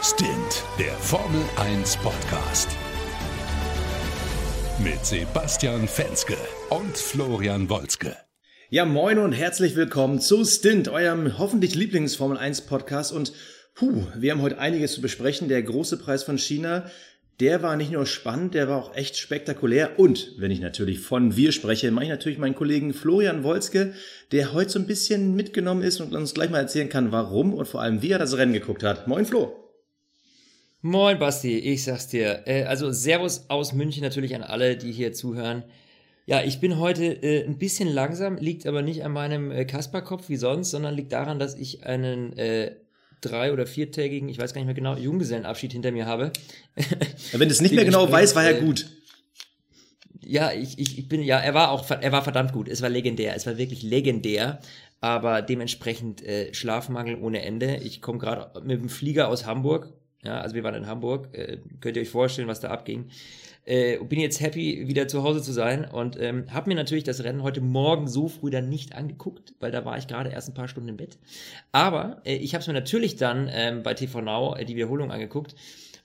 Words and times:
Stint, 0.00 0.62
der 0.78 0.92
Formel 0.92 1.40
1 1.56 1.96
Podcast. 1.96 2.68
Mit 4.78 5.04
Sebastian 5.04 5.88
Fenske 5.88 6.36
und 6.70 6.96
Florian 6.96 7.68
Wolzke. 7.68 8.16
Ja, 8.70 8.84
moin 8.84 9.18
und 9.18 9.32
herzlich 9.32 9.74
willkommen 9.74 10.20
zu 10.20 10.44
Stint, 10.44 10.88
eurem 10.88 11.36
hoffentlich 11.38 11.74
Lieblings-Formel 11.74 12.38
1 12.38 12.60
Podcast. 12.62 13.12
Und 13.12 13.32
puh, 13.74 14.04
wir 14.14 14.30
haben 14.30 14.40
heute 14.40 14.60
einiges 14.60 14.92
zu 14.92 15.00
besprechen. 15.00 15.48
Der 15.48 15.64
große 15.64 15.96
Preis 15.98 16.22
von 16.22 16.38
China, 16.38 16.88
der 17.40 17.64
war 17.64 17.74
nicht 17.74 17.90
nur 17.90 18.06
spannend, 18.06 18.54
der 18.54 18.68
war 18.68 18.76
auch 18.76 18.94
echt 18.94 19.16
spektakulär. 19.16 19.98
Und 19.98 20.34
wenn 20.38 20.52
ich 20.52 20.60
natürlich 20.60 21.00
von 21.00 21.36
wir 21.36 21.50
spreche, 21.50 21.90
mache 21.90 22.04
ich 22.04 22.10
natürlich 22.10 22.38
meinen 22.38 22.54
Kollegen 22.54 22.94
Florian 22.94 23.42
Wolzke, 23.42 23.94
der 24.30 24.52
heute 24.52 24.70
so 24.70 24.78
ein 24.78 24.86
bisschen 24.86 25.34
mitgenommen 25.34 25.82
ist 25.82 26.00
und 26.00 26.14
uns 26.14 26.34
gleich 26.34 26.50
mal 26.50 26.60
erzählen 26.60 26.88
kann, 26.88 27.10
warum 27.10 27.52
und 27.52 27.66
vor 27.66 27.82
allem 27.82 28.00
wie 28.00 28.12
er 28.12 28.20
das 28.20 28.36
Rennen 28.36 28.52
geguckt 28.52 28.84
hat. 28.84 29.08
Moin 29.08 29.26
Flo. 29.26 29.67
Moin 30.88 31.18
Basti, 31.18 31.58
ich 31.58 31.84
sag's 31.84 32.08
dir. 32.08 32.44
Äh, 32.46 32.64
also 32.64 32.90
Servus 32.90 33.44
aus 33.48 33.74
München 33.74 34.02
natürlich 34.02 34.34
an 34.34 34.42
alle, 34.42 34.74
die 34.74 34.90
hier 34.90 35.12
zuhören. 35.12 35.62
Ja, 36.24 36.42
ich 36.42 36.60
bin 36.60 36.78
heute 36.78 37.04
äh, 37.04 37.44
ein 37.44 37.58
bisschen 37.58 37.88
langsam, 37.88 38.38
liegt 38.38 38.66
aber 38.66 38.80
nicht 38.80 39.04
an 39.04 39.12
meinem 39.12 39.50
äh, 39.50 39.66
Kasperkopf 39.66 40.30
wie 40.30 40.36
sonst, 40.36 40.70
sondern 40.70 40.94
liegt 40.94 41.12
daran, 41.12 41.38
dass 41.38 41.56
ich 41.56 41.84
einen 41.84 42.32
äh, 42.38 42.74
drei- 43.20 43.52
oder 43.52 43.66
viertägigen, 43.66 44.30
ich 44.30 44.38
weiß 44.38 44.54
gar 44.54 44.60
nicht 44.60 44.66
mehr 44.66 44.74
genau, 44.74 44.96
Junggesellenabschied 44.96 45.72
hinter 45.72 45.92
mir 45.92 46.06
habe. 46.06 46.32
Ja, 47.32 47.38
wenn 47.38 47.48
du 47.48 47.52
es 47.52 47.60
nicht 47.60 47.74
mehr 47.74 47.84
genau 47.84 48.10
weißt, 48.10 48.34
war 48.34 48.44
er 48.44 48.54
gut. 48.54 48.86
Ja, 50.24 50.52
ich, 50.52 50.78
ich, 50.78 50.98
ich 50.98 51.06
bin, 51.06 51.22
ja, 51.22 51.38
er 51.38 51.52
war 51.52 51.70
auch, 51.70 51.90
er 51.90 52.12
war 52.12 52.22
verdammt 52.22 52.52
gut. 52.52 52.66
Es 52.66 52.80
war 52.80 52.88
legendär. 52.88 53.36
Es 53.36 53.46
war 53.46 53.58
wirklich 53.58 53.82
legendär. 53.82 54.60
Aber 55.00 55.42
dementsprechend 55.42 56.24
äh, 56.24 56.54
Schlafmangel 56.54 57.16
ohne 57.16 57.42
Ende. 57.42 57.76
Ich 57.76 58.00
komme 58.00 58.18
gerade 58.18 58.58
mit 58.62 58.80
dem 58.80 58.88
Flieger 58.88 59.28
aus 59.28 59.44
Hamburg 59.44 59.92
ja, 60.22 60.40
also 60.40 60.54
wir 60.54 60.64
waren 60.64 60.74
in 60.74 60.86
Hamburg. 60.86 61.28
Äh, 61.32 61.58
könnt 61.80 61.96
ihr 61.96 62.02
euch 62.02 62.10
vorstellen, 62.10 62.48
was 62.48 62.60
da 62.60 62.68
abging. 62.68 63.10
Äh, 63.64 63.98
bin 63.98 64.18
jetzt 64.18 64.40
happy, 64.40 64.88
wieder 64.88 65.08
zu 65.08 65.22
Hause 65.22 65.42
zu 65.42 65.52
sein 65.52 65.84
und 65.84 66.18
ähm, 66.18 66.46
habe 66.52 66.70
mir 66.70 66.74
natürlich 66.74 67.04
das 67.04 67.22
Rennen 67.22 67.42
heute 67.42 67.60
Morgen 67.60 68.08
so 68.08 68.26
früh 68.28 68.50
dann 68.50 68.70
nicht 68.70 68.94
angeguckt, 68.94 69.52
weil 69.60 69.70
da 69.70 69.84
war 69.84 69.98
ich 69.98 70.06
gerade 70.06 70.30
erst 70.30 70.48
ein 70.48 70.54
paar 70.54 70.68
Stunden 70.68 70.88
im 70.88 70.96
Bett. 70.96 71.18
Aber 71.70 72.22
äh, 72.24 72.36
ich 72.36 72.54
habe 72.54 72.62
es 72.62 72.66
mir 72.66 72.72
natürlich 72.72 73.16
dann 73.16 73.50
ähm, 73.52 73.82
bei 73.82 73.92
TV 73.92 74.22
Now 74.22 74.56
äh, 74.56 74.64
die 74.64 74.74
Wiederholung 74.74 75.12
angeguckt. 75.12 75.54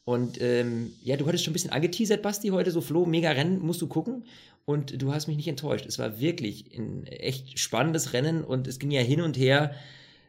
Und 0.04 0.42
ähm, 0.42 0.92
ja, 1.02 1.16
du 1.16 1.26
hattest 1.26 1.46
schon 1.46 1.52
ein 1.52 1.54
bisschen 1.54 1.72
angeteasert, 1.72 2.22
Basti, 2.22 2.50
heute 2.50 2.72
so 2.72 2.82
Flo, 2.82 3.06
mega 3.06 3.32
Rennen, 3.32 3.60
musst 3.60 3.82
du 3.82 3.88
gucken. 3.88 4.26
Und 4.66 5.02
du 5.02 5.14
hast 5.14 5.28
mich 5.28 5.38
nicht 5.38 5.48
enttäuscht. 5.48 5.86
Es 5.86 6.00
war 6.00 6.20
wirklich 6.20 6.78
ein 6.78 7.06
echt 7.08 7.60
spannendes 7.60 8.12
Rennen 8.12 8.44
und 8.44 8.68
es 8.68 8.80
ging 8.80 8.92
ja 8.92 9.02
hin 9.02 9.22
und 9.22 9.38
her. 9.38 9.74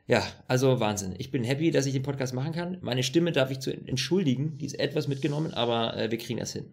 Ja, 0.06 0.22
also 0.48 0.80
Wahnsinn. 0.80 1.14
Ich 1.18 1.30
bin 1.30 1.44
happy, 1.44 1.70
dass 1.70 1.86
ich 1.86 1.94
den 1.94 2.02
Podcast 2.02 2.34
machen 2.34 2.52
kann. 2.52 2.78
Meine 2.82 3.02
Stimme 3.02 3.32
darf 3.32 3.50
ich 3.50 3.60
zu 3.60 3.72
entschuldigen, 3.72 4.58
die 4.58 4.66
ist 4.66 4.78
etwas 4.78 5.08
mitgenommen, 5.08 5.54
aber 5.54 5.96
äh, 5.96 6.10
wir 6.10 6.18
kriegen 6.18 6.38
das 6.38 6.52
hin. 6.52 6.66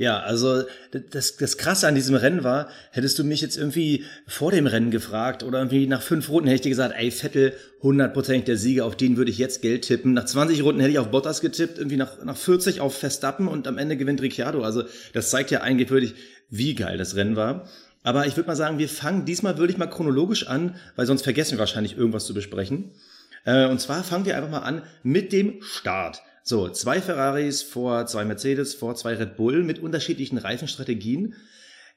Ja, 0.00 0.20
also 0.20 0.62
das, 1.10 1.36
das 1.36 1.58
Krasse 1.58 1.86
an 1.86 1.94
diesem 1.94 2.14
Rennen 2.14 2.42
war, 2.42 2.70
hättest 2.90 3.18
du 3.18 3.24
mich 3.24 3.42
jetzt 3.42 3.58
irgendwie 3.58 4.04
vor 4.26 4.50
dem 4.50 4.66
Rennen 4.66 4.90
gefragt 4.90 5.42
oder 5.42 5.58
irgendwie 5.58 5.86
nach 5.86 6.00
fünf 6.00 6.30
Runden 6.30 6.46
hätte 6.48 6.54
ich 6.54 6.60
dir 6.62 6.70
gesagt, 6.70 6.94
ey, 6.96 7.10
Vettel, 7.10 7.52
hundertprozentig 7.82 8.44
der 8.44 8.56
Sieger, 8.56 8.86
auf 8.86 8.96
den 8.96 9.18
würde 9.18 9.30
ich 9.30 9.36
jetzt 9.36 9.60
Geld 9.60 9.82
tippen. 9.82 10.14
Nach 10.14 10.24
20 10.24 10.62
Runden 10.62 10.80
hätte 10.80 10.92
ich 10.92 10.98
auf 10.98 11.10
Bottas 11.10 11.42
getippt, 11.42 11.76
irgendwie 11.76 11.98
nach, 11.98 12.24
nach 12.24 12.36
40 12.36 12.80
auf 12.80 12.96
Verstappen 12.96 13.46
und 13.46 13.68
am 13.68 13.76
Ende 13.76 13.98
gewinnt 13.98 14.22
Ricciardo. 14.22 14.62
Also 14.62 14.84
das 15.12 15.28
zeigt 15.28 15.50
ja 15.50 15.60
eigentlich 15.60 15.90
wirklich, 15.90 16.14
wie 16.48 16.74
geil 16.74 16.96
das 16.96 17.14
Rennen 17.16 17.36
war. 17.36 17.68
Aber 18.02 18.26
ich 18.26 18.36
würde 18.36 18.48
mal 18.48 18.56
sagen, 18.56 18.78
wir 18.78 18.88
fangen 18.88 19.24
diesmal 19.24 19.58
wirklich 19.58 19.78
mal 19.78 19.86
chronologisch 19.86 20.46
an, 20.46 20.76
weil 20.96 21.06
sonst 21.06 21.22
vergessen 21.22 21.52
wir 21.52 21.58
wahrscheinlich 21.58 21.96
irgendwas 21.96 22.24
zu 22.24 22.34
besprechen. 22.34 22.92
Äh, 23.44 23.66
und 23.66 23.80
zwar 23.80 24.04
fangen 24.04 24.24
wir 24.24 24.36
einfach 24.36 24.50
mal 24.50 24.60
an 24.60 24.82
mit 25.02 25.32
dem 25.32 25.62
Start. 25.62 26.22
So, 26.42 26.68
zwei 26.68 27.00
Ferraris 27.00 27.62
vor 27.62 28.06
zwei 28.06 28.24
Mercedes, 28.24 28.74
vor 28.74 28.94
zwei 28.94 29.14
Red 29.14 29.36
Bull 29.36 29.62
mit 29.62 29.78
unterschiedlichen 29.78 30.38
Reifenstrategien. 30.38 31.34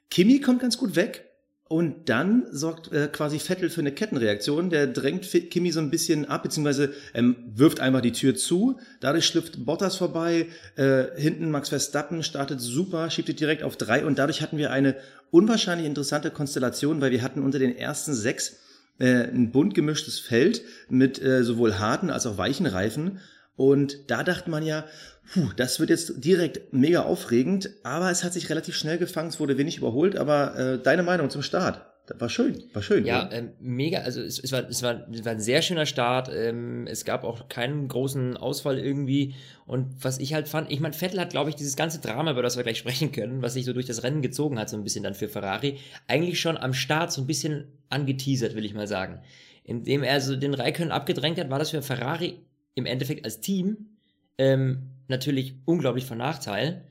Kimi 0.09 0.41
kommt 0.41 0.61
ganz 0.61 0.77
gut 0.77 0.95
weg. 0.95 1.32
Und 1.69 2.09
dann 2.09 2.45
sorgt 2.51 2.91
äh, 2.91 3.07
quasi 3.07 3.39
Vettel 3.39 3.69
für 3.69 3.81
eine 3.81 3.91
Kettenreaktion. 3.91 4.69
Der 4.69 4.85
drängt 4.85 5.23
Kimi 5.49 5.71
so 5.71 5.79
ein 5.79 5.89
bisschen 5.89 6.25
ab, 6.25 6.43
beziehungsweise 6.43 6.93
ähm, 7.13 7.35
wirft 7.55 7.79
einfach 7.79 8.01
die 8.01 8.11
Tür 8.11 8.35
zu. 8.35 8.79
Dadurch 8.99 9.25
schlüpft 9.25 9.65
Bottas 9.65 9.95
vorbei. 9.95 10.47
Äh, 10.75 11.05
hinten 11.15 11.51
Max 11.51 11.69
Verstappen 11.69 12.21
startet 12.21 12.59
super, 12.59 13.09
schiebt 13.09 13.29
ihn 13.29 13.37
direkt 13.37 13.63
auf 13.63 13.77
drei. 13.77 14.05
Und 14.05 14.19
dadurch 14.19 14.41
hatten 14.41 14.57
wir 14.57 14.71
eine 14.71 14.95
unwahrscheinlich 15.31 15.87
interessante 15.87 16.31
Konstellation, 16.31 17.01
weil 17.01 17.11
wir 17.11 17.23
hatten 17.23 17.41
unter 17.41 17.59
den 17.59 17.75
ersten 17.75 18.13
sechs 18.13 18.57
äh, 18.99 19.23
ein 19.23 19.51
bunt 19.51 19.73
gemischtes 19.73 20.19
Feld 20.19 20.61
mit 20.89 21.21
äh, 21.21 21.43
sowohl 21.43 21.79
harten 21.79 22.09
als 22.09 22.27
auch 22.27 22.37
weichen 22.37 22.65
Reifen. 22.65 23.19
Und 23.55 24.09
da 24.11 24.23
dachte 24.23 24.49
man 24.49 24.63
ja, 24.63 24.85
puh, 25.31 25.49
das 25.55 25.79
wird 25.79 25.89
jetzt 25.89 26.23
direkt 26.23 26.73
mega 26.73 27.03
aufregend, 27.03 27.69
aber 27.83 28.11
es 28.11 28.23
hat 28.23 28.33
sich 28.33 28.49
relativ 28.49 28.75
schnell 28.75 28.97
gefangen, 28.97 29.29
es 29.29 29.39
wurde 29.39 29.57
wenig 29.57 29.77
überholt, 29.77 30.15
aber 30.15 30.57
äh, 30.57 30.79
deine 30.81 31.03
Meinung 31.03 31.29
zum 31.29 31.41
Start? 31.41 31.85
Das 32.05 32.19
war 32.19 32.27
schön, 32.27 32.61
war 32.73 32.81
schön. 32.81 33.05
Ja, 33.05 33.29
ähm, 33.31 33.51
mega, 33.61 33.99
also 33.99 34.21
es, 34.21 34.37
es, 34.37 34.51
war, 34.51 34.67
es, 34.67 34.83
war, 34.83 35.07
es 35.09 35.23
war 35.23 35.31
ein 35.31 35.39
sehr 35.39 35.61
schöner 35.61 35.85
Start. 35.85 36.29
Ähm, 36.33 36.85
es 36.85 37.05
gab 37.05 37.23
auch 37.23 37.47
keinen 37.47 37.87
großen 37.87 38.35
Ausfall 38.35 38.77
irgendwie. 38.77 39.35
Und 39.65 40.03
was 40.03 40.19
ich 40.19 40.33
halt 40.33 40.49
fand, 40.49 40.69
ich 40.69 40.81
meine, 40.81 40.93
Vettel 40.93 41.21
hat, 41.21 41.29
glaube 41.29 41.49
ich, 41.49 41.55
dieses 41.55 41.77
ganze 41.77 42.01
Drama, 42.01 42.31
über 42.31 42.41
das 42.41 42.57
wir 42.57 42.63
gleich 42.63 42.77
sprechen 42.77 43.13
können, 43.13 43.41
was 43.41 43.53
sich 43.53 43.63
so 43.63 43.71
durch 43.71 43.85
das 43.85 44.03
Rennen 44.03 44.21
gezogen 44.21 44.59
hat, 44.59 44.69
so 44.69 44.75
ein 44.75 44.83
bisschen 44.83 45.03
dann 45.03 45.13
für 45.13 45.29
Ferrari, 45.29 45.77
eigentlich 46.05 46.41
schon 46.41 46.57
am 46.57 46.73
Start 46.73 47.13
so 47.13 47.21
ein 47.21 47.27
bisschen 47.27 47.71
angeteasert, 47.89 48.53
will 48.53 48.65
ich 48.65 48.73
mal 48.73 48.87
sagen. 48.87 49.21
Indem 49.63 50.03
er 50.03 50.19
so 50.19 50.35
den 50.35 50.55
Raikön 50.55 50.91
abgedrängt 50.91 51.39
hat, 51.39 51.49
war 51.49 51.59
das 51.59 51.69
für 51.69 51.81
Ferrari 51.81 52.37
im 52.75 52.85
Endeffekt 52.85 53.23
als 53.23 53.39
Team 53.39 53.92
ähm, 54.37 54.91
natürlich 55.07 55.55
unglaublich 55.65 56.05
von 56.05 56.17
Nachteil 56.17 56.87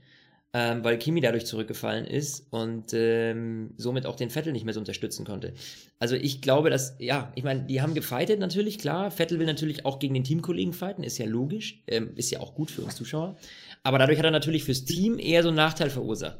ähm, 0.54 0.84
weil 0.84 0.98
Kimi 0.98 1.20
dadurch 1.22 1.46
zurückgefallen 1.46 2.04
ist 2.04 2.46
und 2.50 2.92
ähm, 2.92 3.70
somit 3.78 4.04
auch 4.04 4.16
den 4.16 4.28
Vettel 4.28 4.52
nicht 4.52 4.64
mehr 4.64 4.74
so 4.74 4.80
unterstützen 4.80 5.24
konnte. 5.24 5.54
Also 5.98 6.14
ich 6.14 6.42
glaube, 6.42 6.68
dass, 6.68 6.94
ja, 6.98 7.32
ich 7.36 7.42
meine, 7.42 7.62
die 7.62 7.80
haben 7.80 7.94
gefightet 7.94 8.38
natürlich, 8.38 8.78
klar. 8.78 9.10
Vettel 9.10 9.38
will 9.38 9.46
natürlich 9.46 9.86
auch 9.86 9.98
gegen 9.98 10.12
den 10.12 10.24
Teamkollegen 10.24 10.74
fighten, 10.74 11.04
ist 11.04 11.16
ja 11.16 11.24
logisch, 11.24 11.82
ähm, 11.86 12.10
ist 12.16 12.30
ja 12.30 12.40
auch 12.40 12.54
gut 12.54 12.70
für 12.70 12.82
uns 12.82 12.96
Zuschauer. 12.96 13.36
Aber 13.82 13.98
dadurch 13.98 14.18
hat 14.18 14.26
er 14.26 14.30
natürlich 14.30 14.64
fürs 14.64 14.84
Team 14.84 15.18
eher 15.18 15.42
so 15.42 15.48
einen 15.48 15.56
Nachteil 15.56 15.88
verursacht. 15.88 16.36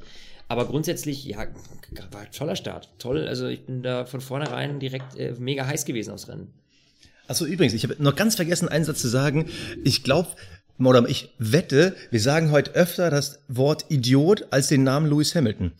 Aber 0.47 0.67
grundsätzlich, 0.67 1.25
ja, 1.25 1.47
war 2.11 2.21
ein 2.21 2.33
toller 2.33 2.57
Start. 2.57 2.91
Toll, 2.99 3.27
also 3.27 3.47
ich 3.47 3.65
bin 3.65 3.83
da 3.83 4.05
von 4.05 4.21
vornherein 4.21 4.79
direkt 4.79 5.17
äh, 5.17 5.35
mega 5.39 5.67
heiß 5.67 5.87
gewesen 5.87 6.13
aufs 6.13 6.29
Rennen. 6.29 6.53
Achso, 7.29 7.47
übrigens, 7.47 7.73
ich 7.73 7.85
habe 7.85 7.97
noch 7.99 8.15
ganz 8.15 8.35
vergessen, 8.35 8.69
einen 8.69 8.85
Satz 8.85 9.01
zu 9.01 9.09
sagen. 9.09 9.49
Ich 9.85 10.03
glaube, 10.03 10.29
oder 10.79 11.09
ich 11.09 11.33
wette, 11.39 11.95
wir 12.11 12.21
sagen 12.21 12.51
heute 12.51 12.73
öfter 12.73 13.11
das 13.11 13.41
Wort 13.49 13.87
Idiot 13.89 14.47
als 14.51 14.69
den 14.69 14.83
Namen 14.83 15.09
Lewis 15.09 15.35
Hamilton. 15.35 15.73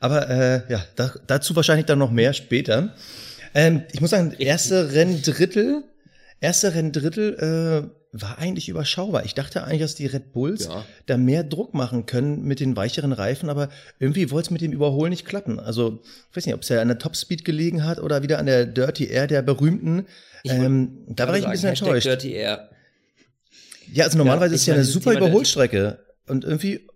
Aber 0.00 0.28
äh, 0.28 0.62
ja, 0.68 0.84
da, 0.96 1.12
dazu 1.26 1.54
wahrscheinlich 1.54 1.86
dann 1.86 1.98
noch 1.98 2.10
mehr 2.10 2.32
später. 2.32 2.94
Ähm, 3.54 3.82
ich 3.92 4.00
muss 4.00 4.10
sagen, 4.10 4.34
erste 4.38 4.92
Renndrittel, 4.92 5.84
erste 6.40 6.74
Renndrittel 6.74 7.90
äh, 7.90 7.98
war 8.12 8.38
eigentlich 8.38 8.68
überschaubar. 8.68 9.24
Ich 9.24 9.34
dachte 9.34 9.64
eigentlich, 9.64 9.82
dass 9.82 9.94
die 9.94 10.06
Red 10.06 10.32
Bulls 10.32 10.64
ja. 10.66 10.84
da 11.06 11.16
mehr 11.16 11.44
Druck 11.44 11.74
machen 11.74 12.06
können 12.06 12.42
mit 12.42 12.60
den 12.60 12.74
weicheren 12.74 13.12
Reifen, 13.12 13.50
aber 13.50 13.68
irgendwie 13.98 14.30
wollte 14.30 14.46
es 14.46 14.50
mit 14.50 14.62
dem 14.62 14.72
Überholen 14.72 15.10
nicht 15.10 15.26
klappen. 15.26 15.60
Also, 15.60 16.00
ich 16.30 16.36
weiß 16.36 16.46
nicht, 16.46 16.54
ob 16.54 16.62
es 16.62 16.68
ja 16.68 16.80
an 16.80 16.88
der 16.88 16.98
Topspeed 16.98 17.44
gelegen 17.44 17.84
hat 17.84 18.00
oder 18.00 18.22
wieder 18.22 18.38
an 18.38 18.46
der 18.46 18.66
Dirty 18.66 19.08
Air 19.08 19.26
der 19.26 19.42
berühmten. 19.42 20.06
Ähm, 20.44 21.04
da 21.08 21.28
war 21.28 21.36
ich 21.36 21.44
ein 21.44 21.52
bisschen 21.52 21.70
enttäuscht. 21.70 22.08
Ja, 23.92 24.04
also 24.04 24.18
normalerweise 24.18 24.54
ja, 24.54 24.56
ist 24.56 24.66
ja 24.66 24.74
eine 24.74 24.84
super 24.84 25.12
Überholstrecke. 25.12 25.98
Und 26.26 26.44
irgendwie, 26.44 26.86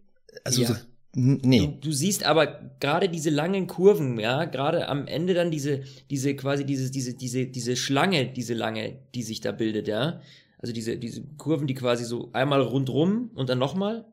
also 0.44 0.62
ja. 0.62 0.68
so, 0.68 0.74
nee. 1.14 1.66
Du, 1.80 1.88
du, 1.88 1.92
siehst 1.92 2.24
aber 2.24 2.70
gerade 2.80 3.08
diese 3.08 3.30
langen 3.30 3.66
Kurven, 3.66 4.18
ja, 4.18 4.44
gerade 4.44 4.88
am 4.88 5.06
Ende 5.06 5.34
dann 5.34 5.50
diese, 5.50 5.82
diese 6.10 6.34
quasi 6.36 6.64
diese, 6.64 6.90
diese, 6.90 7.14
diese, 7.14 7.46
diese 7.46 7.76
Schlange, 7.76 8.26
diese 8.26 8.54
lange, 8.54 8.98
die 9.14 9.22
sich 9.22 9.40
da 9.40 9.52
bildet, 9.52 9.88
ja. 9.88 10.20
Also 10.58 10.72
diese, 10.72 10.96
diese 10.96 11.22
Kurven, 11.38 11.66
die 11.66 11.74
quasi 11.74 12.04
so 12.04 12.30
einmal 12.32 12.60
rundrum 12.60 13.30
und 13.34 13.48
dann 13.48 13.58
nochmal. 13.58 14.04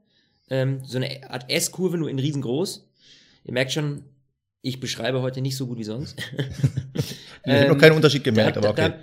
Ähm, 0.50 0.82
so 0.84 0.98
eine 0.98 1.30
Art 1.30 1.46
S-Kurve, 1.52 1.98
nur 1.98 2.10
in 2.10 2.18
riesengroß. 2.18 2.90
Ihr 3.46 3.54
merkt 3.54 3.72
schon, 3.72 4.04
ich 4.62 4.80
beschreibe 4.80 5.22
heute 5.22 5.42
nicht 5.42 5.56
so 5.56 5.68
gut 5.68 5.78
wie 5.78 5.84
sonst. 5.84 6.18
ich 7.46 7.52
habe 7.52 7.68
noch 7.68 7.78
keinen 7.78 7.96
Unterschied 7.96 8.24
gemerkt, 8.24 8.58
da, 8.58 8.62
aber 8.62 8.70
okay. 8.72 8.90
Da, 8.90 9.00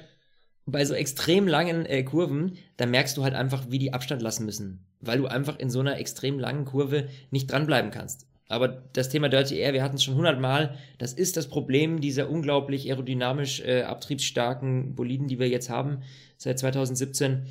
bei 0.66 0.84
so 0.84 0.94
extrem 0.94 1.46
langen 1.46 1.86
äh, 1.86 2.02
Kurven, 2.02 2.58
da 2.76 2.86
merkst 2.86 3.16
du 3.16 3.22
halt 3.22 3.34
einfach, 3.34 3.70
wie 3.70 3.78
die 3.78 3.92
Abstand 3.92 4.20
lassen 4.20 4.44
müssen. 4.44 4.84
Weil 5.00 5.18
du 5.18 5.26
einfach 5.26 5.58
in 5.58 5.70
so 5.70 5.80
einer 5.80 5.98
extrem 5.98 6.38
langen 6.38 6.64
Kurve 6.64 7.08
nicht 7.30 7.50
dranbleiben 7.50 7.92
kannst. 7.92 8.26
Aber 8.48 8.68
das 8.68 9.08
Thema 9.08 9.28
Dirty 9.28 9.56
Air, 9.56 9.72
wir 9.72 9.82
hatten 9.82 9.96
es 9.96 10.04
schon 10.04 10.14
hundertmal, 10.14 10.76
das 10.98 11.12
ist 11.12 11.36
das 11.36 11.48
Problem 11.48 12.00
dieser 12.00 12.30
unglaublich 12.30 12.88
aerodynamisch 12.88 13.60
äh, 13.60 13.82
abtriebsstarken 13.82 14.94
Boliden, 14.94 15.26
die 15.26 15.38
wir 15.38 15.48
jetzt 15.48 15.70
haben 15.70 16.02
seit 16.36 16.58
2017. 16.58 17.46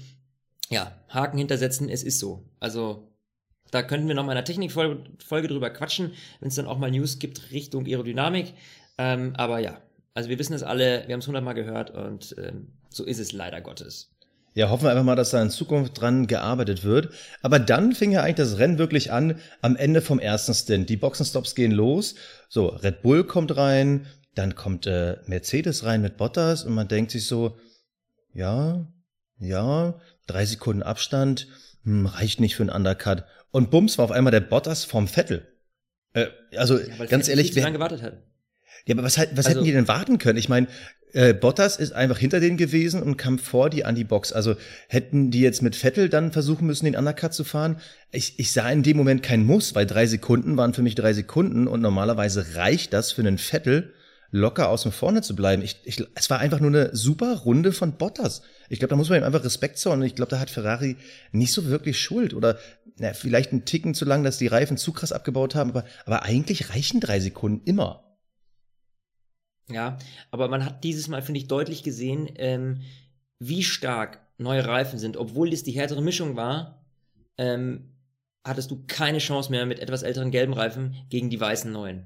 Ja, 0.70 0.92
Haken 1.10 1.38
hintersetzen, 1.38 1.90
es 1.90 2.04
ist 2.04 2.20
so. 2.20 2.44
Also 2.60 3.12
da 3.72 3.84
könnten 3.84 4.08
wir 4.08 4.16
noch 4.16 4.24
mal 4.24 4.32
in 4.32 4.38
einer 4.38 4.46
Technikfolge 4.46 5.04
Folge 5.24 5.48
drüber 5.48 5.70
quatschen, 5.70 6.14
wenn 6.40 6.48
es 6.48 6.56
dann 6.56 6.68
auch 6.68 6.78
mal 6.78 6.92
News 6.92 7.20
gibt 7.20 7.52
Richtung 7.52 7.86
Aerodynamik. 7.86 8.54
Ähm, 8.98 9.34
aber 9.36 9.60
ja, 9.60 9.82
also 10.14 10.30
wir 10.30 10.40
wissen 10.40 10.54
es 10.54 10.64
alle, 10.64 11.04
wir 11.08 11.14
haben 11.14 11.20
es 11.20 11.28
hundertmal 11.28 11.56
gehört 11.56 11.92
und 11.92 12.36
ähm, 12.38 12.70
so 12.96 13.04
ist 13.04 13.20
es 13.20 13.32
leider 13.32 13.62
Gottes. 13.62 14.12
Ja, 14.54 14.70
hoffen 14.70 14.86
wir 14.86 14.92
einfach 14.92 15.04
mal, 15.04 15.18
dass 15.18 15.32
da 15.32 15.42
in 15.42 15.50
Zukunft 15.50 16.00
dran 16.00 16.28
gearbeitet 16.28 16.86
wird. 16.86 17.14
Aber 17.42 17.60
dann 17.60 17.94
fing 17.94 18.14
ja 18.14 18.22
eigentlich 18.22 18.36
das 18.36 18.58
Rennen 18.58 18.78
wirklich 18.78 19.12
an 19.12 19.38
am 19.62 19.76
Ende 19.76 20.02
vom 20.02 20.18
ersten 20.18 20.54
Stint. 20.54 20.90
Die 20.90 20.96
Boxenstops 20.96 21.56
gehen 21.56 21.72
los. 21.72 22.16
So, 22.48 22.68
Red 22.68 23.02
Bull 23.02 23.26
kommt 23.26 23.58
rein, 23.58 24.08
dann 24.34 24.56
kommt 24.56 24.88
äh, 24.88 25.18
Mercedes 25.26 25.84
rein 25.84 26.02
mit 26.02 26.16
Bottas 26.16 26.64
und 26.64 26.74
man 26.74 26.88
denkt 26.88 27.12
sich 27.12 27.28
so, 27.28 27.58
ja, 28.34 28.88
ja, 29.40 30.00
drei 30.26 30.46
Sekunden 30.46 30.84
Abstand, 30.84 31.48
hm, 31.84 32.06
reicht 32.06 32.40
nicht 32.40 32.56
für 32.56 32.64
einen 32.64 32.70
Undercut. 32.70 33.26
Und 33.52 33.72
bums 33.72 33.98
war 33.98 34.06
auf 34.06 34.12
einmal 34.12 34.32
der 34.32 34.40
Bottas 34.40 34.86
vom 34.86 35.10
Vettel. 35.10 35.46
Äh, 36.14 36.28
also 36.56 36.80
ja, 36.80 37.06
ganz 37.08 37.28
ehrlich, 37.28 37.54
wer 37.56 37.70
gewartet 37.72 38.02
hat. 38.02 38.24
Ja, 38.86 38.96
aber 38.96 39.04
was, 39.04 39.18
was 39.18 39.28
also, 39.28 39.50
hätten 39.50 39.64
die 39.66 39.72
denn 39.72 39.88
warten 39.90 40.18
können? 40.18 40.38
Ich 40.38 40.48
meine, 40.48 40.68
äh, 41.16 41.34
Bottas 41.34 41.78
ist 41.78 41.94
einfach 41.94 42.18
hinter 42.18 42.42
denen 42.42 42.58
gewesen 42.58 43.02
und 43.02 43.16
kam 43.16 43.40
vor 43.40 43.70
die 43.70 43.86
an 43.86 43.96
die 43.96 44.04
Box. 44.04 44.34
Also 44.34 44.56
hätten 44.90 45.32
die 45.32 45.40
jetzt 45.40 45.62
mit 45.62 45.78
Vettel 45.78 46.10
dann 46.10 46.34
versuchen 46.34 46.68
müssen, 46.68 46.84
den 46.84 46.98
Undercut 46.98 47.34
zu 47.34 47.46
fahren? 47.46 47.78
Ich, 48.12 48.38
ich 48.38 48.52
sah 48.52 48.70
in 48.70 48.84
dem 48.84 48.98
Moment 48.98 49.24
kein 49.24 49.46
Muss, 49.46 49.76
weil 49.76 49.86
drei 49.86 50.08
Sekunden 50.08 50.58
waren 50.58 50.74
für 50.74 50.82
mich 50.82 50.94
drei 50.94 51.14
Sekunden 51.14 51.68
und 51.68 51.82
normalerweise 51.82 52.56
reicht 52.56 52.92
das 52.92 53.14
für 53.14 53.22
einen 53.22 53.38
Vettel, 53.38 53.94
locker 54.32 54.68
außen 54.68 54.92
vorne 54.92 55.22
zu 55.22 55.38
bleiben. 55.38 55.62
Ich, 55.62 55.78
ich, 55.86 56.06
es 56.16 56.30
war 56.30 56.40
einfach 56.40 56.60
nur 56.60 56.72
eine 56.72 56.94
super 56.94 57.38
Runde 57.38 57.72
von 57.72 57.94
Bottas. 57.94 58.42
Ich 58.68 58.80
glaube, 58.80 58.90
da 58.90 58.98
muss 58.98 59.08
man 59.08 59.20
ihm 59.20 59.24
einfach 59.24 59.46
Respekt 59.46 59.78
zollen. 59.78 60.02
Und 60.02 60.08
ich 60.08 60.16
glaube, 60.16 60.32
da 60.32 60.40
hat 60.40 60.50
Ferrari 60.50 60.98
nicht 61.32 61.54
so 61.54 61.68
wirklich 61.68 61.98
Schuld. 61.98 62.34
Oder 62.34 62.58
na, 62.98 63.14
vielleicht 63.14 63.54
einen 63.54 63.64
Ticken 63.64 63.94
zu 63.94 64.04
lang, 64.04 64.26
dass 64.26 64.38
die 64.38 64.48
Reifen 64.48 64.76
zu 64.76 64.92
krass 64.92 65.14
abgebaut 65.14 65.56
haben. 65.56 65.70
Aber, 65.70 65.86
aber 66.06 66.24
eigentlich 66.24 66.72
reichen 66.72 67.00
drei 67.00 67.22
Sekunden 67.22 67.62
immer. 67.64 68.05
Ja, 69.70 69.98
aber 70.32 70.48
man 70.48 70.64
hat 70.64 70.84
dieses 70.84 71.08
Mal, 71.08 71.22
finde 71.22 71.40
ich, 71.40 71.48
deutlich 71.48 71.84
gesehen, 71.84 72.30
ähm, 72.36 72.82
wie 73.40 73.64
stark 73.64 74.20
neue 74.38 74.66
Reifen 74.66 75.00
sind. 75.00 75.18
Obwohl 75.18 75.52
es 75.52 75.64
die 75.64 75.72
härtere 75.72 76.02
Mischung 76.02 76.36
war, 76.36 76.86
ähm, 77.38 77.92
hattest 78.44 78.70
du 78.70 78.84
keine 78.88 79.18
Chance 79.18 79.50
mehr 79.52 79.66
mit 79.66 79.80
etwas 79.80 80.04
älteren 80.04 80.32
gelben 80.32 80.54
Reifen 80.54 80.96
gegen 81.10 81.30
die 81.30 81.40
weißen 81.40 81.72
neuen. 81.72 82.06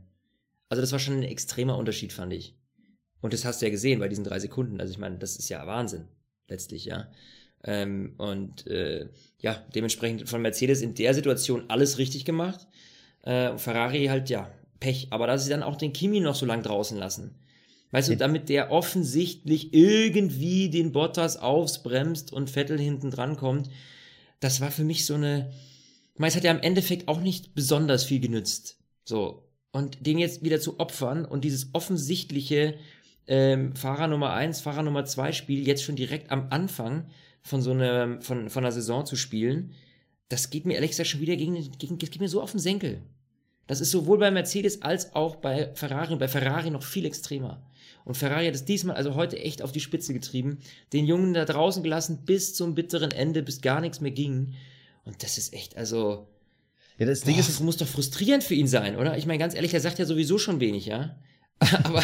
Also 0.69 0.81
das 0.81 0.91
war 0.91 0.99
schon 0.99 1.17
ein 1.17 1.23
extremer 1.23 1.77
Unterschied, 1.77 2.13
fand 2.13 2.31
ich. 2.33 2.55
Und 3.21 3.33
das 3.33 3.43
hast 3.43 3.61
du 3.61 3.65
ja 3.65 3.71
gesehen 3.71 3.99
bei 3.99 4.07
diesen 4.07 4.23
drei 4.23 4.39
Sekunden. 4.39 4.79
Also 4.79 4.91
ich 4.91 4.99
meine, 4.99 5.17
das 5.17 5.35
ist 5.35 5.49
ja 5.49 5.65
Wahnsinn, 5.67 6.07
letztlich, 6.47 6.85
ja. 6.85 7.11
Ähm, 7.63 8.13
und 8.17 8.67
äh, 8.67 9.09
ja, 9.39 9.61
dementsprechend 9.75 10.29
von 10.29 10.41
Mercedes 10.41 10.81
in 10.81 10.93
der 10.93 11.13
Situation 11.13 11.65
alles 11.67 11.97
richtig 11.97 12.23
gemacht. 12.23 12.67
Äh, 13.23 13.57
Ferrari 13.57 14.05
halt, 14.05 14.29
ja, 14.29 14.49
Pech. 14.79 15.07
Aber 15.09 15.27
dass 15.27 15.43
sie 15.43 15.49
dann 15.49 15.63
auch 15.63 15.75
den 15.75 15.91
Kimi 15.91 16.21
noch 16.21 16.35
so 16.35 16.45
lang 16.45 16.63
draußen 16.63 16.97
lassen. 16.97 17.35
Weißt 17.91 18.09
du, 18.09 18.17
damit 18.17 18.49
der 18.49 18.71
offensichtlich 18.71 19.73
irgendwie 19.73 20.69
den 20.69 20.91
Bottas 20.91 21.37
aufbremst 21.37 22.31
und 22.31 22.51
Vettel 22.51 22.79
hinten 22.79 23.09
dran 23.09 23.35
kommt, 23.35 23.69
das 24.39 24.61
war 24.61 24.71
für 24.71 24.83
mich 24.83 25.05
so 25.05 25.15
eine. 25.15 25.51
Ich 26.13 26.19
meine, 26.19 26.29
es 26.29 26.35
hat 26.35 26.43
ja 26.43 26.51
im 26.51 26.61
Endeffekt 26.61 27.07
auch 27.07 27.21
nicht 27.21 27.55
besonders 27.55 28.03
viel 28.03 28.19
genützt. 28.19 28.77
So. 29.05 29.43
Und 29.71 30.05
den 30.05 30.17
jetzt 30.17 30.43
wieder 30.43 30.59
zu 30.59 30.79
opfern 30.79 31.25
und 31.25 31.43
dieses 31.43 31.69
offensichtliche 31.73 32.75
ähm, 33.27 33.75
Fahrer 33.75 34.07
Nummer 34.07 34.33
1, 34.33 34.61
Fahrer 34.61 34.83
Nummer 34.83 35.05
2 35.05 35.31
Spiel 35.31 35.65
jetzt 35.65 35.83
schon 35.83 35.95
direkt 35.95 36.31
am 36.31 36.47
Anfang 36.49 37.05
von 37.41 37.61
so 37.61 37.71
einer, 37.71 38.21
von, 38.21 38.49
von 38.49 38.63
einer 38.63 38.71
Saison 38.71 39.05
zu 39.05 39.15
spielen, 39.15 39.73
das 40.27 40.49
geht 40.49 40.65
mir 40.65 40.75
ehrlich 40.75 40.91
gesagt 40.91 41.09
schon 41.09 41.21
wieder 41.21 41.35
gegen, 41.35 41.55
gegen, 41.77 41.97
das 41.97 42.09
geht 42.09 42.21
mir 42.21 42.27
so 42.27 42.41
auf 42.41 42.51
den 42.51 42.59
Senkel. 42.59 43.01
Das 43.69 43.81
ist 43.81 43.91
sowohl 43.91 44.17
bei 44.17 44.31
Mercedes 44.31 44.81
als 44.81 45.13
auch 45.13 45.35
bei 45.35 45.69
Ferrari, 45.75 46.15
bei 46.15 46.27
Ferrari 46.27 46.71
noch 46.71 46.81
viel 46.81 47.05
extremer. 47.05 47.61
Und 48.03 48.15
Ferrari 48.15 48.47
hat 48.47 48.55
es 48.55 48.65
diesmal, 48.65 48.95
also 48.95 49.13
heute 49.13 49.37
echt 49.37 49.61
auf 49.61 49.71
die 49.71 49.79
Spitze 49.79 50.11
getrieben, 50.11 50.57
den 50.91 51.05
Jungen 51.05 51.35
da 51.35 51.45
draußen 51.45 51.83
gelassen 51.83 52.25
bis 52.25 52.55
zum 52.55 52.73
bitteren 52.73 53.11
Ende, 53.11 53.43
bis 53.43 53.61
gar 53.61 53.79
nichts 53.79 54.01
mehr 54.01 54.09
ging. 54.09 54.55
Und 55.05 55.21
das 55.21 55.37
ist 55.37 55.53
echt, 55.53 55.77
also. 55.77 56.27
Ja, 56.97 57.05
das 57.05 57.21
Ding 57.21 57.35
boah, 57.35 57.41
ist, 57.41 57.49
es 57.49 57.59
muss 57.59 57.77
doch 57.77 57.85
frustrierend 57.85 58.43
für 58.43 58.55
ihn 58.55 58.67
sein, 58.67 58.97
oder? 58.97 59.19
Ich 59.19 59.27
meine, 59.27 59.37
ganz 59.37 59.53
ehrlich, 59.53 59.75
er 59.75 59.81
sagt 59.81 59.99
ja 59.99 60.05
sowieso 60.05 60.39
schon 60.39 60.59
wenig, 60.59 60.87
ja? 60.87 61.15
Aber 61.83 62.03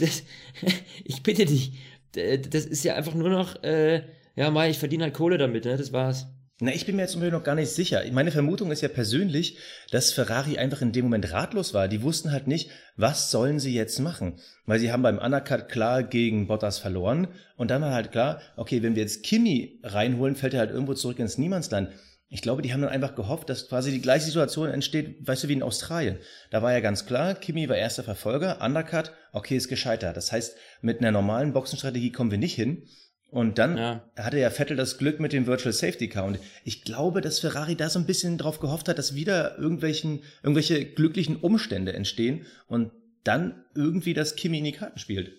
das, 0.00 0.22
ich 1.04 1.22
bitte 1.22 1.44
dich, 1.44 1.72
das 2.12 2.64
ist 2.64 2.84
ja 2.84 2.94
einfach 2.94 3.12
nur 3.12 3.28
noch, 3.28 3.62
äh, 3.62 4.02
ja, 4.34 4.50
Mai, 4.50 4.70
ich 4.70 4.78
verdiene 4.78 5.04
halt 5.04 5.12
Kohle 5.12 5.36
damit, 5.36 5.66
ne? 5.66 5.76
Das 5.76 5.92
war's. 5.92 6.28
Na, 6.64 6.72
ich 6.72 6.86
bin 6.86 6.94
mir 6.94 7.02
jetzt 7.02 7.16
noch 7.16 7.42
gar 7.42 7.56
nicht 7.56 7.72
sicher. 7.72 8.04
Meine 8.12 8.30
Vermutung 8.30 8.70
ist 8.70 8.82
ja 8.82 8.88
persönlich, 8.88 9.58
dass 9.90 10.12
Ferrari 10.12 10.58
einfach 10.58 10.80
in 10.80 10.92
dem 10.92 11.06
Moment 11.06 11.32
ratlos 11.32 11.74
war. 11.74 11.88
Die 11.88 12.02
wussten 12.02 12.30
halt 12.30 12.46
nicht, 12.46 12.70
was 12.94 13.32
sollen 13.32 13.58
sie 13.58 13.74
jetzt 13.74 13.98
machen. 13.98 14.38
Weil 14.64 14.78
sie 14.78 14.92
haben 14.92 15.02
beim 15.02 15.18
Undercut 15.18 15.68
klar 15.68 16.04
gegen 16.04 16.46
Bottas 16.46 16.78
verloren. 16.78 17.26
Und 17.56 17.72
dann 17.72 17.82
war 17.82 17.92
halt 17.92 18.12
klar, 18.12 18.40
okay, 18.54 18.80
wenn 18.80 18.94
wir 18.94 19.02
jetzt 19.02 19.24
Kimi 19.24 19.80
reinholen, 19.82 20.36
fällt 20.36 20.54
er 20.54 20.60
halt 20.60 20.70
irgendwo 20.70 20.94
zurück 20.94 21.18
ins 21.18 21.36
Niemandsland. 21.36 21.88
Ich 22.28 22.42
glaube, 22.42 22.62
die 22.62 22.72
haben 22.72 22.82
dann 22.82 22.90
einfach 22.90 23.16
gehofft, 23.16 23.50
dass 23.50 23.68
quasi 23.68 23.90
die 23.90 24.00
gleiche 24.00 24.26
Situation 24.26 24.70
entsteht, 24.70 25.26
weißt 25.26 25.42
du, 25.42 25.48
wie 25.48 25.54
in 25.54 25.64
Australien. 25.64 26.18
Da 26.52 26.62
war 26.62 26.72
ja 26.72 26.78
ganz 26.78 27.06
klar, 27.06 27.34
Kimi 27.34 27.68
war 27.68 27.76
erster 27.76 28.04
Verfolger, 28.04 28.64
Undercut, 28.64 29.10
okay, 29.32 29.56
ist 29.56 29.66
gescheitert. 29.66 30.16
Das 30.16 30.30
heißt, 30.30 30.56
mit 30.80 31.00
einer 31.00 31.10
normalen 31.10 31.54
Boxenstrategie 31.54 32.12
kommen 32.12 32.30
wir 32.30 32.38
nicht 32.38 32.54
hin. 32.54 32.86
Und 33.32 33.56
dann 33.56 33.78
ja. 33.78 34.04
hatte 34.14 34.38
ja 34.38 34.50
Vettel 34.50 34.76
das 34.76 34.98
Glück 34.98 35.18
mit 35.18 35.32
dem 35.32 35.46
Virtual 35.46 35.72
Safety 35.72 36.06
Car. 36.10 36.26
Und 36.26 36.38
ich 36.64 36.84
glaube, 36.84 37.22
dass 37.22 37.38
Ferrari 37.38 37.76
da 37.76 37.88
so 37.88 37.98
ein 37.98 38.04
bisschen 38.04 38.36
drauf 38.36 38.60
gehofft 38.60 38.88
hat, 38.88 38.98
dass 38.98 39.14
wieder 39.14 39.56
irgendwelchen, 39.56 40.22
irgendwelche 40.42 40.84
glücklichen 40.84 41.36
Umstände 41.36 41.94
entstehen 41.94 42.44
und 42.66 42.92
dann 43.24 43.64
irgendwie 43.74 44.12
das 44.12 44.36
Kimi 44.36 44.58
in 44.58 44.64
die 44.64 44.72
Karten 44.72 44.98
spielt. 44.98 45.32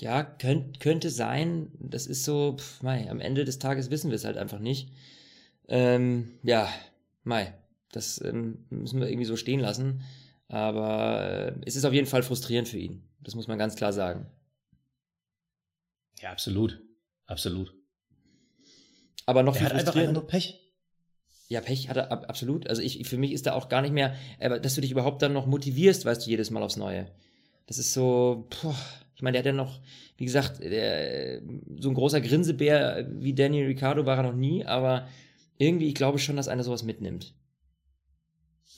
Ja, 0.00 0.24
könnt, 0.24 0.80
könnte 0.80 1.08
sein. 1.10 1.70
Das 1.78 2.08
ist 2.08 2.24
so, 2.24 2.56
pf, 2.58 2.82
Mai, 2.82 3.08
am 3.08 3.20
Ende 3.20 3.44
des 3.44 3.60
Tages 3.60 3.92
wissen 3.92 4.10
wir 4.10 4.16
es 4.16 4.24
halt 4.24 4.36
einfach 4.36 4.58
nicht. 4.58 4.90
Ähm, 5.68 6.32
ja, 6.42 6.68
Mai, 7.22 7.54
das 7.92 8.20
ähm, 8.24 8.66
müssen 8.70 8.98
wir 8.98 9.08
irgendwie 9.08 9.24
so 9.24 9.36
stehen 9.36 9.60
lassen. 9.60 10.02
Aber 10.48 11.54
äh, 11.54 11.60
es 11.64 11.76
ist 11.76 11.84
auf 11.84 11.92
jeden 11.92 12.08
Fall 12.08 12.24
frustrierend 12.24 12.66
für 12.66 12.78
ihn. 12.78 13.04
Das 13.20 13.36
muss 13.36 13.46
man 13.46 13.56
ganz 13.56 13.76
klar 13.76 13.92
sagen. 13.92 14.26
Ja, 16.18 16.30
absolut. 16.30 16.80
Absolut. 17.26 17.72
Aber 19.26 19.42
noch 19.42 19.54
er 19.54 19.58
viel 19.60 19.68
hat 19.68 19.74
einfach, 19.74 19.94
einfach 19.94 20.12
nur 20.12 20.26
Pech. 20.26 20.58
Ja, 21.48 21.60
Pech 21.60 21.88
hat 21.88 21.96
er 21.96 22.10
absolut. 22.10 22.68
Also 22.68 22.82
ich, 22.82 23.08
für 23.08 23.16
mich 23.16 23.32
ist 23.32 23.46
da 23.46 23.54
auch 23.54 23.68
gar 23.68 23.82
nicht 23.82 23.92
mehr, 23.92 24.14
dass 24.38 24.74
du 24.74 24.80
dich 24.80 24.90
überhaupt 24.90 25.22
dann 25.22 25.32
noch 25.32 25.46
motivierst, 25.46 26.04
weißt 26.04 26.26
du, 26.26 26.30
jedes 26.30 26.50
Mal 26.50 26.62
aufs 26.62 26.76
Neue. 26.76 27.10
Das 27.66 27.78
ist 27.78 27.92
so, 27.92 28.48
boah, 28.62 28.76
ich 29.14 29.22
meine, 29.22 29.34
der 29.34 29.40
hat 29.40 29.46
ja 29.46 29.52
noch, 29.52 29.80
wie 30.16 30.24
gesagt, 30.24 30.60
der, 30.60 31.42
so 31.78 31.88
ein 31.88 31.94
großer 31.94 32.20
Grinsebär 32.20 33.06
wie 33.10 33.34
Daniel 33.34 33.66
Ricciardo 33.66 34.06
war 34.06 34.16
er 34.16 34.22
noch 34.22 34.34
nie, 34.34 34.64
aber 34.64 35.08
irgendwie, 35.58 35.88
ich 35.88 35.94
glaube 35.94 36.18
schon, 36.18 36.36
dass 36.36 36.48
einer 36.48 36.64
sowas 36.64 36.84
mitnimmt. 36.84 37.34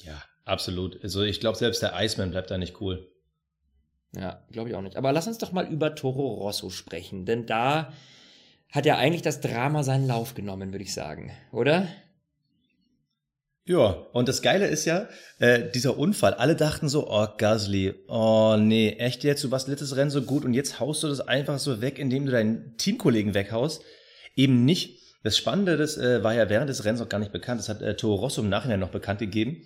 Ja, 0.04 0.22
absolut. 0.44 1.02
Also 1.02 1.22
ich 1.22 1.40
glaube, 1.40 1.56
selbst 1.56 1.82
der 1.82 1.92
Iceman 1.94 2.30
bleibt 2.32 2.50
da 2.50 2.58
nicht 2.58 2.80
cool. 2.80 3.11
Ja, 4.14 4.42
glaube 4.50 4.68
ich 4.68 4.74
auch 4.74 4.82
nicht. 4.82 4.96
Aber 4.96 5.12
lass 5.12 5.26
uns 5.26 5.38
doch 5.38 5.52
mal 5.52 5.66
über 5.66 5.94
Toro 5.94 6.34
Rosso 6.34 6.70
sprechen, 6.70 7.24
denn 7.24 7.46
da 7.46 7.92
hat 8.70 8.86
ja 8.86 8.96
eigentlich 8.96 9.22
das 9.22 9.40
Drama 9.40 9.82
seinen 9.82 10.06
Lauf 10.06 10.34
genommen, 10.34 10.72
würde 10.72 10.84
ich 10.84 10.94
sagen, 10.94 11.30
oder? 11.50 11.88
Ja, 13.64 13.90
und 14.12 14.28
das 14.28 14.42
Geile 14.42 14.66
ist 14.66 14.86
ja, 14.86 15.08
äh, 15.38 15.70
dieser 15.70 15.96
Unfall, 15.96 16.34
alle 16.34 16.56
dachten 16.56 16.88
so, 16.88 17.08
oh 17.08 17.28
Gasly, 17.38 17.94
oh 18.08 18.56
nee, 18.58 18.96
echt 18.98 19.22
jetzt, 19.22 19.44
du 19.44 19.52
warst 19.52 19.68
letztes 19.68 19.94
Rennen 19.94 20.10
so 20.10 20.22
gut 20.22 20.44
und 20.44 20.52
jetzt 20.52 20.80
haust 20.80 21.04
du 21.04 21.08
das 21.08 21.20
einfach 21.20 21.60
so 21.60 21.80
weg, 21.80 21.98
indem 21.98 22.26
du 22.26 22.32
deinen 22.32 22.76
Teamkollegen 22.76 23.34
weghaust. 23.34 23.82
Eben 24.34 24.64
nicht. 24.64 25.00
Das 25.22 25.36
Spannende, 25.36 25.76
das 25.76 25.96
äh, 25.96 26.24
war 26.24 26.34
ja 26.34 26.48
während 26.48 26.68
des 26.68 26.84
Rennens 26.84 27.00
noch 27.00 27.08
gar 27.08 27.20
nicht 27.20 27.30
bekannt, 27.30 27.60
das 27.60 27.68
hat 27.68 27.80
äh, 27.80 27.94
Toro 27.94 28.16
Rosso 28.16 28.42
im 28.42 28.48
Nachhinein 28.48 28.80
noch 28.80 28.90
bekannt 28.90 29.20
gegeben. 29.20 29.62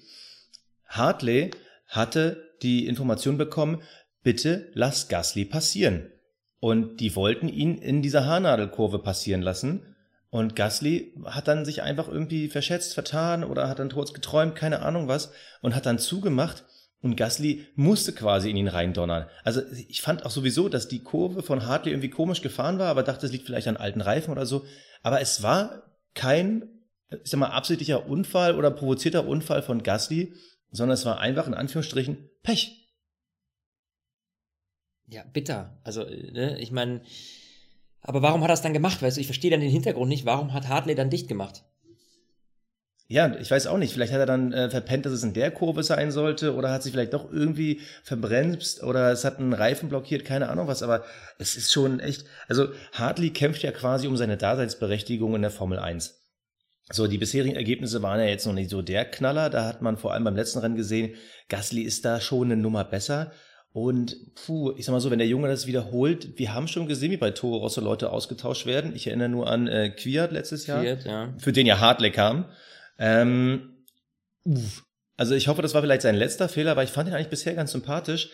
Hartley 0.85 1.51
hatte 1.87 2.51
die 2.61 2.87
Information 2.87 3.39
bekommen, 3.39 3.81
bitte 4.27 4.73
lass 4.75 5.07
Gasly 5.07 5.45
passieren. 5.45 6.11
Und 6.59 6.97
die 6.97 7.15
wollten 7.15 7.49
ihn 7.49 7.79
in 7.79 8.03
dieser 8.03 8.27
Haarnadelkurve 8.27 8.99
passieren 8.99 9.41
lassen. 9.41 9.95
Und 10.31 10.57
Gasly 10.57 11.15
hat 11.27 11.47
dann 11.47 11.65
sich 11.65 11.83
einfach 11.83 12.09
irgendwie 12.09 12.49
verschätzt, 12.49 12.95
vertan 12.95 13.45
oder 13.45 13.69
hat 13.69 13.79
dann 13.79 13.89
kurz 13.89 14.13
geträumt, 14.13 14.57
keine 14.57 14.83
Ahnung 14.83 15.07
was, 15.07 15.31
und 15.63 15.77
hat 15.77 15.87
dann 15.87 16.01
zugemacht. 16.01 16.65
Und 17.03 17.15
Gasly 17.15 17.69
musste 17.77 18.13
quasi 18.13 18.51
in 18.51 18.57
ihn 18.57 18.67
reindonnern. 18.67 19.27
Also 19.45 19.63
ich 19.89 20.03
fand 20.03 20.27
auch 20.27 20.33
sowieso, 20.33 20.69
dass 20.69 20.89
die 20.89 21.05
Kurve 21.05 21.45
von 21.45 21.65
Hartley 21.65 21.93
irgendwie 21.93 22.11
komisch 22.11 22.43
gefahren 22.43 22.81
war, 22.81 22.89
aber 22.89 23.05
dachte, 23.05 23.27
es 23.27 23.33
liegt 23.33 23.47
vielleicht 23.47 23.69
an 23.69 23.77
alten 23.77 24.01
Reifen 24.01 24.33
oder 24.33 24.45
so. 24.45 24.65
Aber 25.05 25.21
es 25.21 25.45
war 25.45 25.85
kein, 26.15 26.65
ich 27.11 27.31
sag 27.31 27.39
mal, 27.39 27.51
absichtlicher 27.51 28.09
Unfall 28.09 28.57
oder 28.57 28.73
provozierter 28.73 29.25
Unfall 29.29 29.63
von 29.63 29.85
Gasly, 29.85 30.35
sondern 30.73 30.95
es 30.95 31.07
war 31.07 31.21
einfach 31.21 31.47
in 31.47 31.55
Anführungsstrichen 31.55 32.29
Pech 32.43 32.86
ja, 35.09 35.23
bitter. 35.33 35.79
Also, 35.85 36.05
ne, 36.05 36.59
ich 36.61 36.73
meine, 36.73 37.01
aber 38.03 38.23
warum 38.23 38.43
hat 38.43 38.51
er 38.51 38.55
es 38.55 38.63
dann 38.63 38.73
gemacht? 38.73 39.03
Weißt 39.03 39.17
du, 39.17 39.21
ich 39.21 39.27
verstehe 39.27 39.51
dann 39.51 39.61
den 39.61 39.71
Hintergrund 39.71 40.09
nicht. 40.09 40.27
Warum 40.27 40.53
hat 40.53 40.69
Hartley 40.69 40.95
dann 40.95 41.11
dicht 41.11 41.29
gemacht? 41.29 41.65
Ja, 43.09 43.37
ich 43.37 43.51
weiß 43.51 43.69
auch 43.69 43.79
nicht. 43.79 43.93
Vielleicht 43.93 44.13
hat 44.13 44.19
er 44.19 44.27
dann 44.27 44.53
äh, 44.53 44.69
verpennt, 44.69 45.07
dass 45.07 45.13
es 45.13 45.23
in 45.23 45.33
der 45.33 45.53
Kurve 45.53 45.85
sein 45.85 46.11
sollte 46.11 46.55
oder 46.55 46.73
hat 46.73 46.83
sich 46.83 46.93
vielleicht 46.93 47.15
doch 47.15 47.33
irgendwie 47.33 47.81
verbremst 48.03 48.83
oder 48.83 49.13
es 49.13 49.25
hat 49.25 49.39
einen 49.39 49.53
Reifen 49.53 49.89
blockiert, 49.89 50.25
keine 50.25 50.49
Ahnung 50.49 50.67
was. 50.67 50.83
Aber 50.83 51.05
es 51.39 51.57
ist 51.57 51.73
schon 51.73 52.01
echt. 52.01 52.25
Also 52.49 52.69
Hartley 52.93 53.31
kämpft 53.31 53.63
ja 53.63 53.71
quasi 53.71 54.09
um 54.09 54.17
seine 54.17 54.37
Daseinsberechtigung 54.37 55.37
in 55.37 55.43
der 55.43 55.53
Formel 55.53 55.79
1. 55.79 56.21
So, 56.91 57.09
die 57.09 57.19
bisherigen 57.19 57.57
Ergebnisse 57.57 58.03
waren 58.03 58.21
ja 58.21 58.27
jetzt 58.27 58.47
noch 58.47 58.53
nicht 58.53 58.71
so 58.71 58.83
der 58.83 59.05
Knaller. 59.05 59.51
Da 59.51 59.65
hat 59.65 59.83
man 59.83 59.97
vor 59.97 60.13
allem 60.13 60.25
beim 60.25 60.37
letzten 60.37 60.61
Rennen 60.61 60.77
gesehen, 60.77 61.15
Gasly 61.49 61.83
ist 61.83 62.05
da 62.05 62.21
schon 62.21 62.51
eine 62.51 62.57
Nummer 62.57 62.85
besser. 62.85 63.33
Und 63.77 64.17
puh, 64.35 64.73
ich 64.79 64.87
sag 64.87 64.93
mal 64.93 65.01
so, 65.01 65.11
wenn 65.11 65.19
der 65.19 65.29
Junge 65.29 65.49
das 65.49 65.67
wiederholt, 65.67 66.39
wir 66.39 66.55
haben 66.55 66.67
schon 66.67 66.87
gesehen, 66.87 67.11
wie 67.11 67.19
bei 67.19 67.33
Toro 67.33 67.59
Rosso 67.59 67.83
Leute 67.83 68.11
ausgetauscht 68.11 68.65
werden. 68.65 68.97
Ich 68.97 69.07
erinnere 69.07 69.29
nur 69.29 69.51
an 69.51 69.69
äh, 69.69 69.91
Quiert 69.91 70.33
letztes 70.33 70.67
Jahr, 70.67 70.81
Quiert, 70.81 71.05
ja. 71.05 71.35
für 71.37 71.53
den 71.53 71.67
ja 71.67 71.79
Hartley 71.79 72.11
kam. 72.11 72.47
Ähm, 72.99 73.85
uff. 74.45 74.83
Also 75.19 75.35
ich 75.35 75.49
hoffe, 75.49 75.61
das 75.61 75.75
war 75.75 75.83
vielleicht 75.83 76.01
sein 76.01 76.15
letzter 76.15 76.49
Fehler, 76.49 76.75
weil 76.75 76.87
ich 76.87 76.91
fand 76.91 77.11
ihn 77.11 77.15
eigentlich 77.15 77.29
bisher 77.29 77.53
ganz 77.53 77.73
sympathisch. 77.73 78.31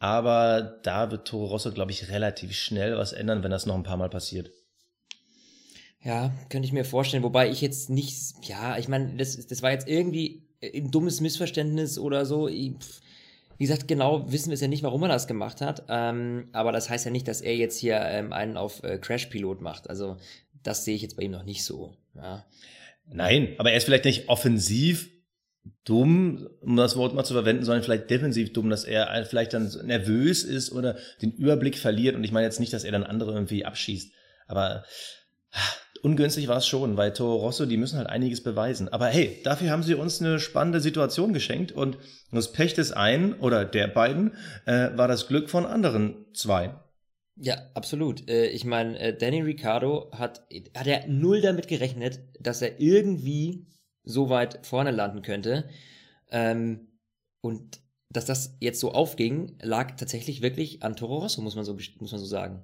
Aber 0.00 0.80
da 0.82 1.12
wird 1.12 1.28
Toro 1.28 1.46
Rosso, 1.46 1.70
glaube 1.70 1.92
ich, 1.92 2.08
relativ 2.08 2.52
schnell 2.56 2.96
was 2.96 3.12
ändern, 3.12 3.44
wenn 3.44 3.52
das 3.52 3.66
noch 3.66 3.76
ein 3.76 3.84
paar 3.84 3.96
Mal 3.96 4.10
passiert. 4.10 4.50
Ja, 6.02 6.32
könnte 6.48 6.66
ich 6.66 6.72
mir 6.72 6.84
vorstellen. 6.84 7.22
Wobei 7.22 7.48
ich 7.48 7.60
jetzt 7.60 7.90
nicht, 7.90 8.34
ja, 8.42 8.76
ich 8.76 8.88
meine, 8.88 9.16
das, 9.18 9.46
das 9.46 9.62
war 9.62 9.70
jetzt 9.70 9.86
irgendwie 9.86 10.48
ein 10.60 10.90
dummes 10.90 11.20
Missverständnis 11.20 11.96
oder 11.96 12.26
so. 12.26 12.48
Ich, 12.48 12.72
wie 13.60 13.66
gesagt, 13.66 13.88
genau 13.88 14.32
wissen 14.32 14.48
wir 14.48 14.54
es 14.54 14.62
ja 14.62 14.68
nicht, 14.68 14.82
warum 14.82 15.02
er 15.02 15.10
das 15.10 15.26
gemacht 15.26 15.60
hat. 15.60 15.84
Ähm, 15.90 16.48
aber 16.52 16.72
das 16.72 16.88
heißt 16.88 17.04
ja 17.04 17.10
nicht, 17.10 17.28
dass 17.28 17.42
er 17.42 17.54
jetzt 17.54 17.76
hier 17.76 18.00
ähm, 18.00 18.32
einen 18.32 18.56
auf 18.56 18.82
äh, 18.82 18.96
Crash-Pilot 18.96 19.60
macht. 19.60 19.90
Also 19.90 20.16
das 20.62 20.86
sehe 20.86 20.94
ich 20.94 21.02
jetzt 21.02 21.18
bei 21.18 21.24
ihm 21.24 21.32
noch 21.32 21.44
nicht 21.44 21.62
so. 21.62 21.94
Ja. 22.14 22.46
Nein, 23.04 23.56
aber 23.58 23.70
er 23.70 23.76
ist 23.76 23.84
vielleicht 23.84 24.06
nicht 24.06 24.30
offensiv 24.30 25.10
dumm, 25.84 26.48
um 26.62 26.74
das 26.74 26.96
Wort 26.96 27.14
mal 27.14 27.24
zu 27.24 27.34
verwenden, 27.34 27.62
sondern 27.62 27.82
vielleicht 27.84 28.08
defensiv 28.08 28.54
dumm, 28.54 28.70
dass 28.70 28.84
er 28.84 29.26
vielleicht 29.26 29.52
dann 29.52 29.70
nervös 29.84 30.42
ist 30.42 30.72
oder 30.72 30.96
den 31.20 31.32
Überblick 31.32 31.76
verliert. 31.76 32.16
Und 32.16 32.24
ich 32.24 32.32
meine 32.32 32.46
jetzt 32.46 32.60
nicht, 32.60 32.72
dass 32.72 32.84
er 32.84 32.92
dann 32.92 33.04
andere 33.04 33.34
irgendwie 33.34 33.66
abschießt. 33.66 34.10
Aber 34.46 34.84
ungünstig 36.02 36.48
war 36.48 36.58
es 36.58 36.66
schon, 36.66 36.96
weil 36.96 37.12
Toro 37.12 37.36
Rosso, 37.36 37.66
die 37.66 37.76
müssen 37.76 37.98
halt 37.98 38.08
einiges 38.08 38.42
beweisen. 38.42 38.88
Aber 38.88 39.06
hey, 39.06 39.40
dafür 39.44 39.70
haben 39.70 39.82
sie 39.82 39.94
uns 39.94 40.20
eine 40.20 40.40
spannende 40.40 40.80
Situation 40.80 41.32
geschenkt 41.32 41.72
und 41.72 41.98
das 42.32 42.52
Pech 42.52 42.74
des 42.74 42.92
einen 42.92 43.34
oder 43.34 43.64
der 43.64 43.88
beiden 43.88 44.32
äh, 44.66 44.96
war 44.96 45.08
das 45.08 45.26
Glück 45.26 45.50
von 45.50 45.66
anderen 45.66 46.26
zwei. 46.34 46.74
Ja, 47.36 47.56
absolut. 47.74 48.28
Äh, 48.28 48.48
ich 48.48 48.64
meine, 48.64 48.98
äh, 48.98 49.16
Danny 49.16 49.40
Ricciardo 49.40 50.10
hat, 50.12 50.46
hat 50.76 50.86
ja 50.86 51.06
null 51.06 51.40
damit 51.40 51.68
gerechnet, 51.68 52.20
dass 52.38 52.62
er 52.62 52.80
irgendwie 52.80 53.66
so 54.02 54.28
weit 54.28 54.64
vorne 54.66 54.90
landen 54.90 55.22
könnte. 55.22 55.68
Ähm, 56.30 56.88
und 57.42 57.80
dass 58.10 58.26
das 58.26 58.56
jetzt 58.60 58.80
so 58.80 58.92
aufging, 58.92 59.56
lag 59.62 59.96
tatsächlich 59.96 60.42
wirklich 60.42 60.82
an 60.82 60.96
Toro 60.96 61.18
Rosso, 61.18 61.40
muss 61.42 61.56
man 61.56 61.64
so, 61.64 61.74
muss 61.98 62.12
man 62.12 62.20
so 62.20 62.26
sagen. 62.26 62.62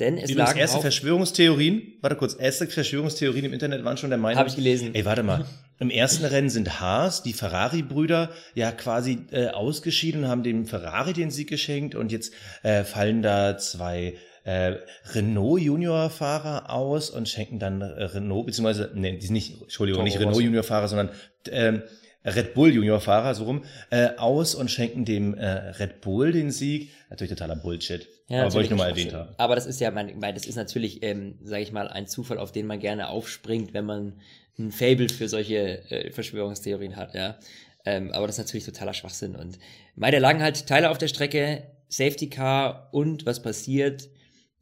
Denn 0.00 0.18
es 0.18 0.30
Übrigens, 0.30 0.50
lag 0.50 0.56
erste 0.56 0.80
Verschwörungstheorien, 0.80 1.98
warte 2.00 2.16
kurz, 2.16 2.34
erste 2.38 2.66
Verschwörungstheorien 2.66 3.44
im 3.44 3.52
Internet 3.52 3.84
waren 3.84 3.96
schon 3.96 4.10
der 4.10 4.18
Meinung. 4.18 4.38
Habe 4.38 4.48
ich 4.48 4.56
gelesen. 4.56 4.92
Ey, 4.92 5.04
warte 5.04 5.22
mal. 5.22 5.44
Im 5.78 5.90
ersten 5.90 6.24
Rennen 6.24 6.50
sind 6.50 6.80
Haas, 6.80 7.22
die 7.22 7.32
Ferrari-Brüder, 7.32 8.30
ja 8.54 8.72
quasi 8.72 9.18
äh, 9.30 9.48
ausgeschieden 9.48 10.24
und 10.24 10.30
haben 10.30 10.42
dem 10.42 10.66
Ferrari 10.66 11.12
den 11.12 11.30
Sieg 11.30 11.48
geschenkt 11.48 11.94
und 11.94 12.10
jetzt 12.10 12.32
äh, 12.62 12.82
fallen 12.82 13.22
da 13.22 13.56
zwei 13.56 14.16
äh, 14.44 14.74
Renault 15.12 15.60
Junior 15.60 16.10
Fahrer 16.10 16.70
aus 16.70 17.10
und 17.10 17.28
schenken 17.28 17.58
dann 17.58 17.80
äh, 17.80 18.04
Renault 18.04 18.46
beziehungsweise 18.46 18.90
nee, 18.94 19.16
die 19.16 19.26
sind 19.26 19.34
nicht 19.34 19.62
Entschuldigung 19.62 19.98
Toro 19.98 20.04
nicht 20.04 20.20
Renault. 20.20 20.42
Junior 20.42 20.62
Fahrer 20.62 20.88
sondern 20.88 21.10
ähm, 21.50 21.82
Red 22.24 22.54
Bull 22.54 22.72
Junior 22.72 23.00
Fahrer 23.00 23.34
so 23.34 23.44
rum 23.44 23.64
äh, 23.90 24.10
aus 24.16 24.54
und 24.54 24.70
schenken 24.70 25.04
dem 25.04 25.34
äh, 25.34 25.46
Red 25.48 26.00
Bull 26.00 26.32
den 26.32 26.50
Sieg 26.50 26.90
natürlich 27.10 27.30
totaler 27.30 27.56
Bullshit 27.56 28.06
Ja, 28.28 28.42
aber 28.42 28.54
wollte 28.54 28.64
ich 28.64 28.70
nur 28.70 28.78
mal 28.78 28.88
natürlich 28.88 29.12
erwähnt 29.12 29.28
haben 29.28 29.34
Aber 29.36 29.54
das 29.54 29.66
ist 29.66 29.80
ja, 29.80 29.90
mein, 29.90 30.18
mein, 30.18 30.34
das 30.34 30.46
ist 30.46 30.56
natürlich, 30.56 31.02
ähm, 31.02 31.38
sage 31.42 31.62
ich 31.62 31.72
mal, 31.72 31.88
ein 31.88 32.06
Zufall, 32.06 32.38
auf 32.38 32.52
den 32.52 32.66
man 32.66 32.80
gerne 32.80 33.08
aufspringt, 33.08 33.74
wenn 33.74 33.84
man 33.84 34.20
ein 34.58 34.72
Fable 34.72 35.08
für 35.08 35.28
solche 35.28 35.90
äh, 35.90 36.10
Verschwörungstheorien 36.10 36.96
hat, 36.96 37.14
ja. 37.14 37.38
Ähm, 37.84 38.12
aber 38.12 38.26
das 38.26 38.38
ist 38.38 38.46
natürlich 38.46 38.64
totaler 38.64 38.94
Schwachsinn. 38.94 39.36
Und 39.36 39.58
meine 39.94 40.18
lagen 40.18 40.42
halt 40.42 40.66
Teile 40.66 40.90
auf 40.90 40.98
der 40.98 41.08
Strecke, 41.08 41.64
Safety 41.88 42.30
Car 42.30 42.88
und 42.92 43.26
was 43.26 43.42
passiert? 43.42 44.08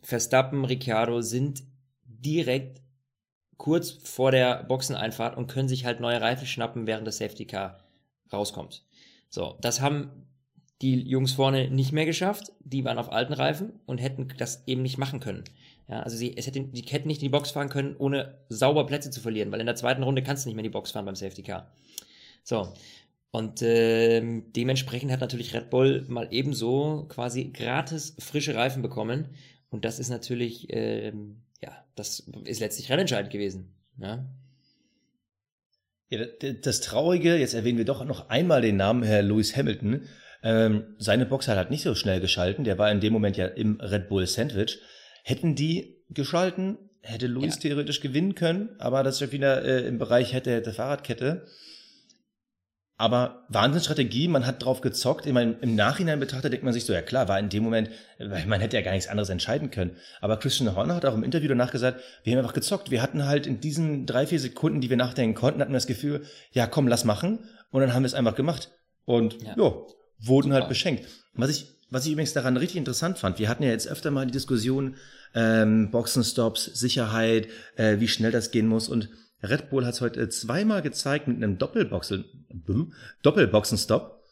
Verstappen, 0.00 0.64
Ricciardo 0.64 1.21
sind 1.21 1.62
direkt 2.04 2.83
kurz 3.57 3.92
vor 3.92 4.33
der 4.33 4.64
Boxeneinfahrt 4.64 5.37
und 5.37 5.47
können 5.47 5.69
sich 5.69 5.85
halt 5.85 6.00
neue 6.00 6.21
Reifen 6.21 6.47
schnappen, 6.47 6.88
während 6.88 7.07
das 7.07 7.19
Safety 7.19 7.47
Car 7.47 7.78
rauskommt. 8.33 8.83
So, 9.31 9.57
das 9.61 9.81
haben 9.81 10.11
die 10.83 11.01
Jungs 11.01 11.33
vorne 11.33 11.71
nicht 11.71 11.93
mehr 11.93 12.05
geschafft. 12.05 12.53
Die 12.61 12.85
waren 12.85 12.99
auf 12.99 13.12
alten 13.12 13.33
Reifen 13.33 13.81
und 13.87 13.99
hätten 13.99 14.29
das 14.37 14.65
eben 14.67 14.83
nicht 14.83 14.99
machen 14.99 15.21
können. 15.21 15.45
Ja, 15.89 16.01
also 16.01 16.17
sie, 16.17 16.37
es 16.37 16.47
hätte, 16.47 16.61
die 16.61 16.83
hätten 16.83 17.09
nicht 17.09 17.23
in 17.23 17.27
die 17.27 17.33
Box 17.33 17.53
fahren 17.53 17.69
können, 17.69 17.97
ohne 17.97 18.39
sauber 18.49 18.87
Plätze 18.87 19.11
zu 19.11 19.21
verlieren, 19.21 19.53
weil 19.53 19.61
in 19.61 19.67
der 19.67 19.77
zweiten 19.77 20.03
Runde 20.03 20.23
kannst 20.23 20.45
du 20.45 20.49
nicht 20.49 20.57
mehr 20.57 20.65
in 20.65 20.71
die 20.71 20.75
Box 20.75 20.91
fahren 20.91 21.05
beim 21.05 21.17
Safety 21.17 21.43
Car. 21.43 21.73
So. 22.45 22.73
Und 23.31 23.62
ähm, 23.62 24.53
dementsprechend 24.53 25.11
hat 25.11 25.21
natürlich 25.21 25.55
Red 25.55 25.71
Bull 25.71 26.05
mal 26.09 26.29
ebenso 26.31 27.07
quasi 27.09 27.45
gratis 27.47 28.15
frische 28.19 28.55
Reifen 28.55 28.83
bekommen. 28.83 29.29
Und 29.71 29.85
das 29.87 29.99
ist 29.99 30.11
natürlich, 30.11 30.67
ähm, 30.71 31.43
ja, 31.62 31.73
das 31.95 32.29
ist 32.45 32.61
letztlich 32.61 32.91
rennentscheidend 32.91 33.33
gewesen. 33.33 33.73
Ja. 33.99 34.27
Ja, 36.11 36.27
das 36.61 36.83
Traurige, 36.83 37.37
jetzt 37.37 37.55
erwähnen 37.55 37.79
wir 37.79 37.87
doch 37.87 38.05
noch 38.05 38.29
einmal 38.29 38.61
den 38.61 38.77
Namen 38.77 39.03
Herr 39.03 39.23
Lewis 39.23 39.57
Hamilton. 39.57 40.03
Ähm, 40.42 40.94
seine 40.99 41.26
Box 41.26 41.49
hat 41.49 41.56
halt 41.56 41.70
nicht 41.70 41.82
so 41.82 41.94
schnell 41.94 42.20
geschalten. 42.20 42.64
Der 42.64 42.78
war 42.78 42.90
in 42.90 43.00
dem 43.00 43.12
Moment 43.12 43.37
ja 43.37 43.46
im 43.46 43.80
Red 43.80 44.08
Bull 44.08 44.26
Sandwich. 44.26 44.78
Hätten 45.25 45.54
die 45.54 46.02
geschalten, 46.11 46.78
hätte 47.00 47.26
Lewis 47.28 47.54
Ja. 47.56 47.61
theoretisch 47.62 48.00
gewinnen 48.00 48.34
können, 48.34 48.70
aber 48.78 49.02
das 49.02 49.16
ist 49.16 49.20
ja 49.20 49.32
wieder 49.32 49.64
äh, 49.64 49.87
im 49.87 49.99
Bereich 49.99 50.32
hätte, 50.32 50.50
hätte 50.52 50.72
Fahrradkette. 50.72 51.46
Aber 52.99 53.46
Wahnsinnsstrategie, 53.49 54.28
man 54.28 54.46
hat 54.46 54.64
drauf 54.64 54.80
gezockt. 54.80 55.26
Ich 55.26 55.32
meine, 55.32 55.56
im 55.61 55.75
Nachhinein 55.75 56.20
betrachtet 56.20 56.52
denkt 56.52 56.64
man 56.64 56.72
sich 56.72 56.84
so, 56.84 56.92
ja 56.92 57.02
klar, 57.02 57.26
war 57.26 57.38
in 57.38 57.49
dem 57.49 57.64
Moment, 57.64 57.90
weil 58.18 58.46
man 58.46 58.61
hätte 58.61 58.76
ja 58.76 58.82
gar 58.82 58.92
nichts 58.92 59.08
anderes 59.08 59.28
entscheiden 59.28 59.70
können. 59.72 59.96
Aber 60.20 60.37
Christian 60.38 60.76
Horner 60.76 60.94
hat 60.94 61.04
auch 61.06 61.14
im 61.14 61.25
Interview 61.25 61.49
danach 61.49 61.72
gesagt, 61.72 62.00
wir 62.22 62.32
haben 62.32 62.38
einfach 62.40 62.52
gezockt. 62.54 62.90
Wir 62.92 63.02
hatten 63.02 63.26
halt 63.26 63.46
in 63.49 63.61
diesen 63.61 64.06
drei, 64.06 64.26
vier 64.26 64.38
Sekunden, 64.38 64.80
die 64.80 64.88
wir 64.90 64.96
nachdenken 64.96 65.34
konnten, 65.34 65.61
hatten 65.61 65.72
wir 65.72 65.78
das 65.78 65.88
Gefühl, 65.88 66.22
ja 66.52 66.66
komm, 66.68 66.87
lass 66.87 67.04
machen. 67.04 67.40
Und 67.70 67.80
dann 67.80 67.92
haben 67.92 68.02
wir 68.02 68.06
es 68.06 68.14
einfach 68.14 68.37
gemacht. 68.37 68.70
Und 69.04 69.42
ja, 69.42 69.54
Ja. 69.56 69.72
Wurden 70.23 70.52
halt 70.52 70.62
Super. 70.62 70.69
beschenkt. 70.69 71.05
Was 71.35 71.50
ich, 71.50 71.67
was 71.91 72.07
ich 72.07 72.12
übrigens 72.12 72.33
daran 72.33 72.57
richtig 72.57 72.79
interessant 72.79 73.19
fand, 73.19 73.38
wir 73.38 73.49
hatten 73.49 73.62
ja 73.62 73.71
jetzt 73.71 73.88
öfter 73.88 74.11
mal 74.11 74.26
die 74.26 74.33
Diskussion, 74.33 74.97
ähm, 75.35 75.91
Boxenstops, 75.91 76.64
Sicherheit, 76.64 77.49
äh, 77.76 78.00
wie 78.00 78.09
schnell 78.09 78.33
das 78.33 78.50
gehen 78.50 78.67
muss. 78.67 78.88
Und 78.88 79.09
Red 79.43 79.71
Bull 79.71 79.85
hat 79.85 79.95
es 79.95 80.00
heute 80.00 80.29
zweimal 80.29 80.83
gezeigt 80.83 81.29
mit 81.29 81.37
einem 81.37 81.59
Doppelboxen, 81.59 82.25
Doppelboxenstopp, 83.23 84.23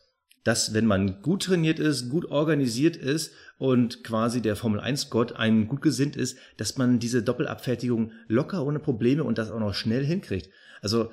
dass 0.45 0.73
wenn 0.73 0.87
man 0.87 1.21
gut 1.23 1.45
trainiert 1.45 1.79
ist, 1.79 2.09
gut 2.09 2.27
organisiert 2.27 2.97
ist 2.97 3.33
und 3.59 4.05
quasi 4.05 4.41
der 4.41 4.57
Formel 4.57 4.81
1 4.81 5.11
Gott 5.11 5.33
einem 5.33 5.69
gut 5.69 5.83
gesinnt 5.83 6.17
ist, 6.17 6.39
dass 6.57 6.79
man 6.79 6.99
diese 6.99 7.23
Doppelabfertigung 7.23 8.13
locker 8.27 8.65
ohne 8.65 8.79
Probleme 8.79 9.25
und 9.25 9.37
das 9.37 9.51
auch 9.51 9.61
noch 9.61 9.75
schnell 9.75 10.05
hinkriegt. 10.05 10.49
Also 10.81 11.11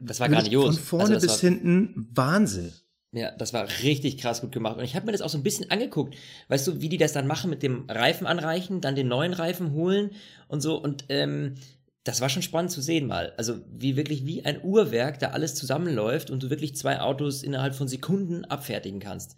Das 0.00 0.20
war 0.20 0.28
grandios. 0.28 0.64
von 0.64 0.84
vorne 0.84 1.14
Also 1.16 1.26
bis 1.26 1.40
hinten 1.40 2.08
Wahnsinn. 2.14 2.72
Ja, 3.12 3.30
das 3.32 3.54
war 3.54 3.66
richtig 3.82 4.18
krass 4.18 4.42
gut 4.42 4.52
gemacht. 4.52 4.76
Und 4.76 4.84
ich 4.84 4.94
habe 4.94 5.06
mir 5.06 5.12
das 5.12 5.22
auch 5.22 5.30
so 5.30 5.38
ein 5.38 5.42
bisschen 5.42 5.70
angeguckt. 5.70 6.14
Weißt 6.48 6.66
du, 6.66 6.82
wie 6.82 6.90
die 6.90 6.98
das 6.98 7.14
dann 7.14 7.26
machen 7.26 7.48
mit 7.48 7.62
dem 7.62 7.86
Reifen 7.88 8.26
anreichen, 8.26 8.82
dann 8.82 8.96
den 8.96 9.08
neuen 9.08 9.32
Reifen 9.32 9.72
holen 9.72 10.10
und 10.46 10.60
so. 10.60 10.76
Und 10.76 11.06
ähm, 11.08 11.54
das 12.04 12.20
war 12.20 12.28
schon 12.28 12.42
spannend 12.42 12.70
zu 12.70 12.82
sehen 12.82 13.06
mal. 13.06 13.32
Also 13.38 13.60
wie 13.70 13.96
wirklich 13.96 14.26
wie 14.26 14.44
ein 14.44 14.62
Uhrwerk 14.62 15.18
da 15.20 15.28
alles 15.28 15.54
zusammenläuft 15.54 16.30
und 16.30 16.42
du 16.42 16.50
wirklich 16.50 16.76
zwei 16.76 17.00
Autos 17.00 17.42
innerhalb 17.42 17.74
von 17.74 17.88
Sekunden 17.88 18.44
abfertigen 18.44 19.00
kannst. 19.00 19.36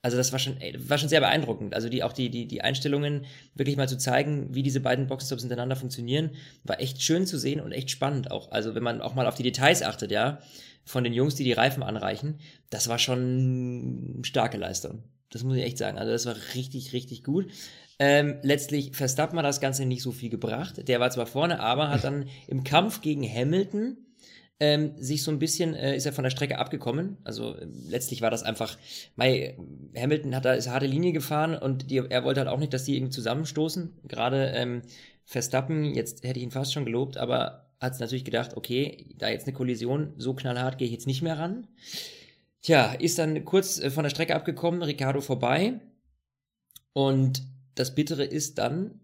Also 0.00 0.16
das 0.16 0.30
war 0.30 0.38
schon, 0.38 0.56
ey, 0.60 0.76
war 0.88 0.96
schon 0.98 1.08
sehr 1.08 1.20
beeindruckend. 1.20 1.74
Also 1.74 1.88
die 1.88 2.04
auch 2.04 2.12
die 2.12 2.30
die 2.30 2.46
die 2.46 2.62
Einstellungen 2.62 3.26
wirklich 3.54 3.76
mal 3.76 3.88
zu 3.88 3.98
zeigen, 3.98 4.54
wie 4.54 4.62
diese 4.62 4.80
beiden 4.80 5.08
Boxenstops 5.08 5.42
hintereinander 5.42 5.74
funktionieren, 5.74 6.30
war 6.62 6.80
echt 6.80 7.02
schön 7.02 7.26
zu 7.26 7.36
sehen 7.36 7.60
und 7.60 7.72
echt 7.72 7.90
spannend 7.90 8.30
auch. 8.30 8.52
Also 8.52 8.76
wenn 8.76 8.84
man 8.84 9.00
auch 9.00 9.14
mal 9.16 9.26
auf 9.26 9.34
die 9.34 9.42
Details 9.42 9.82
achtet, 9.82 10.12
ja, 10.12 10.38
von 10.88 11.04
den 11.04 11.12
Jungs, 11.12 11.34
die 11.34 11.44
die 11.44 11.52
Reifen 11.52 11.82
anreichen, 11.82 12.38
das 12.70 12.88
war 12.88 12.98
schon 12.98 14.14
eine 14.16 14.24
starke 14.24 14.56
Leistung. 14.56 15.02
Das 15.30 15.44
muss 15.44 15.56
ich 15.56 15.62
echt 15.62 15.78
sagen. 15.78 15.98
Also 15.98 16.12
das 16.12 16.26
war 16.26 16.36
richtig 16.54 16.92
richtig 16.92 17.22
gut. 17.22 17.46
Ähm, 17.98 18.38
letztlich 18.42 18.96
Verstappen 18.96 19.38
hat 19.38 19.44
das 19.44 19.60
Ganze 19.60 19.84
nicht 19.84 20.02
so 20.02 20.12
viel 20.12 20.30
gebracht. 20.30 20.88
Der 20.88 21.00
war 21.00 21.10
zwar 21.10 21.26
vorne, 21.26 21.60
aber 21.60 21.90
hat 21.90 22.04
dann 22.04 22.26
im 22.48 22.64
Kampf 22.64 23.02
gegen 23.02 23.22
Hamilton 23.22 23.98
ähm, 24.60 24.92
sich 24.96 25.22
so 25.22 25.30
ein 25.30 25.38
bisschen, 25.38 25.74
äh, 25.74 25.96
ist 25.96 26.06
er 26.06 26.12
von 26.12 26.24
der 26.24 26.30
Strecke 26.30 26.58
abgekommen. 26.58 27.18
Also 27.24 27.54
äh, 27.54 27.66
letztlich 27.88 28.22
war 28.22 28.30
das 28.30 28.42
einfach, 28.42 28.78
Mei, 29.14 29.56
Hamilton 29.96 30.34
hat 30.34 30.44
da 30.44 30.54
ist 30.54 30.66
eine 30.66 30.74
harte 30.74 30.86
Linie 30.86 31.12
gefahren 31.12 31.54
und 31.54 31.90
die, 31.90 31.98
er 31.98 32.24
wollte 32.24 32.40
halt 32.40 32.48
auch 32.48 32.58
nicht, 32.58 32.72
dass 32.72 32.84
die 32.84 32.96
irgendwie 32.96 33.12
zusammenstoßen. 33.12 33.92
Gerade 34.08 34.52
ähm, 34.54 34.82
Verstappen, 35.24 35.94
jetzt 35.94 36.24
hätte 36.24 36.38
ich 36.38 36.44
ihn 36.44 36.50
fast 36.50 36.72
schon 36.72 36.86
gelobt, 36.86 37.18
aber 37.18 37.67
hat 37.80 37.94
es 37.94 38.00
natürlich 38.00 38.24
gedacht, 38.24 38.56
okay, 38.56 39.14
da 39.18 39.28
jetzt 39.28 39.46
eine 39.46 39.56
Kollision, 39.56 40.14
so 40.16 40.34
knallhart 40.34 40.78
gehe 40.78 40.86
ich 40.86 40.92
jetzt 40.92 41.06
nicht 41.06 41.22
mehr 41.22 41.38
ran. 41.38 41.68
Tja, 42.62 42.92
ist 42.92 43.18
dann 43.18 43.44
kurz 43.44 43.78
äh, 43.78 43.90
von 43.90 44.02
der 44.02 44.10
Strecke 44.10 44.34
abgekommen, 44.34 44.82
Ricardo 44.82 45.20
vorbei. 45.20 45.80
Und 46.92 47.42
das 47.74 47.94
Bittere 47.94 48.24
ist 48.24 48.58
dann 48.58 49.00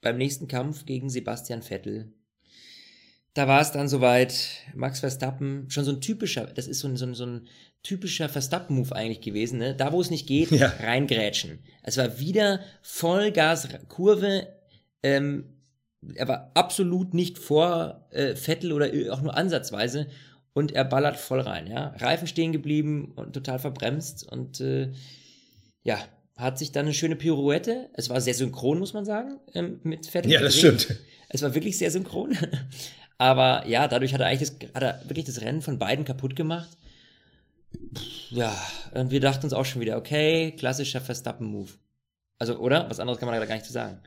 beim 0.00 0.16
nächsten 0.16 0.48
Kampf 0.48 0.86
gegen 0.86 1.10
Sebastian 1.10 1.62
Vettel. 1.62 2.12
Da 3.34 3.46
war 3.46 3.60
es 3.60 3.70
dann 3.70 3.88
soweit, 3.88 4.62
Max 4.74 5.00
Verstappen, 5.00 5.68
schon 5.68 5.84
so 5.84 5.92
ein 5.92 6.00
typischer, 6.00 6.46
das 6.46 6.66
ist 6.66 6.78
so 6.78 6.88
ein, 6.88 6.96
so 6.96 7.04
ein, 7.04 7.14
so 7.14 7.26
ein 7.26 7.46
typischer 7.82 8.30
Verstappen-Move 8.30 8.96
eigentlich 8.96 9.20
gewesen, 9.20 9.58
ne? 9.58 9.76
Da, 9.76 9.92
wo 9.92 10.00
es 10.00 10.08
nicht 10.08 10.26
geht, 10.26 10.50
ja. 10.52 10.68
reingrätschen. 10.68 11.58
Es 11.82 11.98
war 11.98 12.18
wieder 12.18 12.60
Vollgas-Kurve, 12.80 14.48
ähm, 15.02 15.55
er 16.14 16.28
war 16.28 16.50
absolut 16.54 17.14
nicht 17.14 17.38
vor 17.38 18.06
äh, 18.10 18.34
Vettel 18.34 18.72
oder 18.72 18.90
auch 19.12 19.22
nur 19.22 19.36
ansatzweise 19.36 20.06
und 20.52 20.72
er 20.72 20.84
ballert 20.84 21.16
voll 21.16 21.40
rein, 21.40 21.66
ja. 21.66 21.94
Reifen 21.98 22.26
stehen 22.26 22.52
geblieben 22.52 23.12
und 23.16 23.32
total 23.32 23.58
verbremst 23.58 24.30
und 24.30 24.60
äh, 24.60 24.92
ja, 25.82 25.98
hat 26.36 26.58
sich 26.58 26.72
dann 26.72 26.86
eine 26.86 26.94
schöne 26.94 27.16
Pirouette. 27.16 27.88
Es 27.94 28.10
war 28.10 28.20
sehr 28.20 28.34
synchron, 28.34 28.78
muss 28.78 28.92
man 28.92 29.04
sagen, 29.04 29.38
ähm, 29.54 29.80
mit 29.82 30.06
Vettel. 30.06 30.30
Ja, 30.30 30.40
das 30.40 30.56
stimmt. 30.56 30.96
Es 31.28 31.42
war 31.42 31.54
wirklich 31.54 31.78
sehr 31.78 31.90
synchron. 31.90 32.36
Aber 33.18 33.66
ja, 33.66 33.88
dadurch 33.88 34.12
hat 34.12 34.20
er 34.20 34.26
eigentlich 34.26 34.50
das, 34.50 34.74
hat 34.74 34.82
er 34.82 35.00
wirklich 35.08 35.24
das 35.24 35.40
Rennen 35.40 35.62
von 35.62 35.78
beiden 35.78 36.04
kaputt 36.04 36.36
gemacht. 36.36 36.68
Ja, 38.30 38.54
und 38.94 39.10
wir 39.10 39.20
dachten 39.20 39.46
uns 39.46 39.52
auch 39.52 39.64
schon 39.64 39.80
wieder, 39.80 39.96
okay, 39.96 40.52
klassischer 40.52 41.00
Verstappen-Move. 41.00 41.70
Also, 42.38 42.58
oder? 42.58 42.88
Was 42.90 43.00
anderes 43.00 43.18
kann 43.18 43.28
man 43.28 43.38
da 43.38 43.46
gar 43.46 43.54
nicht 43.54 43.66
zu 43.66 43.72
sagen. 43.72 44.00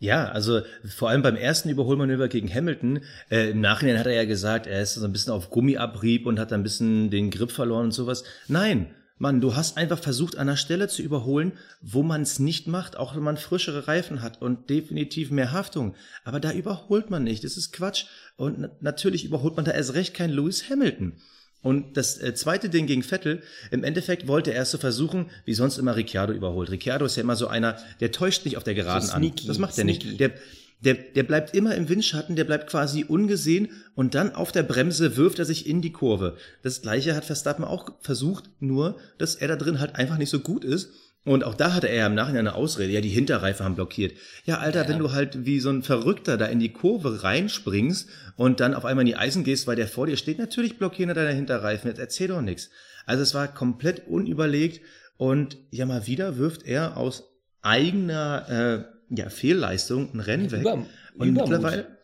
Ja, 0.00 0.28
also 0.28 0.60
vor 0.86 1.08
allem 1.08 1.22
beim 1.22 1.34
ersten 1.34 1.70
Überholmanöver 1.70 2.28
gegen 2.28 2.52
Hamilton, 2.52 3.00
äh, 3.30 3.50
im 3.50 3.60
Nachhinein 3.60 3.98
hat 3.98 4.06
er 4.06 4.14
ja 4.14 4.24
gesagt, 4.26 4.68
er 4.68 4.82
ist 4.82 4.94
so 4.94 5.04
ein 5.04 5.12
bisschen 5.12 5.32
auf 5.32 5.50
Gummiabrieb 5.50 6.26
und 6.26 6.38
hat 6.38 6.52
ein 6.52 6.62
bisschen 6.62 7.10
den 7.10 7.30
Grip 7.30 7.50
verloren 7.50 7.86
und 7.86 7.92
sowas. 7.92 8.22
Nein, 8.46 8.94
Mann, 9.18 9.40
du 9.40 9.56
hast 9.56 9.76
einfach 9.76 9.98
versucht, 9.98 10.36
an 10.36 10.48
einer 10.48 10.56
Stelle 10.56 10.86
zu 10.86 11.02
überholen, 11.02 11.52
wo 11.80 12.04
man 12.04 12.22
es 12.22 12.38
nicht 12.38 12.68
macht, 12.68 12.96
auch 12.96 13.16
wenn 13.16 13.24
man 13.24 13.36
frischere 13.36 13.88
Reifen 13.88 14.22
hat 14.22 14.40
und 14.40 14.70
definitiv 14.70 15.32
mehr 15.32 15.50
Haftung. 15.50 15.96
Aber 16.24 16.38
da 16.38 16.52
überholt 16.52 17.10
man 17.10 17.24
nicht. 17.24 17.42
Das 17.42 17.56
ist 17.56 17.72
Quatsch. 17.72 18.04
Und 18.36 18.68
natürlich 18.80 19.24
überholt 19.24 19.56
man 19.56 19.64
da 19.64 19.72
erst 19.72 19.94
recht 19.94 20.14
kein 20.14 20.30
Lewis 20.30 20.70
Hamilton. 20.70 21.14
Und 21.60 21.96
das 21.96 22.18
äh, 22.18 22.34
zweite 22.34 22.68
Ding 22.68 22.86
gegen 22.86 23.02
Vettel, 23.02 23.42
im 23.70 23.82
Endeffekt 23.82 24.28
wollte 24.28 24.54
er 24.54 24.62
es 24.62 24.70
so 24.70 24.78
versuchen, 24.78 25.30
wie 25.44 25.54
sonst 25.54 25.78
immer 25.78 25.96
Ricciardo 25.96 26.32
überholt. 26.32 26.70
Ricciardo 26.70 27.04
ist 27.04 27.16
ja 27.16 27.22
immer 27.22 27.36
so 27.36 27.48
einer, 27.48 27.76
der 28.00 28.12
täuscht 28.12 28.44
nicht 28.44 28.56
auf 28.56 28.64
der 28.64 28.74
Geraden 28.74 29.08
so 29.08 29.14
an. 29.14 29.32
Das 29.46 29.58
macht 29.58 29.76
er 29.76 29.84
nicht. 29.84 30.20
Der, 30.20 30.32
der, 30.80 30.94
der 30.94 31.24
bleibt 31.24 31.56
immer 31.56 31.74
im 31.74 31.88
Windschatten, 31.88 32.36
der 32.36 32.44
bleibt 32.44 32.70
quasi 32.70 33.04
ungesehen 33.04 33.70
und 33.96 34.14
dann 34.14 34.34
auf 34.34 34.52
der 34.52 34.62
Bremse 34.62 35.16
wirft 35.16 35.40
er 35.40 35.44
sich 35.44 35.66
in 35.66 35.82
die 35.82 35.90
Kurve. 35.90 36.36
Das 36.62 36.82
gleiche 36.82 37.16
hat 37.16 37.24
Verstappen 37.24 37.64
auch 37.64 37.90
versucht, 38.00 38.44
nur 38.60 38.96
dass 39.18 39.34
er 39.34 39.48
da 39.48 39.56
drin 39.56 39.80
halt 39.80 39.96
einfach 39.96 40.18
nicht 40.18 40.30
so 40.30 40.38
gut 40.38 40.64
ist 40.64 40.90
und 41.28 41.44
auch 41.44 41.54
da 41.54 41.74
hatte 41.74 41.88
er 41.88 42.06
im 42.06 42.14
Nachhinein 42.14 42.46
eine 42.46 42.54
Ausrede. 42.54 42.92
Ja, 42.92 43.00
die 43.00 43.08
Hinterreifen 43.08 43.64
haben 43.64 43.74
blockiert. 43.74 44.16
Ja, 44.44 44.58
Alter, 44.58 44.82
ja. 44.82 44.88
wenn 44.88 44.98
du 44.98 45.12
halt 45.12 45.44
wie 45.44 45.60
so 45.60 45.70
ein 45.70 45.82
Verrückter 45.82 46.36
da 46.36 46.46
in 46.46 46.58
die 46.58 46.72
Kurve 46.72 47.22
reinspringst 47.22 48.08
und 48.36 48.60
dann 48.60 48.74
auf 48.74 48.84
einmal 48.84 49.02
in 49.02 49.08
die 49.08 49.16
Eisen 49.16 49.44
gehst, 49.44 49.66
weil 49.66 49.76
der 49.76 49.88
vor 49.88 50.06
dir 50.06 50.16
steht, 50.16 50.38
natürlich 50.38 50.78
blockieren 50.78 51.14
deine 51.14 51.32
Hinterreifen. 51.32 51.88
Jetzt 51.88 51.98
erzähl 51.98 52.28
doch 52.28 52.40
nichts. 52.40 52.70
Also 53.06 53.22
es 53.22 53.34
war 53.34 53.48
komplett 53.48 54.06
unüberlegt 54.06 54.80
und 55.16 55.58
ja, 55.70 55.86
mal 55.86 56.06
wieder 56.06 56.38
wirft 56.38 56.66
er 56.66 56.96
aus 56.96 57.24
eigener 57.62 58.88
äh, 59.10 59.14
ja, 59.14 59.28
Fehlleistung 59.28 60.14
ein 60.14 60.20
Rennen 60.20 60.50
weg. 60.50 60.60
Über, 60.60 60.86
und 61.18 61.32
mittlerweile 61.32 61.97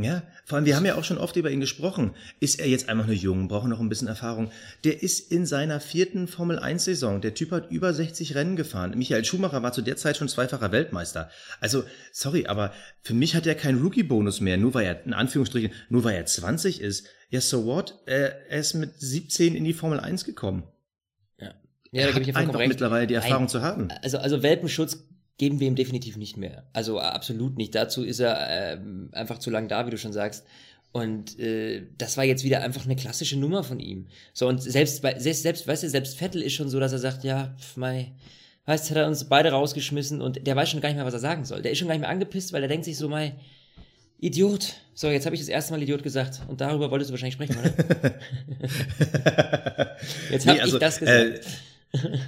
ja, 0.00 0.22
vor 0.44 0.56
allem, 0.56 0.64
wir 0.64 0.76
haben 0.76 0.86
ja 0.86 0.94
auch 0.94 1.02
schon 1.02 1.18
oft 1.18 1.34
über 1.34 1.50
ihn 1.50 1.58
gesprochen. 1.58 2.14
Ist 2.38 2.60
er 2.60 2.68
jetzt 2.68 2.88
einfach 2.88 3.06
nur 3.06 3.16
jung, 3.16 3.48
braucht 3.48 3.66
noch 3.66 3.80
ein 3.80 3.88
bisschen 3.88 4.06
Erfahrung? 4.06 4.52
Der 4.84 5.02
ist 5.02 5.32
in 5.32 5.44
seiner 5.44 5.80
vierten 5.80 6.28
Formel-1-Saison. 6.28 7.20
Der 7.20 7.34
Typ 7.34 7.50
hat 7.50 7.72
über 7.72 7.92
60 7.92 8.36
Rennen 8.36 8.54
gefahren. 8.54 8.96
Michael 8.96 9.24
Schumacher 9.24 9.62
war 9.62 9.72
zu 9.72 9.82
der 9.82 9.96
Zeit 9.96 10.16
schon 10.16 10.28
zweifacher 10.28 10.70
Weltmeister. 10.70 11.30
Also, 11.60 11.82
sorry, 12.12 12.46
aber 12.46 12.72
für 13.02 13.14
mich 13.14 13.34
hat 13.34 13.46
er 13.46 13.56
keinen 13.56 13.82
Rookie-Bonus 13.82 14.40
mehr, 14.40 14.56
nur 14.56 14.72
weil 14.74 14.86
er, 14.86 15.04
in 15.04 15.14
Anführungsstrichen, 15.14 15.72
nur 15.88 16.04
weil 16.04 16.14
er 16.14 16.26
20 16.26 16.80
ist. 16.80 17.08
Ja, 17.30 17.40
so 17.40 17.66
what? 17.66 17.98
Er 18.06 18.46
ist 18.50 18.74
mit 18.74 19.00
17 19.00 19.56
in 19.56 19.64
die 19.64 19.74
Formel 19.74 19.98
1 19.98 20.24
gekommen. 20.24 20.62
Ja. 21.40 21.54
Ja, 21.90 22.06
da 22.06 22.12
gebe 22.12 22.30
ich 22.30 22.32
vollkommen 22.32 22.56
recht. 22.56 22.68
mittlerweile 22.68 23.08
die 23.08 23.14
Erfahrung 23.14 23.44
Ein, 23.44 23.48
zu 23.48 23.62
haben. 23.62 23.88
Also, 24.02 24.18
also 24.18 24.44
Welpenschutz 24.44 25.07
geben 25.38 25.60
wir 25.60 25.68
ihm 25.68 25.76
definitiv 25.76 26.16
nicht 26.16 26.36
mehr. 26.36 26.64
Also 26.72 26.98
absolut 26.98 27.56
nicht. 27.56 27.74
Dazu 27.74 28.04
ist 28.04 28.18
er 28.18 28.74
äh, 28.74 28.78
einfach 29.12 29.38
zu 29.38 29.50
lang 29.50 29.68
da, 29.68 29.86
wie 29.86 29.90
du 29.90 29.98
schon 29.98 30.12
sagst. 30.12 30.44
Und 30.90 31.38
äh, 31.38 31.86
das 31.96 32.16
war 32.16 32.24
jetzt 32.24 32.44
wieder 32.44 32.62
einfach 32.62 32.84
eine 32.84 32.96
klassische 32.96 33.38
Nummer 33.38 33.62
von 33.62 33.78
ihm. 33.78 34.06
So, 34.32 34.48
und 34.48 34.60
selbst 34.60 35.00
bei, 35.00 35.18
selbst, 35.18 35.42
selbst, 35.42 35.68
weißt 35.68 35.84
du, 35.84 35.90
selbst 35.90 36.18
Vettel 36.18 36.42
ist 36.42 36.54
schon 36.54 36.68
so, 36.68 36.80
dass 36.80 36.92
er 36.92 36.98
sagt, 36.98 37.24
ja, 37.24 37.54
pf, 37.58 37.76
mei, 37.76 38.12
weißt 38.66 38.86
du, 38.86 38.90
hat 38.90 39.02
er 39.02 39.06
uns 39.06 39.28
beide 39.28 39.50
rausgeschmissen 39.50 40.20
und 40.20 40.46
der 40.46 40.56
weiß 40.56 40.70
schon 40.70 40.80
gar 40.80 40.88
nicht 40.88 40.96
mehr, 40.96 41.06
was 41.06 41.14
er 41.14 41.20
sagen 41.20 41.44
soll. 41.44 41.62
Der 41.62 41.72
ist 41.72 41.78
schon 41.78 41.88
gar 41.88 41.94
nicht 41.94 42.00
mehr 42.00 42.10
angepisst, 42.10 42.52
weil 42.52 42.62
er 42.62 42.68
denkt 42.68 42.84
sich 42.84 42.96
so, 42.96 43.08
mei, 43.08 43.34
Idiot. 44.18 44.74
So, 44.94 45.08
jetzt 45.08 45.26
habe 45.26 45.36
ich 45.36 45.40
das 45.40 45.48
erste 45.48 45.72
Mal 45.72 45.82
Idiot 45.82 46.02
gesagt. 46.02 46.40
Und 46.48 46.60
darüber 46.60 46.90
wolltest 46.90 47.10
du 47.10 47.12
wahrscheinlich 47.12 47.34
sprechen, 47.34 47.56
oder? 47.56 47.70
jetzt 50.30 50.46
habe 50.46 50.56
nee, 50.56 50.62
also, 50.62 50.76
ich 50.76 50.80
das 50.80 50.98
gesagt. 50.98 51.46
Äh, 51.92 51.98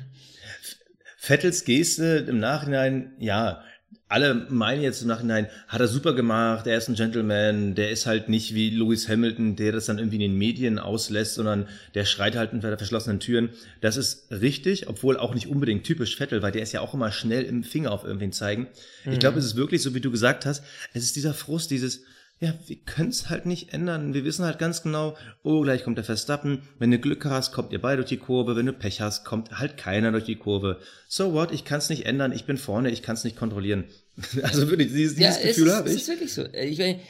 Vettels 1.30 1.64
Geste 1.64 2.26
im 2.28 2.40
Nachhinein, 2.40 3.12
ja, 3.20 3.62
alle 4.08 4.34
meinen 4.48 4.82
jetzt 4.82 5.02
im 5.02 5.06
Nachhinein, 5.06 5.46
hat 5.68 5.80
er 5.80 5.86
super 5.86 6.12
gemacht, 6.12 6.66
er 6.66 6.76
ist 6.76 6.88
ein 6.88 6.96
Gentleman, 6.96 7.76
der 7.76 7.92
ist 7.92 8.06
halt 8.06 8.28
nicht 8.28 8.52
wie 8.52 8.70
Lewis 8.70 9.08
Hamilton, 9.08 9.54
der 9.54 9.70
das 9.70 9.86
dann 9.86 9.98
irgendwie 9.98 10.16
in 10.16 10.32
den 10.32 10.36
Medien 10.36 10.80
auslässt, 10.80 11.36
sondern 11.36 11.68
der 11.94 12.04
schreit 12.04 12.34
halt 12.34 12.50
hinter 12.50 12.76
verschlossenen 12.76 13.20
Türen. 13.20 13.50
Das 13.80 13.96
ist 13.96 14.26
richtig, 14.32 14.88
obwohl 14.88 15.16
auch 15.16 15.32
nicht 15.32 15.46
unbedingt 15.46 15.84
typisch 15.84 16.16
Vettel, 16.16 16.42
weil 16.42 16.50
der 16.50 16.62
ist 16.62 16.72
ja 16.72 16.80
auch 16.80 16.94
immer 16.94 17.12
schnell 17.12 17.44
im 17.44 17.62
Finger 17.62 17.92
auf 17.92 18.02
irgendwen 18.02 18.32
zeigen. 18.32 18.66
Mhm. 19.04 19.12
Ich 19.12 19.20
glaube, 19.20 19.38
es 19.38 19.44
ist 19.44 19.54
wirklich 19.54 19.82
so, 19.82 19.94
wie 19.94 20.00
du 20.00 20.10
gesagt 20.10 20.46
hast, 20.46 20.64
es 20.94 21.04
ist 21.04 21.14
dieser 21.14 21.32
Frust, 21.32 21.70
dieses, 21.70 22.02
ja, 22.42 22.54
wir 22.66 22.76
können 22.76 23.10
es 23.10 23.28
halt 23.28 23.44
nicht 23.44 23.74
ändern. 23.74 24.14
Wir 24.14 24.24
wissen 24.24 24.46
halt 24.46 24.58
ganz 24.58 24.82
genau, 24.82 25.14
oh, 25.42 25.60
gleich 25.60 25.84
kommt 25.84 25.98
der 25.98 26.04
Verstappen. 26.04 26.62
Wenn 26.78 26.90
du 26.90 26.98
Glück 26.98 27.26
hast, 27.26 27.52
kommt 27.52 27.70
ihr 27.70 27.82
beide 27.82 27.98
durch 27.98 28.08
die 28.08 28.16
Kurve. 28.16 28.56
Wenn 28.56 28.64
du 28.64 28.72
Pech 28.72 29.02
hast, 29.02 29.26
kommt 29.26 29.58
halt 29.58 29.76
keiner 29.76 30.10
durch 30.10 30.24
die 30.24 30.36
Kurve. 30.36 30.80
So 31.06 31.34
what? 31.34 31.52
Ich 31.52 31.66
kann 31.66 31.78
es 31.78 31.90
nicht 31.90 32.06
ändern. 32.06 32.32
Ich 32.32 32.46
bin 32.46 32.56
vorne. 32.56 32.90
Ich 32.90 33.02
kann 33.02 33.14
es 33.14 33.24
nicht 33.24 33.36
kontrollieren. 33.36 33.84
also 34.42 34.70
wirklich, 34.70 34.88
dieses, 34.88 35.16
dieses 35.16 35.36
ja, 35.36 35.48
Gefühl 35.48 35.74
habe 35.74 35.88
ich. 35.90 35.94
Das 35.94 36.02
ist 36.02 36.08
wirklich 36.08 36.32
so. 36.32 36.46
Ich 36.54 36.78
meine, 36.78 37.00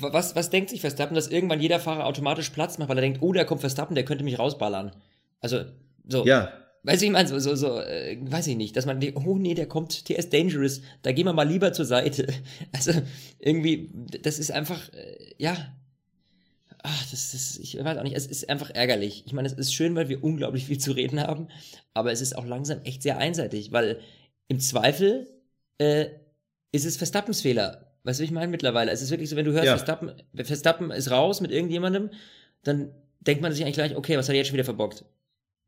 was, 0.00 0.34
was 0.34 0.50
denkt 0.50 0.70
sich 0.70 0.80
Verstappen, 0.80 1.14
dass 1.14 1.28
irgendwann 1.28 1.60
jeder 1.60 1.78
Fahrer 1.78 2.06
automatisch 2.06 2.50
Platz 2.50 2.78
macht, 2.78 2.88
weil 2.88 2.98
er 2.98 3.02
denkt, 3.02 3.22
oh, 3.22 3.32
da 3.32 3.44
kommt 3.44 3.60
Verstappen, 3.60 3.94
der 3.94 4.04
könnte 4.04 4.24
mich 4.24 4.40
rausballern. 4.40 4.90
Also, 5.40 5.66
so. 6.08 6.26
Ja. 6.26 6.52
Weiß 6.88 7.02
ich, 7.02 7.10
meine, 7.10 7.28
so, 7.28 7.38
so, 7.38 7.54
so 7.54 7.80
äh, 7.82 8.16
weiß 8.18 8.46
ich 8.46 8.56
nicht, 8.56 8.74
dass 8.74 8.86
man 8.86 8.98
denkt, 8.98 9.18
oh 9.22 9.36
nee, 9.36 9.52
der 9.52 9.66
kommt, 9.66 10.06
TS 10.06 10.30
Dangerous, 10.30 10.80
da 11.02 11.12
gehen 11.12 11.26
wir 11.26 11.34
mal 11.34 11.46
lieber 11.46 11.74
zur 11.74 11.84
Seite. 11.84 12.26
Also 12.72 12.92
irgendwie, 13.38 13.90
das 14.22 14.38
ist 14.38 14.50
einfach, 14.50 14.90
äh, 14.94 15.34
ja, 15.36 15.54
ach, 16.82 17.10
das 17.10 17.34
ist, 17.34 17.58
ich 17.58 17.76
weiß 17.76 17.98
auch 17.98 18.04
nicht, 18.04 18.16
es 18.16 18.24
ist 18.24 18.48
einfach 18.48 18.70
ärgerlich. 18.70 19.24
Ich 19.26 19.34
meine, 19.34 19.48
es 19.48 19.52
ist 19.52 19.74
schön, 19.74 19.96
weil 19.96 20.08
wir 20.08 20.24
unglaublich 20.24 20.64
viel 20.64 20.78
zu 20.78 20.92
reden 20.92 21.20
haben, 21.20 21.48
aber 21.92 22.10
es 22.10 22.22
ist 22.22 22.34
auch 22.34 22.46
langsam 22.46 22.80
echt 22.84 23.02
sehr 23.02 23.18
einseitig, 23.18 23.70
weil 23.70 24.00
im 24.46 24.58
Zweifel 24.58 25.28
äh, 25.76 26.06
ist 26.72 26.86
es 26.86 26.96
Verstappens 26.96 27.42
Fehler. 27.42 27.92
Weißt 28.04 28.20
du, 28.20 28.24
ich 28.24 28.30
meine 28.30 28.50
mittlerweile? 28.50 28.90
Es 28.92 29.02
ist 29.02 29.10
wirklich 29.10 29.28
so, 29.28 29.36
wenn 29.36 29.44
du 29.44 29.52
hörst, 29.52 29.66
ja. 29.66 29.76
Verstappen, 29.76 30.12
Verstappen 30.34 30.90
ist 30.90 31.10
raus 31.10 31.42
mit 31.42 31.50
irgendjemandem, 31.50 32.08
dann 32.62 32.94
denkt 33.20 33.42
man 33.42 33.52
sich 33.52 33.62
eigentlich 33.62 33.74
gleich, 33.74 33.94
okay, 33.94 34.16
was 34.16 34.26
hat 34.26 34.34
er 34.34 34.38
jetzt 34.38 34.46
schon 34.46 34.54
wieder 34.54 34.64
verbockt? 34.64 35.04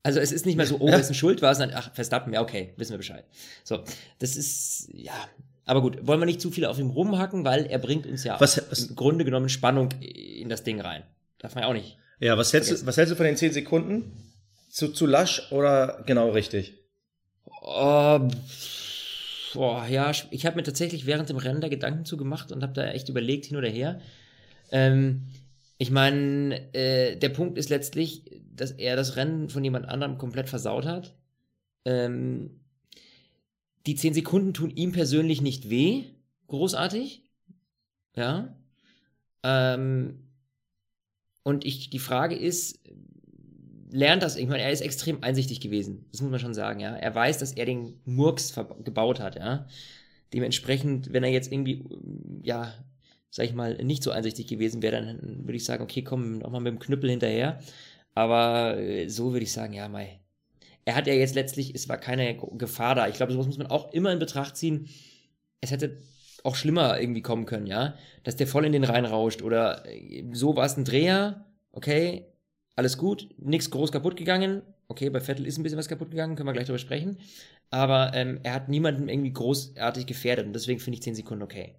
Also 0.03 0.19
es 0.19 0.33
ist 0.33 0.47
nicht 0.47 0.57
mehr 0.57 0.67
so, 0.67 0.79
oh, 0.81 0.91
wessen 0.91 1.15
Schuld 1.15 1.43
war, 1.43 1.55
sondern 1.55 1.77
ach, 1.77 1.93
Verstappen, 1.95 2.33
ja, 2.33 2.41
okay, 2.41 2.73
wissen 2.77 2.93
wir 2.93 2.99
Bescheid. 2.99 3.25
So, 3.65 3.85
das 4.19 4.37
ist, 4.37 4.89
ja, 4.95 5.13
aber 5.67 5.83
gut, 5.83 6.07
wollen 6.07 6.21
wir 6.21 6.27
nicht 6.27 6.41
zu 6.41 6.51
viel 6.51 6.65
auf 6.65 6.79
ihm 6.79 6.91
rumhacken, 6.91 7.45
weil 7.45 7.67
er 7.67 7.79
bringt 7.79 8.07
uns 8.07 8.25
ja 8.25 8.41
was, 8.41 8.63
was, 8.71 8.87
im 8.87 8.97
Grunde 8.97 9.25
genommen 9.25 9.49
Spannung 9.49 9.91
in 10.01 10.49
das 10.49 10.65
Ding 10.65 10.81
rein. 10.81 11.03
Darf 11.39 11.55
man 11.55 11.63
ja 11.63 11.69
auch 11.69 11.75
nicht. 11.75 11.99
Ja, 12.19 12.37
was 12.37 12.53
hältst, 12.53 12.71
du, 12.71 12.87
was 12.87 12.97
hältst 12.97 13.13
du 13.13 13.17
von 13.17 13.27
den 13.27 13.37
10 13.37 13.53
Sekunden? 13.53 14.13
Zu, 14.69 14.89
zu 14.89 15.07
lasch 15.07 15.51
oder 15.53 16.03
genau 16.07 16.31
richtig? 16.31 16.75
Uh, 17.63 18.29
boah, 19.55 19.87
ja, 19.89 20.13
ich 20.31 20.47
habe 20.47 20.57
mir 20.57 20.63
tatsächlich 20.63 21.07
während 21.07 21.29
dem 21.29 21.37
Rennen 21.37 21.61
da 21.61 21.69
Gedanken 21.69 22.05
zu 22.05 22.17
gemacht 22.17 22.53
und 22.53 22.63
habe 22.63 22.73
da 22.73 22.91
echt 22.91 23.09
überlegt, 23.09 23.47
hin 23.47 23.57
oder 23.57 23.69
her. 23.69 24.01
Ähm, 24.71 25.27
ich 25.79 25.91
meine, 25.91 26.75
äh, 26.75 27.17
der 27.17 27.31
Punkt 27.31 27.59
ist 27.59 27.71
letztlich, 27.71 28.23
dass 28.61 28.73
er 28.73 28.97
das 28.97 29.17
Rennen 29.17 29.49
von 29.49 29.65
jemand 29.65 29.89
anderem 29.89 30.19
komplett 30.19 30.49
versaut 30.49 30.87
hat. 30.87 31.15
Ähm, 31.85 32.61
die 33.87 33.95
10 33.95 34.15
Sekunden 34.15 34.55
tun 34.55 34.71
ihm 34.71 34.93
persönlich 34.93 35.41
nicht 35.41 35.71
weh. 35.71 36.05
Großartig. 36.49 37.23
Ja. 38.17 38.55
Ähm, 39.43 40.29
und 41.43 41.65
ich, 41.65 41.91
die 41.91 41.99
Frage 41.99 42.37
ist, 42.37 42.81
lernt 43.91 44.23
das, 44.23 44.37
ich 44.37 44.47
meine, 44.47 44.63
er 44.63 44.73
ist 44.73 44.83
extrem 44.83 45.23
einsichtig 45.23 45.61
gewesen. 45.61 46.07
Das 46.13 46.21
muss 46.21 46.31
man 46.31 46.41
schon 46.41 46.55
sagen, 46.55 46.81
ja. 46.81 46.95
Er 46.95 47.15
weiß, 47.15 47.39
dass 47.39 47.53
er 47.53 47.67
den 47.67 48.01
Murks 48.05 48.55
gebaut 48.85 49.21
hat, 49.21 49.37
ja. 49.37 49.67
Dementsprechend, 50.33 51.13
wenn 51.13 51.25
er 51.25 51.31
jetzt 51.31 51.51
irgendwie, 51.51 51.85
ja, 52.43 52.73
sag 53.31 53.47
ich 53.47 53.55
mal, 53.55 53.77
nicht 53.83 54.03
so 54.03 54.11
einsichtig 54.11 54.47
gewesen 54.47 54.83
wäre, 54.83 55.05
dann 55.05 55.45
würde 55.45 55.57
ich 55.57 55.65
sagen, 55.65 55.83
okay, 55.83 56.03
komm, 56.03 56.39
nochmal 56.39 56.61
mit 56.61 56.73
dem 56.73 56.79
Knüppel 56.79 57.11
hinterher. 57.11 57.61
Aber 58.15 58.79
äh, 58.79 59.09
so 59.09 59.33
würde 59.33 59.45
ich 59.45 59.53
sagen, 59.53 59.73
ja, 59.73 59.89
Mai. 59.89 60.21
Er 60.85 60.97
hat 60.97 61.07
ja 61.07 61.15
jetzt 61.15 61.35
letztlich, 61.35 61.75
es 61.75 61.89
war 61.89 61.99
keine 61.99 62.37
Gefahr 62.37 62.95
da. 62.95 63.09
Ich 63.09 63.15
glaube, 63.17 63.33
sowas 63.33 63.47
muss 63.47 63.59
man 63.59 63.69
auch 63.69 63.93
immer 63.93 64.13
in 64.13 64.19
Betracht 64.19 64.57
ziehen. 64.57 64.89
Es 65.61 65.71
hätte 65.71 65.99
auch 66.43 66.57
schlimmer 66.57 67.01
irgendwie 67.01 67.23
kommen 67.23 67.47
können, 67.47 67.67
ja. 67.67 67.95
Dass 68.25 68.37
der 68.37 68.47
voll 68.47 68.65
in 68.65 68.73
den 68.73 68.85
reinrauscht 68.85 69.43
oder 69.43 69.85
äh, 69.87 70.25
so 70.33 70.57
war 70.57 70.67
es 70.67 70.77
ein 70.77 70.85
Dreher, 70.85 71.47
okay, 71.73 72.27
alles 72.77 72.97
gut, 72.99 73.29
nichts 73.39 73.71
groß 73.71 73.93
kaputt 73.93 74.17
gegangen. 74.17 74.63
Okay, 74.89 75.11
bei 75.11 75.21
Vettel 75.21 75.47
ist 75.47 75.59
ein 75.59 75.63
bisschen 75.63 75.79
was 75.79 75.89
kaputt 75.89 76.11
gegangen, 76.11 76.35
können 76.35 76.49
wir 76.49 76.53
gleich 76.53 76.67
drüber 76.67 76.79
sprechen. 76.79 77.19
Aber 77.71 78.13
ähm, 78.15 78.41
er 78.43 78.55
hat 78.55 78.69
niemanden 78.69 79.09
irgendwie 79.09 79.33
großartig 79.33 80.07
gefährdet 80.07 80.47
und 80.47 80.53
deswegen 80.53 80.81
finde 80.81 80.97
ich 80.97 81.03
10 81.03 81.15
Sekunden 81.15 81.45
okay. 81.45 81.75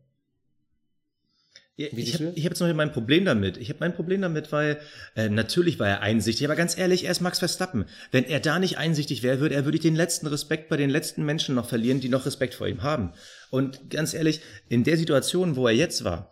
Ja, 1.78 1.88
ich 1.92 2.14
habe 2.14 2.28
hab 2.28 2.38
jetzt 2.38 2.60
noch 2.60 2.74
mein 2.74 2.92
Problem 2.92 3.26
damit. 3.26 3.58
Ich 3.58 3.70
habe 3.70 3.80
mein 3.80 3.96
Problem 3.96 4.22
damit, 4.22 4.52
weil 4.52 4.80
äh, 5.16 5.30
natürlich 5.30 5.80
war 5.80 5.88
er 5.88 6.02
einsichtig, 6.02 6.46
aber 6.46 6.56
ganz 6.56 6.78
ehrlich, 6.78 7.06
er 7.06 7.12
ist 7.12 7.22
Max 7.22 7.40
Verstappen. 7.40 7.86
Wenn 8.12 8.26
er 8.26 8.40
da 8.40 8.60
nicht 8.60 8.78
einsichtig 8.78 9.24
wäre, 9.24 9.40
würde 9.40 9.56
er 9.56 9.66
würde 9.66 9.78
ich 9.78 9.82
den 9.82 9.96
letzten 9.96 10.28
Respekt 10.28 10.70
bei 10.70 10.78
den 10.78 10.90
letzten 10.90 11.24
Menschen 11.24 11.56
noch 11.56 11.68
verlieren, 11.68 12.02
die 12.02 12.10
noch 12.10 12.26
Respekt 12.26 12.56
vor 12.56 12.68
ihm 12.68 12.84
haben. 12.84 13.14
Und 13.50 13.90
ganz 13.90 14.14
ehrlich, 14.14 14.42
in 14.68 14.84
der 14.84 14.98
Situation, 14.98 15.56
wo 15.56 15.68
er 15.68 15.74
jetzt 15.74 16.04
war, 16.04 16.32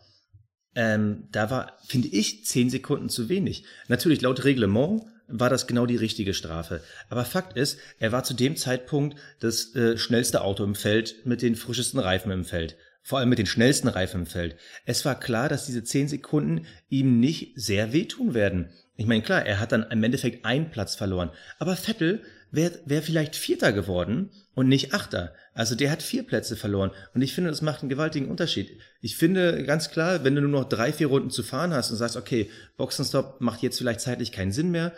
ähm, 0.75 1.27
da 1.31 1.49
war, 1.49 1.77
finde 1.87 2.09
ich, 2.09 2.45
zehn 2.45 2.69
Sekunden 2.69 3.09
zu 3.09 3.29
wenig. 3.29 3.63
Natürlich, 3.87 4.21
laut 4.21 4.43
Reglement 4.43 5.03
war 5.27 5.49
das 5.49 5.67
genau 5.67 5.85
die 5.85 5.95
richtige 5.95 6.33
Strafe. 6.33 6.81
Aber 7.09 7.23
Fakt 7.23 7.55
ist, 7.55 7.79
er 7.99 8.11
war 8.11 8.23
zu 8.23 8.33
dem 8.33 8.55
Zeitpunkt 8.55 9.17
das 9.39 9.75
äh, 9.75 9.97
schnellste 9.97 10.41
Auto 10.41 10.63
im 10.63 10.75
Feld 10.75 11.25
mit 11.25 11.41
den 11.41 11.55
frischesten 11.55 11.99
Reifen 11.99 12.31
im 12.31 12.45
Feld 12.45 12.75
vor 13.09 13.17
allem 13.17 13.29
mit 13.29 13.39
den 13.39 13.47
schnellsten 13.47 13.87
Reifen 13.87 14.21
im 14.21 14.27
Feld. 14.27 14.55
Es 14.85 15.03
war 15.03 15.19
klar, 15.19 15.49
dass 15.49 15.65
diese 15.65 15.83
zehn 15.83 16.07
Sekunden 16.07 16.67
ihm 16.89 17.19
nicht 17.19 17.53
sehr 17.55 17.91
wehtun 17.91 18.35
werden. 18.35 18.69
Ich 18.97 19.07
meine, 19.07 19.23
klar, 19.23 19.43
er 19.43 19.59
hat 19.59 19.71
dann 19.71 19.87
im 19.89 20.03
Endeffekt 20.03 20.45
einen 20.45 20.69
Platz 20.69 20.93
verloren. 20.93 21.31
Aber 21.57 21.75
Vettel 21.75 22.21
wäre 22.51 22.79
wär 22.85 23.01
vielleicht 23.01 23.35
Vierter 23.35 23.71
geworden 23.71 24.29
und 24.53 24.67
nicht 24.67 24.93
Achter. 24.93 25.33
Also 25.55 25.73
der 25.73 25.89
hat 25.89 26.03
vier 26.03 26.21
Plätze 26.21 26.55
verloren. 26.55 26.91
Und 27.15 27.23
ich 27.23 27.33
finde, 27.33 27.49
das 27.49 27.63
macht 27.63 27.81
einen 27.81 27.89
gewaltigen 27.89 28.29
Unterschied. 28.29 28.79
Ich 29.01 29.17
finde 29.17 29.63
ganz 29.63 29.89
klar, 29.89 30.23
wenn 30.23 30.35
du 30.35 30.41
nur 30.41 30.61
noch 30.61 30.69
drei, 30.69 30.93
vier 30.93 31.07
Runden 31.07 31.31
zu 31.31 31.41
fahren 31.41 31.73
hast 31.73 31.89
und 31.89 31.97
sagst, 31.97 32.15
okay, 32.15 32.51
Boxenstopp 32.77 33.41
macht 33.41 33.63
jetzt 33.63 33.79
vielleicht 33.79 34.01
zeitlich 34.01 34.31
keinen 34.31 34.51
Sinn 34.51 34.69
mehr, 34.69 34.93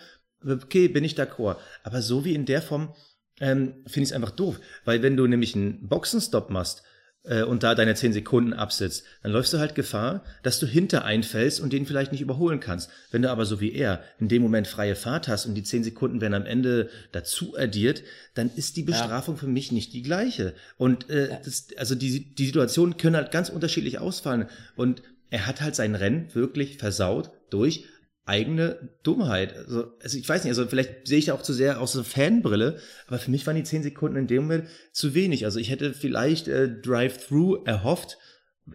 okay, 0.45 0.89
bin 0.89 1.06
ich 1.06 1.17
d'accord. 1.17 1.56
Aber 1.84 2.02
so 2.02 2.26
wie 2.26 2.36
in 2.36 2.45
der 2.45 2.62
Form 2.62 2.93
ähm, 3.39 3.86
finde 3.88 4.04
ich 4.04 4.10
es 4.10 4.13
einfach 4.13 4.32
doof. 4.32 4.60
Weil 4.84 5.02
wenn 5.02 5.15
du 5.15 5.26
nämlich 5.28 5.56
einen 5.56 5.88
Boxenstopp 5.88 6.50
machst 6.50 6.84
äh, 7.23 7.43
und 7.43 7.63
da 7.63 7.75
deine 7.75 7.95
10 7.95 8.13
Sekunden 8.13 8.53
absitzt, 8.53 9.03
dann 9.23 9.31
läufst 9.31 9.53
du 9.53 9.60
halt 9.60 9.75
Gefahr, 9.75 10.23
dass 10.43 10.60
du 10.60 10.65
hinter 10.65 11.05
einfällst 11.05 11.60
und 11.60 11.73
den 11.73 11.86
vielleicht 11.86 12.12
nicht 12.12 12.21
überholen 12.21 12.60
kannst. 12.60 12.89
Wenn 13.12 13.21
du 13.21 13.29
aber 13.29 13.45
so 13.45 13.62
wie 13.62 13.73
er 13.73 14.03
in 14.19 14.27
dem 14.27 14.41
Moment 14.41 14.67
freie 14.67 14.95
Fahrt 14.95 15.27
hast 15.27 15.45
und 15.45 15.55
die 15.55 15.63
10 15.63 15.84
Sekunden 15.84 16.21
werden 16.21 16.34
am 16.34 16.45
Ende 16.45 16.89
dazu 17.12 17.57
addiert, 17.57 18.03
dann 18.34 18.49
ist 18.55 18.77
die 18.77 18.84
Bestrafung 18.84 19.36
ja. 19.36 19.41
für 19.41 19.47
mich 19.47 19.71
nicht 19.71 19.93
die 19.93 20.01
gleiche. 20.01 20.53
Und 20.77 21.10
äh, 21.10 21.38
das, 21.43 21.67
also 21.77 21.95
die, 21.95 22.34
die 22.34 22.45
Situationen 22.45 22.97
können 22.97 23.15
halt 23.15 23.31
ganz 23.31 23.49
unterschiedlich 23.49 23.99
ausfallen. 23.99 24.47
Und 24.75 25.03
er 25.29 25.47
hat 25.47 25.62
halt 25.62 25.75
sein 25.75 25.95
Rennen 25.95 26.27
wirklich 26.34 26.77
versaut 26.77 27.31
durch 27.49 27.86
eigene 28.32 28.89
Dummheit. 29.04 29.56
Also, 29.56 29.91
also 30.02 30.17
ich 30.17 30.28
weiß 30.28 30.44
nicht, 30.44 30.52
also 30.52 30.65
vielleicht 30.65 31.06
sehe 31.06 31.20
ich 31.20 31.26
da 31.26 31.34
auch 31.34 31.41
zu 31.41 31.52
sehr 31.52 31.82
aus 31.82 31.91
der 31.91 32.06
Fanbrille, 32.06 32.80
aber 33.08 33.20
für 33.20 33.30
mich 33.30 33.46
waren 33.46 33.58
die 33.58 33.63
zehn 33.63 33.84
Sekunden 33.84 34.15
in 34.15 34.28
dem 34.28 34.44
Moment 34.44 34.70
zu 34.94 35.13
wenig. 35.13 35.44
Also 35.44 35.60
ich 35.60 35.70
hätte 35.70 35.94
vielleicht 35.94 36.48
äh, 36.48 36.82
Drive-Through 36.82 37.65
erhofft. 37.65 38.17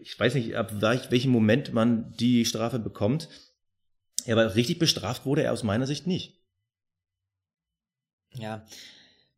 Ich 0.03 0.19
weiß 0.21 0.35
nicht, 0.35 0.55
ab 0.57 0.83
welchem 0.83 1.31
Moment 1.31 1.73
man 1.73 2.13
die 2.21 2.45
Strafe 2.45 2.79
bekommt. 2.79 3.31
Ja, 4.27 4.35
aber 4.35 4.55
richtig 4.57 4.79
bestraft 4.79 5.25
wurde 5.25 5.43
er 5.43 5.53
aus 5.55 5.63
meiner 5.63 5.87
Sicht 5.87 6.07
nicht. 6.07 6.45
Ja. 8.35 8.67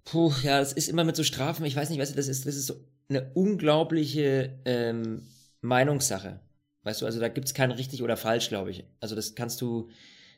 Puh, 0.05 0.33
ja, 0.43 0.59
das 0.59 0.73
ist 0.73 0.89
immer 0.89 1.05
mit 1.05 1.15
so 1.15 1.23
Strafen, 1.23 1.65
ich 1.65 1.77
weiß 1.77 1.91
nicht, 1.91 2.01
weißt 2.01 2.13
du, 2.13 2.17
das 2.17 2.27
ist, 2.27 2.45
das 2.45 2.57
ist 2.57 2.67
so 2.67 2.75
eine 3.09 3.31
unglaubliche 3.35 4.59
ähm, 4.65 5.29
Meinungssache. 5.61 6.41
Weißt 6.85 7.03
du, 7.03 7.07
also 7.07 7.21
da 7.21 7.29
gibt 7.29 7.47
es 7.47 7.55
kein 7.55 7.71
richtig 7.71 8.03
oder 8.03 8.17
falsch, 8.17 8.49
glaube 8.49 8.71
ich. 8.71 8.85
Also 9.01 9.15
das 9.15 9.35
kannst 9.35 9.61
du, 9.61 9.91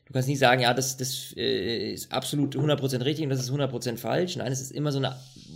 du 0.05 0.13
kannst 0.13 0.27
nie 0.27 0.35
sagen, 0.35 0.61
ja, 0.61 0.73
das, 0.73 0.97
das 0.97 1.33
äh, 1.37 1.93
ist 1.93 2.11
absolut 2.11 2.55
100% 2.55 3.05
richtig 3.05 3.23
und 3.23 3.29
das 3.29 3.39
ist 3.39 3.51
100% 3.51 3.97
falsch. 3.97 4.35
Nein, 4.35 4.51
es 4.51 4.61
ist 4.61 4.71
immer 4.71 4.91
so 4.91 4.97
eine, 4.97 5.15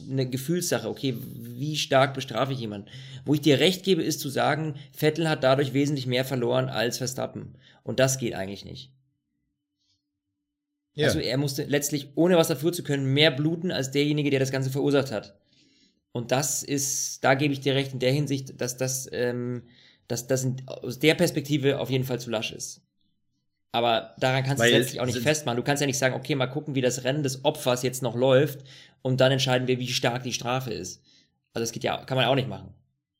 eine 0.09 0.29
Gefühlssache. 0.29 0.87
Okay, 0.87 1.15
wie 1.19 1.75
stark 1.75 2.13
bestrafe 2.13 2.53
ich 2.53 2.59
jemanden? 2.59 2.87
Wo 3.25 3.33
ich 3.33 3.41
dir 3.41 3.59
recht 3.59 3.83
gebe, 3.83 4.03
ist 4.03 4.19
zu 4.19 4.29
sagen, 4.29 4.75
Vettel 4.93 5.27
hat 5.27 5.43
dadurch 5.43 5.73
wesentlich 5.73 6.07
mehr 6.07 6.25
verloren 6.25 6.69
als 6.69 6.99
Verstappen. 6.99 7.55
Und 7.83 7.99
das 7.99 8.17
geht 8.17 8.35
eigentlich 8.35 8.65
nicht. 8.65 8.91
Ja. 10.95 11.07
Also 11.07 11.19
er 11.19 11.37
musste 11.37 11.63
letztlich, 11.63 12.09
ohne 12.15 12.37
was 12.37 12.47
dafür 12.47 12.71
zu 12.71 12.83
können, 12.83 13.13
mehr 13.13 13.31
bluten 13.31 13.71
als 13.71 13.91
derjenige, 13.91 14.29
der 14.29 14.39
das 14.39 14.51
Ganze 14.51 14.69
verursacht 14.69 15.11
hat. 15.11 15.37
Und 16.13 16.31
das 16.31 16.63
ist, 16.63 17.23
da 17.25 17.33
gebe 17.33 17.53
ich 17.53 17.59
dir 17.59 17.75
recht 17.75 17.91
in 17.91 17.99
der 17.99 18.13
Hinsicht, 18.13 18.61
dass 18.61 18.77
das 18.77 19.09
ähm, 19.11 19.63
dass 20.07 20.27
das 20.27 20.47
aus 20.65 20.99
der 20.99 21.15
Perspektive 21.15 21.79
auf 21.79 21.89
jeden 21.89 22.03
Fall 22.03 22.19
zu 22.19 22.29
lasch 22.29 22.51
ist. 22.51 22.81
Aber 23.71 24.15
daran 24.19 24.43
kannst 24.43 24.63
du 24.63 24.67
es 24.67 24.71
letztlich 24.71 25.01
auch 25.01 25.05
nicht 25.05 25.19
festmachen. 25.19 25.57
Du 25.57 25.63
kannst 25.63 25.81
ja 25.81 25.87
nicht 25.87 25.97
sagen, 25.97 26.15
okay, 26.15 26.35
mal 26.35 26.47
gucken, 26.47 26.75
wie 26.75 26.81
das 26.81 27.03
Rennen 27.03 27.23
des 27.23 27.43
Opfers 27.43 27.83
jetzt 27.83 28.01
noch 28.01 28.15
läuft 28.15 28.59
und 29.01 29.19
dann 29.19 29.33
entscheiden 29.33 29.67
wir, 29.67 29.79
wie 29.79 29.89
stark 29.89 30.23
die 30.23 30.31
Strafe 30.31 30.73
ist. 30.73 31.01
Also 31.53 31.63
das 31.63 31.71
geht 31.73 31.83
ja, 31.83 32.03
kann 32.05 32.17
man 32.17 32.25
auch 32.25 32.35
nicht 32.35 32.47
machen. 32.47 32.73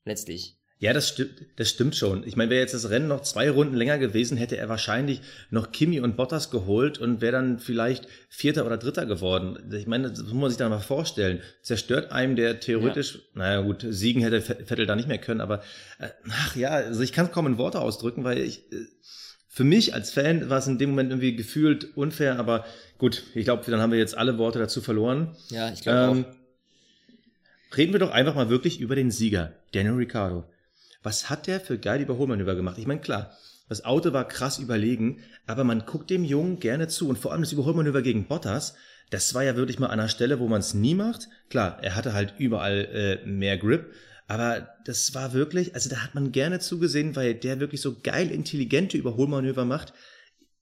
Letztlich. 0.04 0.56
Ja, 0.78 0.92
das 0.92 1.08
stimmt, 1.08 1.30
das 1.56 1.70
stimmt 1.70 1.96
schon. 1.96 2.26
Ich 2.26 2.36
meine, 2.36 2.50
wäre 2.50 2.60
jetzt 2.60 2.74
das 2.74 2.90
Rennen 2.90 3.08
noch 3.08 3.22
zwei 3.22 3.48
Runden 3.48 3.74
länger 3.74 3.96
gewesen, 3.96 4.36
hätte 4.36 4.58
er 4.58 4.68
wahrscheinlich 4.68 5.22
noch 5.48 5.72
Kimi 5.72 6.00
und 6.00 6.16
Bottas 6.16 6.50
geholt 6.50 6.98
und 6.98 7.22
wäre 7.22 7.32
dann 7.32 7.58
vielleicht 7.58 8.06
Vierter 8.28 8.66
oder 8.66 8.76
Dritter 8.76 9.06
geworden. 9.06 9.72
Ich 9.72 9.86
meine, 9.86 10.10
das 10.10 10.22
muss 10.24 10.34
man 10.34 10.50
sich 10.50 10.58
da 10.58 10.68
mal 10.68 10.80
vorstellen. 10.80 11.40
Zerstört 11.62 12.12
einem, 12.12 12.36
der 12.36 12.60
theoretisch, 12.60 13.14
ja. 13.14 13.20
naja 13.34 13.60
gut, 13.62 13.86
siegen 13.88 14.20
hätte 14.20 14.42
Vettel 14.42 14.84
da 14.84 14.96
nicht 14.96 15.08
mehr 15.08 15.16
können, 15.16 15.40
aber 15.40 15.62
äh, 15.98 16.08
ach 16.30 16.56
ja, 16.56 16.72
also 16.72 17.00
ich 17.00 17.12
kann 17.12 17.26
es 17.26 17.32
kaum 17.32 17.46
in 17.46 17.56
Worte 17.56 17.80
ausdrücken, 17.80 18.24
weil 18.24 18.36
ich, 18.36 18.70
äh, 18.70 18.84
für 19.48 19.64
mich 19.64 19.94
als 19.94 20.10
Fan 20.10 20.50
war 20.50 20.58
es 20.58 20.66
in 20.66 20.76
dem 20.76 20.90
Moment 20.90 21.10
irgendwie 21.10 21.34
gefühlt 21.36 21.96
unfair, 21.96 22.38
aber 22.38 22.66
gut, 22.98 23.22
ich 23.34 23.46
glaube, 23.46 23.64
dann 23.70 23.80
haben 23.80 23.92
wir 23.92 23.98
jetzt 23.98 24.18
alle 24.18 24.36
Worte 24.36 24.58
dazu 24.58 24.82
verloren. 24.82 25.34
Ja, 25.48 25.72
ich 25.72 25.80
glaube 25.80 26.18
ähm, 26.18 26.24
auch. 26.26 27.76
Reden 27.78 27.94
wir 27.94 28.00
doch 28.00 28.10
einfach 28.10 28.34
mal 28.34 28.50
wirklich 28.50 28.78
über 28.78 28.94
den 28.94 29.10
Sieger, 29.10 29.54
Daniel 29.72 29.94
Ricciardo 29.94 30.44
was 31.06 31.30
hat 31.30 31.46
der 31.46 31.60
für 31.60 31.78
geile 31.78 32.02
Überholmanöver 32.02 32.56
gemacht? 32.56 32.78
Ich 32.78 32.86
meine, 32.88 33.00
klar, 33.00 33.30
das 33.68 33.84
Auto 33.84 34.12
war 34.12 34.26
krass 34.26 34.58
überlegen, 34.58 35.22
aber 35.46 35.62
man 35.62 35.86
guckt 35.86 36.10
dem 36.10 36.24
Jungen 36.24 36.58
gerne 36.58 36.88
zu 36.88 37.08
und 37.08 37.16
vor 37.16 37.30
allem 37.30 37.42
das 37.42 37.52
Überholmanöver 37.52 38.02
gegen 38.02 38.26
Bottas, 38.26 38.74
das 39.10 39.32
war 39.32 39.44
ja 39.44 39.54
wirklich 39.54 39.78
mal 39.78 39.86
an 39.86 40.00
einer 40.00 40.08
Stelle, 40.08 40.40
wo 40.40 40.48
man 40.48 40.58
es 40.58 40.74
nie 40.74 40.96
macht. 40.96 41.28
Klar, 41.48 41.78
er 41.80 41.94
hatte 41.94 42.12
halt 42.12 42.34
überall 42.38 43.20
äh, 43.24 43.24
mehr 43.24 43.56
Grip, 43.56 43.92
aber 44.26 44.68
das 44.84 45.14
war 45.14 45.32
wirklich, 45.32 45.76
also 45.76 45.88
da 45.88 45.98
hat 45.98 46.16
man 46.16 46.32
gerne 46.32 46.58
zugesehen, 46.58 47.14
weil 47.14 47.34
der 47.34 47.60
wirklich 47.60 47.82
so 47.82 48.00
geil 48.02 48.32
intelligente 48.32 48.98
Überholmanöver 48.98 49.64
macht. 49.64 49.92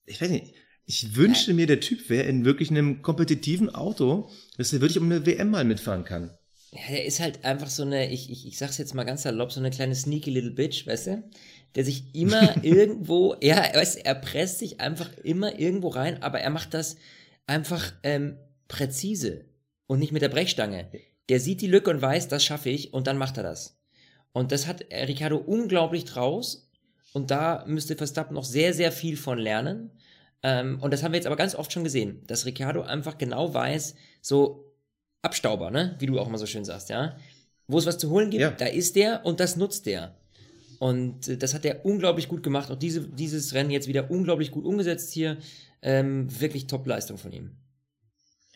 Ich 0.05 0.21
weiß 0.21 0.29
nicht, 0.29 0.53
ich 0.85 1.17
wünschte 1.17 1.55
mir, 1.55 1.67
der 1.67 1.81
Typ 1.81 2.11
wäre 2.11 2.29
in 2.29 2.45
wirklich 2.45 2.71
einem 2.71 3.01
kompetitiven 3.01 3.75
Auto, 3.75 4.31
dass 4.59 4.75
er 4.75 4.83
wirklich 4.83 4.99
um 4.99 5.11
eine 5.11 5.25
WM 5.25 5.49
mal 5.49 5.65
mitfahren 5.65 6.05
kann. 6.05 6.37
Ja, 6.75 6.81
der 6.91 7.05
ist 7.05 7.21
halt 7.21 7.45
einfach 7.45 7.71
so 7.71 7.85
eine, 7.85 8.11
ich, 8.11 8.31
ich, 8.31 8.49
ich 8.49 8.59
sag's 8.59 8.79
jetzt 8.79 8.95
mal 8.95 9.05
ganz 9.05 9.23
salopp, 9.23 9.53
so 9.53 9.61
eine 9.61 9.71
kleine 9.71 9.95
sneaky 9.95 10.31
little 10.31 10.51
bitch, 10.51 10.87
weißt 10.89 11.07
du? 11.07 11.23
Der 11.77 11.85
sich 11.85 12.13
immer 12.15 12.57
irgendwo, 12.65 13.37
ja, 13.41 13.59
weißt 13.75 13.99
du, 13.99 14.05
er 14.05 14.17
presst 14.17 14.59
sich 14.59 14.81
einfach 14.81 15.17
immer 15.19 15.59
irgendwo 15.59 15.89
rein, 15.89 16.21
aber 16.23 16.41
er 16.41 16.51
macht 16.51 16.75
das 16.75 16.97
einfach 17.47 17.93
ähm, 18.03 18.39
präzise 18.67 19.45
und 19.87 20.01
nicht 20.01 20.11
mit 20.11 20.23
der 20.23 20.31
Brechstange. 20.31 20.91
Der 21.29 21.39
sieht 21.39 21.61
die 21.61 21.69
Lücke 21.69 21.91
und 21.91 22.03
weiß, 22.03 22.27
das 22.27 22.45
schaffe 22.45 22.71
ich 22.71 22.93
und 22.93 23.07
dann 23.07 23.19
macht 23.19 23.37
er 23.37 23.45
das. 23.45 23.79
Und 24.33 24.51
das 24.51 24.67
hat 24.67 24.85
Ricardo 24.91 25.37
unglaublich 25.37 26.05
draus 26.05 26.73
und 27.13 27.31
da 27.31 27.65
müsste 27.69 27.95
Verstappen 27.95 28.35
noch 28.35 28.45
sehr, 28.45 28.75
sehr 28.75 28.91
viel 28.91 29.17
von 29.17 29.39
lernen. 29.39 29.93
Ähm, 30.43 30.81
und 30.81 30.93
das 30.93 31.05
haben 31.05 31.13
wir 31.13 31.19
jetzt 31.19 31.27
aber 31.27 31.37
ganz 31.37 31.55
oft 31.55 31.73
schon 31.73 31.85
gesehen, 31.85 32.25
dass 32.27 32.47
Ricardo 32.47 32.83
einfach 32.83 33.17
genau 33.17 33.55
weiß, 33.55 33.95
so 34.21 34.74
Abstauber, 35.25 35.71
ne? 35.71 35.97
Wie 35.99 36.07
du 36.07 36.19
auch 36.19 36.29
immer 36.29 36.39
so 36.39 36.47
schön 36.47 36.65
sagst, 36.65 36.91
ja. 36.91 37.17
Wo 37.67 37.79
es 37.79 37.87
was 37.87 37.99
zu 37.99 38.11
holen 38.11 38.31
gibt, 38.31 38.43
ja. 38.43 38.51
da 38.51 38.67
ist 38.67 38.97
der 38.97 39.25
und 39.25 39.41
das 39.41 39.57
nutzt 39.57 39.87
der. 39.87 40.15
Und 40.79 41.29
äh, 41.29 41.37
das 41.37 41.55
hat 41.55 41.65
er 41.65 41.85
unglaublich 41.85 42.29
gut 42.29 42.43
gemacht. 42.43 42.71
Auch 42.71 42.79
diese, 42.79 43.01
dieses 43.01 43.55
Rennen 43.55 43.71
jetzt 43.71 43.89
wieder 43.89 44.11
unglaublich 44.11 44.51
gut 44.51 44.65
umgesetzt 44.65 45.13
hier. 45.13 45.39
Ähm, 45.83 46.29
wirklich 46.41 46.67
Top-Leistung 46.67 47.19
von 47.19 47.33
ihm. 47.33 47.53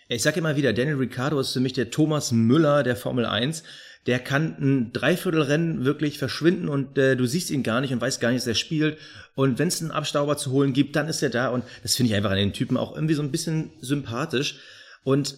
Ich 0.09 0.22
sage 0.22 0.38
immer 0.38 0.57
wieder, 0.57 0.72
Daniel 0.72 0.96
Ricciardo 0.96 1.38
ist 1.38 1.52
für 1.52 1.61
mich 1.61 1.74
der 1.74 1.90
Thomas 1.90 2.33
Müller 2.33 2.83
der 2.83 2.96
Formel 2.96 3.26
1. 3.26 3.62
Der 4.07 4.18
kann 4.18 4.57
ein 4.59 4.92
Dreiviertelrennen 4.94 5.85
wirklich 5.85 6.18
verschwinden 6.18 6.68
und 6.70 6.96
äh, 6.96 7.14
du 7.14 7.26
siehst 7.26 7.50
ihn 7.50 7.62
gar 7.62 7.83
nicht 7.83 7.92
und 7.92 8.00
weißt 8.00 8.20
gar 8.20 8.31
nicht, 8.31 8.40
dass 8.40 8.46
er 8.46 8.54
spielt. 8.54 8.96
Und 9.35 9.59
wenn 9.59 9.68
es 9.68 9.83
einen 9.83 9.90
Abstauber 9.90 10.38
zu 10.38 10.50
holen 10.50 10.72
gibt, 10.72 10.96
dann 10.96 11.09
ist 11.09 11.22
er 11.22 11.28
da. 11.28 11.48
Und 11.48 11.64
das 11.83 11.96
finde 11.96 12.11
ich 12.11 12.16
einfach 12.16 12.31
an 12.31 12.38
den 12.38 12.54
Typen 12.54 12.78
auch 12.78 12.94
irgendwie 12.94 13.14
so 13.14 13.22
ein 13.22 13.31
bisschen 13.31 13.70
sympathisch. 13.81 14.59
Und 15.04 15.37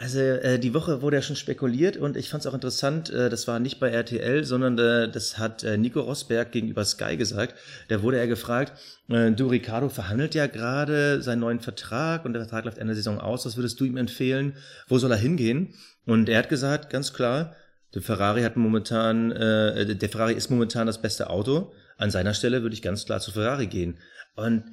Also 0.00 0.18
äh, 0.18 0.58
die 0.58 0.72
Woche 0.72 1.02
wurde 1.02 1.16
ja 1.16 1.22
schon 1.22 1.36
spekuliert 1.36 1.98
und 1.98 2.16
ich 2.16 2.30
fand 2.30 2.40
es 2.40 2.46
auch 2.46 2.54
interessant, 2.54 3.10
äh, 3.10 3.28
das 3.28 3.46
war 3.46 3.60
nicht 3.60 3.80
bei 3.80 3.90
RTL, 3.90 4.44
sondern 4.44 4.78
äh, 4.78 5.10
das 5.10 5.36
hat 5.36 5.62
äh, 5.62 5.76
Nico 5.76 6.00
Rosberg 6.00 6.52
gegenüber 6.52 6.86
Sky 6.86 7.18
gesagt. 7.18 7.54
Da 7.88 8.02
wurde 8.02 8.16
er 8.16 8.26
gefragt, 8.26 8.72
äh, 9.10 9.30
du 9.30 9.48
Ricardo 9.48 9.90
verhandelt 9.90 10.34
ja 10.34 10.46
gerade 10.46 11.20
seinen 11.20 11.40
neuen 11.40 11.60
Vertrag 11.60 12.24
und 12.24 12.32
der 12.32 12.40
Vertrag 12.40 12.64
läuft 12.64 12.78
Ende 12.78 12.94
der 12.94 12.96
Saison 13.02 13.20
aus, 13.20 13.44
was 13.44 13.58
würdest 13.58 13.78
du 13.78 13.84
ihm 13.84 13.98
empfehlen? 13.98 14.54
Wo 14.88 14.96
soll 14.96 15.10
er 15.10 15.18
hingehen? 15.18 15.74
Und 16.06 16.30
er 16.30 16.38
hat 16.38 16.48
gesagt, 16.48 16.88
ganz 16.88 17.12
klar, 17.12 17.54
der 17.94 18.00
Ferrari 18.00 18.40
hat 18.40 18.56
momentan, 18.56 19.32
äh, 19.32 19.96
der 19.96 20.08
Ferrari 20.08 20.32
ist 20.32 20.48
momentan 20.48 20.86
das 20.86 21.02
beste 21.02 21.28
Auto. 21.28 21.74
An 21.98 22.10
seiner 22.10 22.32
Stelle 22.32 22.62
würde 22.62 22.72
ich 22.72 22.80
ganz 22.80 23.04
klar 23.04 23.20
zu 23.20 23.32
Ferrari 23.32 23.66
gehen. 23.66 23.98
Und 24.34 24.64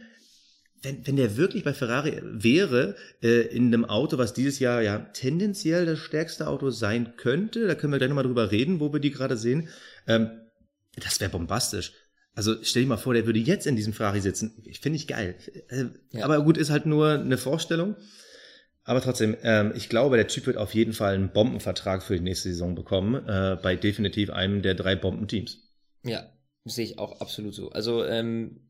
wenn, 0.82 1.06
wenn 1.08 1.16
der 1.16 1.38
wirklich 1.38 1.64
bei 1.64 1.74
Ferrari 1.74 2.22
wäre, 2.24 2.96
äh, 3.22 3.48
in 3.48 3.68
einem 3.68 3.86
Auto, 3.86 4.18
was 4.18 4.34
dieses 4.34 4.60
Jahr 4.60 4.82
ja 4.82 5.00
tendenziell 5.00 5.86
das 5.86 6.00
stärkste 6.00 6.48
Auto 6.48 6.70
sein 6.70 7.14
könnte, 7.18 7.68
da 7.68 7.76
können 7.76 7.94
wir 7.94 7.98
gleich 7.98 8.10
nochmal 8.10 8.26
drüber 8.26 8.52
reden, 8.52 8.80
wo 8.80 8.94
wir 8.94 9.00
die 9.00 9.12
gerade 9.12 9.38
sehen, 9.38 9.70
ähm, 10.08 10.30
das 10.96 11.20
wäre 11.20 11.32
bombastisch. 11.32 11.94
Also 12.34 12.56
stell 12.62 12.84
dir 12.84 12.90
mal 12.90 12.98
vor, 12.98 13.16
der 13.16 13.26
würde 13.26 13.40
jetzt 13.40 13.66
in 13.66 13.76
diesem 13.76 13.94
Ferrari 13.94 14.22
sitzen. 14.22 14.62
Ich 14.66 14.80
finde 14.80 14.98
ich 14.98 15.08
geil. 15.08 15.36
Äh, 15.70 15.86
ja. 16.12 16.24
Aber 16.24 16.44
gut, 16.44 16.58
ist 16.58 16.70
halt 16.70 16.86
nur 16.86 17.14
eine 17.14 17.38
Vorstellung. 17.38 17.96
Aber 18.84 19.02
trotzdem, 19.02 19.36
ähm, 19.42 19.74
ich 19.76 19.90
glaube, 19.90 20.16
der 20.16 20.28
Typ 20.28 20.46
wird 20.46 20.56
auf 20.56 20.74
jeden 20.74 20.94
Fall 20.94 21.16
einen 21.16 21.34
Bombenvertrag 21.34 22.04
für 22.04 22.16
die 22.16 22.24
nächste 22.24 22.50
Saison 22.50 22.76
bekommen, 22.76 23.16
äh, 23.28 23.58
bei 23.62 23.76
definitiv 23.76 24.30
einem 24.30 24.62
der 24.62 24.76
drei 24.76 24.96
Bombenteams. 24.96 25.58
Ja, 26.04 26.32
sehe 26.64 26.86
ich 26.86 27.00
auch 27.00 27.20
absolut 27.20 27.54
so. 27.54 27.72
Also 27.72 28.06
ähm, 28.06 28.67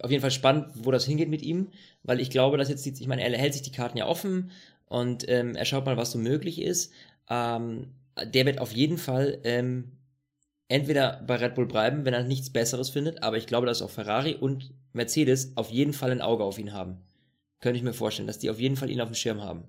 auf 0.00 0.10
jeden 0.10 0.20
Fall 0.20 0.30
spannend, 0.30 0.66
wo 0.74 0.90
das 0.90 1.04
hingeht 1.06 1.28
mit 1.28 1.42
ihm, 1.42 1.68
weil 2.02 2.20
ich 2.20 2.30
glaube, 2.30 2.56
dass 2.58 2.68
jetzt, 2.68 2.86
ich 2.86 3.06
meine, 3.06 3.22
er 3.22 3.38
hält 3.38 3.52
sich 3.52 3.62
die 3.62 3.72
Karten 3.72 3.98
ja 3.98 4.06
offen 4.06 4.50
und 4.86 5.28
ähm, 5.28 5.54
er 5.54 5.64
schaut 5.64 5.86
mal, 5.86 5.96
was 5.96 6.12
so 6.12 6.18
möglich 6.18 6.60
ist. 6.60 6.92
Ähm, 7.28 7.88
der 8.24 8.46
wird 8.46 8.60
auf 8.60 8.72
jeden 8.72 8.98
Fall 8.98 9.38
ähm, 9.44 9.92
entweder 10.68 11.22
bei 11.26 11.36
Red 11.36 11.54
Bull 11.54 11.66
bleiben, 11.66 12.04
wenn 12.04 12.14
er 12.14 12.24
nichts 12.24 12.50
Besseres 12.50 12.90
findet, 12.90 13.22
aber 13.22 13.36
ich 13.36 13.46
glaube, 13.46 13.66
dass 13.66 13.82
auch 13.82 13.90
Ferrari 13.90 14.34
und 14.34 14.72
Mercedes 14.92 15.56
auf 15.56 15.70
jeden 15.70 15.92
Fall 15.92 16.10
ein 16.10 16.22
Auge 16.22 16.44
auf 16.44 16.58
ihn 16.58 16.72
haben. 16.72 16.98
Könnte 17.60 17.76
ich 17.76 17.84
mir 17.84 17.92
vorstellen, 17.92 18.26
dass 18.26 18.38
die 18.38 18.50
auf 18.50 18.60
jeden 18.60 18.76
Fall 18.76 18.90
ihn 18.90 19.00
auf 19.00 19.08
dem 19.08 19.14
Schirm 19.14 19.42
haben. 19.42 19.64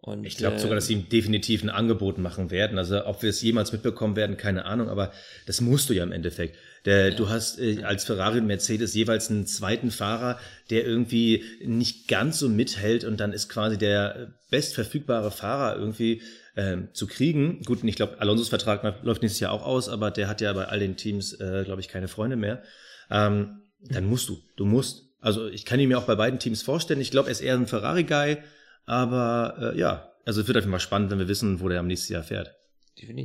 Und, 0.00 0.24
ich 0.24 0.36
glaube 0.36 0.58
sogar, 0.58 0.76
dass 0.76 0.86
sie 0.86 0.92
ihm 0.92 1.08
definitiv 1.08 1.64
ein 1.64 1.70
Angebot 1.70 2.18
machen 2.18 2.50
werden. 2.50 2.78
Also 2.78 3.06
ob 3.06 3.22
wir 3.22 3.30
es 3.30 3.42
jemals 3.42 3.72
mitbekommen 3.72 4.14
werden, 4.14 4.36
keine 4.36 4.64
Ahnung, 4.64 4.88
aber 4.88 5.10
das 5.46 5.60
musst 5.60 5.90
du 5.90 5.94
ja 5.94 6.04
im 6.04 6.12
Endeffekt. 6.12 6.56
Der, 6.84 7.10
ja. 7.10 7.14
Du 7.16 7.28
hast 7.28 7.58
äh, 7.58 7.82
als 7.82 8.04
Ferrari 8.04 8.38
und 8.38 8.46
Mercedes 8.46 8.94
jeweils 8.94 9.30
einen 9.30 9.46
zweiten 9.46 9.90
Fahrer, 9.90 10.38
der 10.70 10.86
irgendwie 10.86 11.42
nicht 11.64 12.06
ganz 12.06 12.38
so 12.38 12.48
mithält 12.48 13.02
und 13.02 13.18
dann 13.18 13.32
ist 13.32 13.48
quasi 13.48 13.78
der 13.78 14.34
bestverfügbare 14.50 15.32
Fahrer 15.32 15.76
irgendwie 15.76 16.22
ähm, 16.56 16.88
zu 16.92 17.08
kriegen. 17.08 17.62
Gut, 17.64 17.82
und 17.82 17.88
ich 17.88 17.96
glaube, 17.96 18.20
Alonsos 18.20 18.48
Vertrag 18.48 18.82
läuft 19.02 19.22
nächstes 19.22 19.40
Jahr 19.40 19.52
auch 19.52 19.64
aus, 19.64 19.88
aber 19.88 20.12
der 20.12 20.28
hat 20.28 20.40
ja 20.40 20.52
bei 20.52 20.66
all 20.66 20.78
den 20.78 20.96
Teams, 20.96 21.32
äh, 21.34 21.64
glaube 21.64 21.80
ich, 21.80 21.88
keine 21.88 22.06
Freunde 22.06 22.36
mehr. 22.36 22.62
Ähm, 23.10 23.62
dann 23.80 24.04
musst 24.04 24.28
du, 24.28 24.38
du 24.56 24.64
musst. 24.64 25.04
Also 25.20 25.48
ich 25.48 25.64
kann 25.64 25.80
ihn 25.80 25.88
mir 25.88 25.98
auch 25.98 26.06
bei 26.06 26.14
beiden 26.14 26.38
Teams 26.38 26.62
vorstellen. 26.62 27.00
Ich 27.00 27.10
glaube, 27.10 27.28
er 27.28 27.32
ist 27.32 27.40
eher 27.40 27.54
ein 27.54 27.66
Ferrari-Guy, 27.66 28.38
aber 28.86 29.74
äh, 29.74 29.78
ja, 29.78 30.12
also 30.24 30.40
es 30.40 30.46
wird 30.46 30.56
einfach 30.56 30.70
mal 30.70 30.80
spannend, 30.80 31.10
wenn 31.10 31.18
wir 31.18 31.28
wissen, 31.28 31.60
wo 31.60 31.68
der 31.68 31.80
am 31.80 31.86
nächsten 31.86 32.14
Jahr 32.14 32.22
fährt. 32.22 32.56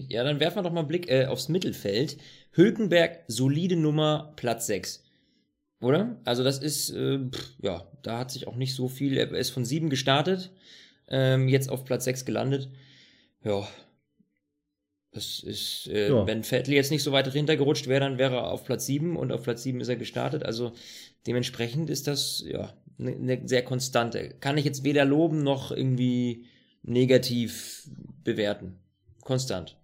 Ja, 0.10 0.24
dann 0.24 0.40
werfen 0.40 0.58
wir 0.58 0.64
doch 0.64 0.72
mal 0.72 0.82
einen 0.82 0.90
Blick 0.90 1.10
äh, 1.10 1.28
aufs 1.28 1.48
Mittelfeld. 1.48 2.18
Hülkenberg, 2.52 3.24
solide 3.28 3.78
Nummer, 3.78 4.34
Platz 4.36 4.68
6. 4.68 5.04
Oder? 5.80 6.20
Also 6.26 6.44
das 6.44 6.60
ist, 6.60 6.92
äh, 6.92 7.20
pff, 7.20 7.54
ja, 7.62 7.88
da 8.04 8.20
hat 8.20 8.32
sich 8.32 8.48
auch 8.48 8.56
nicht 8.56 8.76
so 8.76 8.88
viel, 8.88 9.18
er 9.18 9.32
ist 9.32 9.52
von 9.52 9.64
7 9.66 9.90
gestartet, 9.90 10.52
ähm, 11.08 11.48
jetzt 11.48 11.70
auf 11.70 11.86
Platz 11.86 12.04
6 12.04 12.26
gelandet. 12.26 12.70
Ja, 13.44 13.68
das 15.12 15.42
ist, 15.42 15.88
äh, 15.88 16.10
ja. 16.10 16.28
wenn 16.28 16.44
Vettel 16.44 16.74
jetzt 16.74 16.92
nicht 16.92 17.04
so 17.04 17.12
weit 17.12 17.32
hintergerutscht 17.32 17.88
wäre, 17.88 18.02
dann 18.02 18.18
wäre 18.18 18.36
er 18.36 18.52
auf 18.52 18.64
Platz 18.64 18.86
7 18.86 19.18
und 19.18 19.32
auf 19.32 19.44
Platz 19.44 19.64
7 19.64 19.82
ist 19.82 19.90
er 19.90 19.98
gestartet. 19.98 20.44
Also 20.44 20.74
dementsprechend 21.28 21.90
ist 21.90 22.08
das, 22.08 22.44
ja, 22.48 22.74
eine 23.02 23.16
ne 23.18 23.42
sehr 23.46 23.64
konstante. 23.64 24.36
Kann 24.40 24.58
ich 24.58 24.66
jetzt 24.66 24.84
weder 24.84 25.06
loben 25.06 25.44
noch 25.44 25.72
irgendwie 25.72 26.46
negativ 26.84 27.88
bewerten. 28.24 28.78
Konstant. 29.24 29.76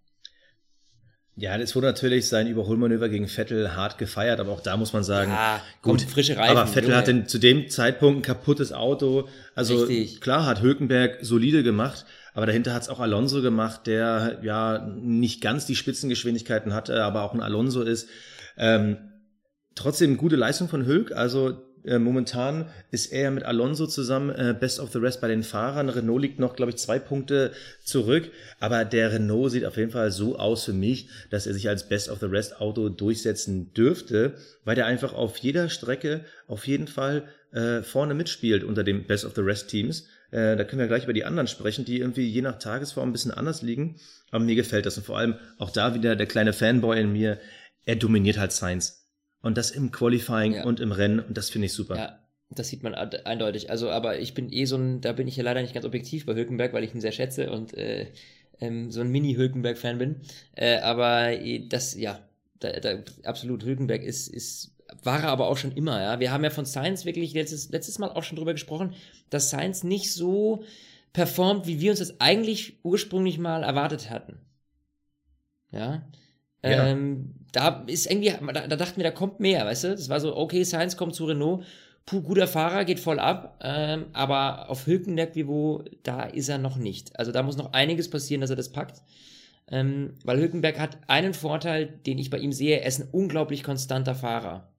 Ja, 1.40 1.56
es 1.56 1.76
wurde 1.76 1.86
natürlich 1.86 2.28
sein 2.28 2.48
Überholmanöver 2.48 3.10
gegen 3.10 3.28
Vettel 3.28 3.76
hart 3.76 4.00
gefeiert, 4.00 4.40
aber 4.40 4.52
auch 4.52 4.62
da 4.62 4.76
muss 4.76 4.92
man 4.92 5.04
sagen, 5.04 5.30
ja, 5.30 5.62
gut, 5.84 6.02
frische 6.02 6.36
Reifen. 6.36 6.58
Aber 6.58 6.66
Vettel 6.66 6.90
Junge. 6.90 6.96
hatte 6.96 7.26
zu 7.26 7.38
dem 7.38 7.70
Zeitpunkt 7.70 8.20
ein 8.20 8.22
kaputtes 8.24 8.74
Auto. 8.74 9.30
Also 9.54 9.84
Richtig. 9.84 10.20
klar 10.20 10.48
hat 10.48 10.64
Hülkenberg 10.64 11.20
solide 11.22 11.62
gemacht, 11.62 12.06
aber 12.34 12.48
dahinter 12.48 12.74
hat 12.74 12.82
es 12.82 12.90
auch 12.90 13.00
Alonso 13.00 13.44
gemacht, 13.44 13.86
der 13.86 14.40
ja 14.42 14.88
nicht 14.96 15.40
ganz 15.42 15.68
die 15.68 15.76
Spitzengeschwindigkeiten 15.76 16.74
hatte, 16.74 17.04
aber 17.04 17.22
auch 17.22 17.36
ein 17.36 17.42
Alonso 17.42 17.84
ist. 17.84 18.10
Ähm, 18.58 18.98
trotzdem 19.76 20.18
gute 20.18 20.38
Leistung 20.38 20.68
von 20.70 20.88
Hülk, 20.88 21.12
also 21.12 21.67
äh, 21.86 22.00
momentan 22.00 22.70
ist 22.92 23.12
er 23.12 23.32
mit 23.32 23.44
Alonso 23.44 23.88
zusammen 23.88 24.30
äh, 24.30 24.56
Best 24.60 24.80
of 24.80 24.92
the 24.92 25.00
Rest 25.00 25.22
bei 25.22 25.28
den 25.28 25.44
Fahrern. 25.44 25.90
Renault 25.90 26.22
liegt 26.22 26.40
noch, 26.40 26.56
glaube 26.56 26.72
ich, 26.72 26.78
zwei 26.78 27.00
Punkte 27.00 27.52
zurück. 27.84 28.32
Aber 28.60 28.86
der 28.86 29.14
Renault 29.14 29.52
sieht 29.52 29.66
auf 29.66 29.78
jeden 29.78 29.92
Fall 29.92 30.12
so 30.12 30.38
aus 30.38 30.66
für 30.66 30.74
mich, 30.74 31.10
dass 31.30 31.48
er 31.48 31.54
sich 31.54 31.70
als 31.70 31.88
Best 31.88 32.10
of 32.10 32.20
the 32.20 32.26
Rest 32.26 32.60
Auto 32.60 32.90
durchsetzen 32.90 33.74
dürfte, 33.74 34.36
weil 34.66 34.76
der 34.76 34.86
einfach 34.86 35.14
auf 35.14 35.38
jeder 35.38 35.70
Strecke 35.70 36.26
auf 36.48 36.68
jeden 36.68 36.88
Fall 36.88 37.24
äh, 37.52 37.82
vorne 37.82 38.14
mitspielt 38.14 38.64
unter 38.64 38.84
den 38.84 39.06
Best 39.06 39.26
of 39.26 39.34
the 39.36 39.42
Rest 39.42 39.70
Teams. 39.70 40.08
Äh, 40.32 40.56
da 40.56 40.64
können 40.64 40.80
wir 40.80 40.88
gleich 40.88 41.06
über 41.06 41.14
die 41.14 41.26
anderen 41.26 41.48
sprechen, 41.48 41.86
die 41.86 42.00
irgendwie 42.00 42.28
je 42.28 42.42
nach 42.42 42.60
Tagesform 42.60 43.10
ein 43.10 43.14
bisschen 43.14 43.32
anders 43.32 43.62
liegen. 43.62 43.96
Aber 44.32 44.44
mir 44.44 44.56
gefällt 44.56 44.86
das 44.86 44.98
und 44.98 45.06
vor 45.06 45.18
allem 45.18 45.36
auch 45.58 45.72
da 45.72 45.94
wieder 45.94 46.16
der 46.16 46.28
kleine 46.28 46.54
Fanboy 46.54 47.00
in 47.00 47.12
mir. 47.12 47.40
Er 47.86 47.96
dominiert 47.96 48.38
halt 48.38 48.52
Science. 48.52 49.07
Und 49.48 49.58
das 49.58 49.72
im 49.72 49.94
Qualifying 49.94 50.56
ja. 50.56 50.66
und 50.66 50.82
im 50.82 50.92
Rennen. 50.92 51.22
Und 51.22 51.38
das 51.38 51.50
finde 51.50 51.68
ich 51.68 51.74
super. 51.74 51.96
Ja, 51.96 52.20
das 52.50 52.68
sieht 52.68 52.84
man 52.84 52.94
eindeutig. 52.94 53.70
Also, 53.70 53.90
aber 53.90 54.20
ich 54.20 54.34
bin 54.34 54.52
eh 54.52 54.66
so 54.66 54.76
ein, 54.76 55.00
da 55.00 55.14
bin 55.14 55.26
ich 55.26 55.38
ja 55.38 55.44
leider 55.46 55.62
nicht 55.62 55.74
ganz 55.74 55.86
objektiv 55.86 56.26
bei 56.26 56.36
Hülkenberg, 56.36 56.74
weil 56.74 56.84
ich 56.84 56.94
ihn 56.94 57.00
sehr 57.00 57.14
schätze 57.14 57.50
und 57.50 57.74
äh, 57.74 58.08
ähm, 58.60 58.92
so 58.92 59.00
ein 59.00 59.08
Mini-Hülkenberg-Fan 59.08 60.00
bin. 60.00 60.18
Äh, 60.54 60.80
aber 60.80 61.32
äh, 61.32 61.66
das, 61.66 61.96
ja, 61.96 62.20
da, 62.60 62.74
da, 62.82 62.98
absolut, 63.24 63.64
Hülkenberg 63.64 64.04
ist, 64.04 64.28
ist, 64.28 64.76
war 65.02 65.22
er 65.22 65.30
aber 65.30 65.48
auch 65.48 65.56
schon 65.56 65.72
immer, 65.72 66.02
ja. 66.02 66.20
Wir 66.20 66.34
haben 66.34 66.44
ja 66.44 66.50
von 66.50 66.66
Science 66.66 67.06
wirklich 67.06 67.34
letztes, 67.34 67.70
letztes 67.70 68.00
Mal 68.00 68.10
auch 68.10 68.24
schon 68.24 68.36
drüber 68.36 68.52
gesprochen, 68.52 68.96
dass 69.30 69.48
Science 69.48 69.86
nicht 69.86 70.12
so 70.12 70.66
performt, 71.14 71.68
wie 71.68 71.80
wir 71.80 71.92
uns 71.92 72.00
das 72.00 72.20
eigentlich 72.20 72.80
ursprünglich 72.84 73.38
mal 73.38 73.64
erwartet 73.64 74.10
hatten. 74.10 74.42
Ja. 75.72 76.06
Ja. 76.64 76.88
Ähm, 76.88 77.36
da 77.58 77.84
ist 77.88 78.06
irgendwie, 78.10 78.32
da, 78.54 78.68
da, 78.68 78.76
dachten 78.76 78.98
wir, 78.98 79.04
da 79.04 79.12
kommt 79.12 79.40
mehr, 79.40 79.66
weißt 79.66 79.86
du? 79.86 79.90
Das 79.90 80.10
war 80.10 80.20
so, 80.20 80.38
okay, 80.38 80.64
Science 80.64 80.96
kommt 80.96 81.16
zu 81.16 81.26
Renault, 81.26 81.66
puh, 82.06 82.22
guter 82.22 82.48
Fahrer, 82.48 82.86
geht 82.86 83.00
voll 83.00 83.20
ab, 83.20 83.60
ähm, 83.64 84.06
aber 84.14 84.70
auf 84.70 84.86
Hülkenberg-Niveau, 84.86 85.84
da 86.04 86.24
ist 86.24 86.50
er 86.50 86.60
noch 86.60 86.78
nicht. 86.78 87.18
Also 87.20 87.32
da 87.32 87.42
muss 87.42 87.58
noch 87.58 87.74
einiges 87.74 88.10
passieren, 88.12 88.42
dass 88.42 88.52
er 88.52 88.56
das 88.56 88.72
packt. 88.72 89.02
Ähm, 89.70 90.14
weil 90.24 90.40
Hülkenberg 90.40 90.80
hat 90.80 91.00
einen 91.08 91.34
Vorteil, 91.34 91.88
den 91.88 92.20
ich 92.20 92.30
bei 92.30 92.38
ihm 92.38 92.52
sehe, 92.52 92.80
er 92.80 92.88
ist 92.88 93.02
ein 93.02 93.10
unglaublich 93.12 93.64
konstanter 93.64 94.14
Fahrer. 94.14 94.72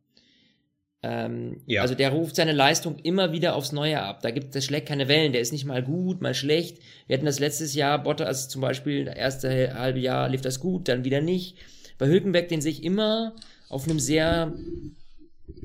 Ähm, 1.02 1.60
ja. 1.66 1.82
Also 1.82 1.94
der 1.94 2.10
ruft 2.10 2.36
seine 2.36 2.52
Leistung 2.52 2.98
immer 3.00 3.32
wieder 3.32 3.56
aufs 3.56 3.72
Neue 3.72 4.00
ab. 4.00 4.22
Da 4.22 4.30
gibt 4.30 4.54
es 4.54 4.64
schlägt 4.64 4.88
keine 4.88 5.08
Wellen. 5.08 5.32
Der 5.32 5.40
ist 5.40 5.52
nicht 5.52 5.64
mal 5.64 5.82
gut, 5.82 6.22
mal 6.22 6.34
schlecht. 6.34 6.78
Wir 7.06 7.14
hatten 7.14 7.26
das 7.26 7.38
letztes 7.38 7.74
Jahr, 7.74 8.02
Bottas 8.02 8.48
zum 8.48 8.62
Beispiel, 8.62 9.04
das 9.04 9.16
erste 9.16 9.74
halbe 9.74 9.98
Jahr 9.98 10.28
lief 10.28 10.40
das 10.40 10.60
gut, 10.60 10.88
dann 10.88 11.04
wieder 11.04 11.20
nicht. 11.20 11.56
Bei 11.98 12.06
Hülkenberg, 12.06 12.48
den 12.48 12.60
sehe 12.60 12.72
ich 12.72 12.84
immer 12.84 13.34
auf 13.68 13.84
einem 13.84 14.00
sehr 14.00 14.52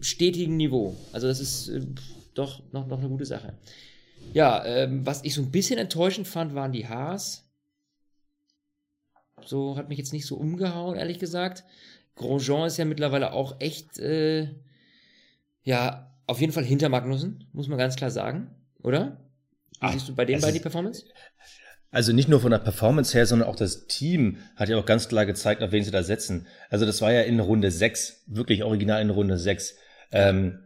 stetigen 0.01 0.57
Niveau. 0.57 0.97
Also 1.11 1.27
das 1.27 1.39
ist 1.39 1.69
äh, 1.69 1.81
doch 2.33 2.61
noch, 2.71 2.87
noch 2.87 2.99
eine 2.99 3.09
gute 3.09 3.25
Sache. 3.25 3.53
Ja, 4.33 4.65
ähm, 4.65 5.05
was 5.05 5.23
ich 5.23 5.33
so 5.33 5.41
ein 5.41 5.51
bisschen 5.51 5.77
enttäuschend 5.77 6.27
fand, 6.27 6.55
waren 6.55 6.71
die 6.71 6.87
Haars. 6.87 7.47
So 9.45 9.77
hat 9.77 9.89
mich 9.89 9.97
jetzt 9.97 10.13
nicht 10.13 10.25
so 10.25 10.35
umgehauen, 10.35 10.95
ehrlich 10.95 11.19
gesagt. 11.19 11.63
Grosjean 12.15 12.67
ist 12.67 12.77
ja 12.77 12.85
mittlerweile 12.85 13.33
auch 13.33 13.59
echt 13.59 13.99
äh, 13.99 14.49
ja, 15.63 16.11
auf 16.27 16.39
jeden 16.41 16.53
Fall 16.53 16.63
hinter 16.63 16.89
Magnussen, 16.89 17.47
muss 17.53 17.67
man 17.67 17.77
ganz 17.77 17.95
klar 17.95 18.11
sagen, 18.11 18.51
oder? 18.81 19.17
Wie 19.71 19.77
Ach, 19.79 19.93
siehst 19.93 20.09
du 20.09 20.15
bei 20.15 20.25
den 20.25 20.39
beiden 20.39 20.53
die 20.53 20.59
Performance? 20.59 21.05
Also 21.93 22.11
nicht 22.11 22.27
nur 22.27 22.41
von 22.41 22.49
der 22.49 22.57
Performance 22.57 23.15
her, 23.15 23.27
sondern 23.27 23.47
auch 23.47 23.55
das 23.55 23.85
Team 23.85 24.37
hat 24.55 24.67
ja 24.67 24.77
auch 24.77 24.85
ganz 24.85 25.07
klar 25.07 25.27
gezeigt, 25.27 25.61
auf 25.61 25.71
wen 25.71 25.83
sie 25.83 25.91
da 25.91 26.01
setzen. 26.01 26.47
Also 26.71 26.87
das 26.87 27.03
war 27.03 27.13
ja 27.13 27.21
in 27.21 27.39
Runde 27.39 27.69
6, 27.69 28.23
wirklich 28.25 28.63
original 28.63 28.99
in 28.99 29.11
Runde 29.11 29.37
6. 29.37 29.75
Ähm, 30.11 30.57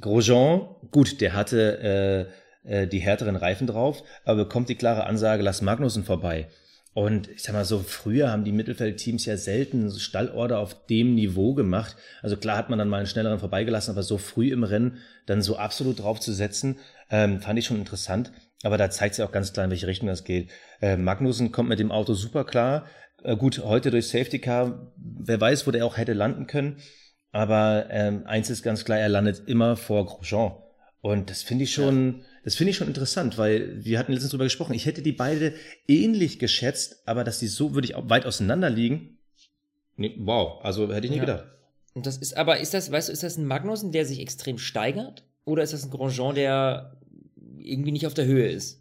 Grosjean, 0.00 0.68
gut, 0.92 1.20
der 1.20 1.32
hatte 1.32 2.30
äh, 2.64 2.82
äh, 2.82 2.86
die 2.86 3.00
härteren 3.00 3.34
Reifen 3.34 3.66
drauf, 3.66 4.04
aber 4.24 4.44
bekommt 4.44 4.68
die 4.68 4.76
klare 4.76 5.06
Ansage, 5.06 5.42
lass 5.42 5.60
Magnussen 5.60 6.04
vorbei. 6.04 6.46
Und 6.94 7.28
ich 7.30 7.42
sag 7.42 7.54
mal 7.54 7.64
so, 7.64 7.80
früher 7.80 8.30
haben 8.30 8.44
die 8.44 8.52
Mittelfeldteams 8.52 9.26
ja 9.26 9.36
selten 9.36 9.90
Stallorder 9.90 10.60
auf 10.60 10.86
dem 10.86 11.16
Niveau 11.16 11.54
gemacht. 11.54 11.96
Also 12.22 12.36
klar 12.36 12.56
hat 12.56 12.70
man 12.70 12.78
dann 12.78 12.88
mal 12.88 12.98
einen 12.98 13.08
schnelleren 13.08 13.40
vorbeigelassen, 13.40 13.90
aber 13.90 14.04
so 14.04 14.18
früh 14.18 14.52
im 14.52 14.62
Rennen 14.62 14.98
dann 15.26 15.42
so 15.42 15.56
absolut 15.56 15.98
drauf 15.98 16.20
zu 16.20 16.32
setzen, 16.32 16.78
ähm, 17.10 17.40
fand 17.40 17.58
ich 17.58 17.66
schon 17.66 17.78
interessant. 17.78 18.30
Aber 18.62 18.78
da 18.78 18.90
zeigt 18.90 19.14
sich 19.14 19.24
auch 19.24 19.32
ganz 19.32 19.52
klar, 19.52 19.64
in 19.64 19.70
welche 19.70 19.86
Richtung 19.86 20.08
das 20.08 20.24
geht. 20.24 20.50
Äh, 20.80 20.96
Magnussen 20.96 21.52
kommt 21.52 21.68
mit 21.68 21.78
dem 21.78 21.92
Auto 21.92 22.14
super 22.14 22.44
klar. 22.44 22.86
Äh, 23.22 23.36
gut, 23.36 23.62
heute 23.64 23.90
durch 23.90 24.08
Safety 24.08 24.38
Car, 24.38 24.92
wer 24.96 25.40
weiß, 25.40 25.66
wo 25.66 25.70
der 25.70 25.84
auch 25.84 25.96
hätte 25.96 26.12
landen 26.12 26.46
können. 26.46 26.78
Aber 27.32 27.88
ähm, 27.90 28.26
eins 28.26 28.48
ist 28.48 28.62
ganz 28.62 28.84
klar, 28.84 28.98
er 28.98 29.08
landet 29.08 29.42
immer 29.46 29.76
vor 29.76 30.06
Grosjean. 30.06 30.52
Und 31.02 31.30
das 31.30 31.42
finde 31.42 31.64
ich 31.64 31.72
schon, 31.72 32.18
ja. 32.18 32.24
das 32.44 32.56
finde 32.56 32.70
ich 32.70 32.76
schon 32.76 32.88
interessant, 32.88 33.38
weil 33.38 33.84
wir 33.84 33.98
hatten 33.98 34.12
letztens 34.12 34.30
drüber 34.30 34.44
gesprochen. 34.44 34.74
Ich 34.74 34.86
hätte 34.86 35.02
die 35.02 35.12
beide 35.12 35.52
ähnlich 35.86 36.38
geschätzt, 36.38 37.02
aber 37.06 37.24
dass 37.24 37.38
die 37.38 37.46
so 37.46 37.74
würde 37.74 37.86
ich 37.86 37.94
auch 37.94 38.08
weit 38.08 38.26
auseinander 38.26 38.70
liegen. 38.70 39.18
Nee, 39.96 40.16
wow, 40.18 40.64
also 40.64 40.92
hätte 40.92 41.06
ich 41.06 41.12
nie 41.12 41.18
ja. 41.18 41.24
gedacht. 41.24 41.46
Und 41.94 42.06
das 42.06 42.16
ist, 42.16 42.36
aber 42.36 42.58
ist 42.58 42.74
das, 42.74 42.90
weißt 42.90 43.08
du, 43.08 43.12
ist 43.12 43.22
das 43.22 43.36
ein 43.36 43.46
Magnussen, 43.46 43.92
der 43.92 44.04
sich 44.04 44.20
extrem 44.20 44.58
steigert? 44.58 45.24
Oder 45.44 45.62
ist 45.62 45.72
das 45.72 45.84
ein 45.84 45.90
Grosjean, 45.90 46.34
der 46.34 46.98
irgendwie 47.66 47.92
nicht 47.92 48.06
auf 48.06 48.14
der 48.14 48.26
Höhe 48.26 48.48
ist? 48.48 48.80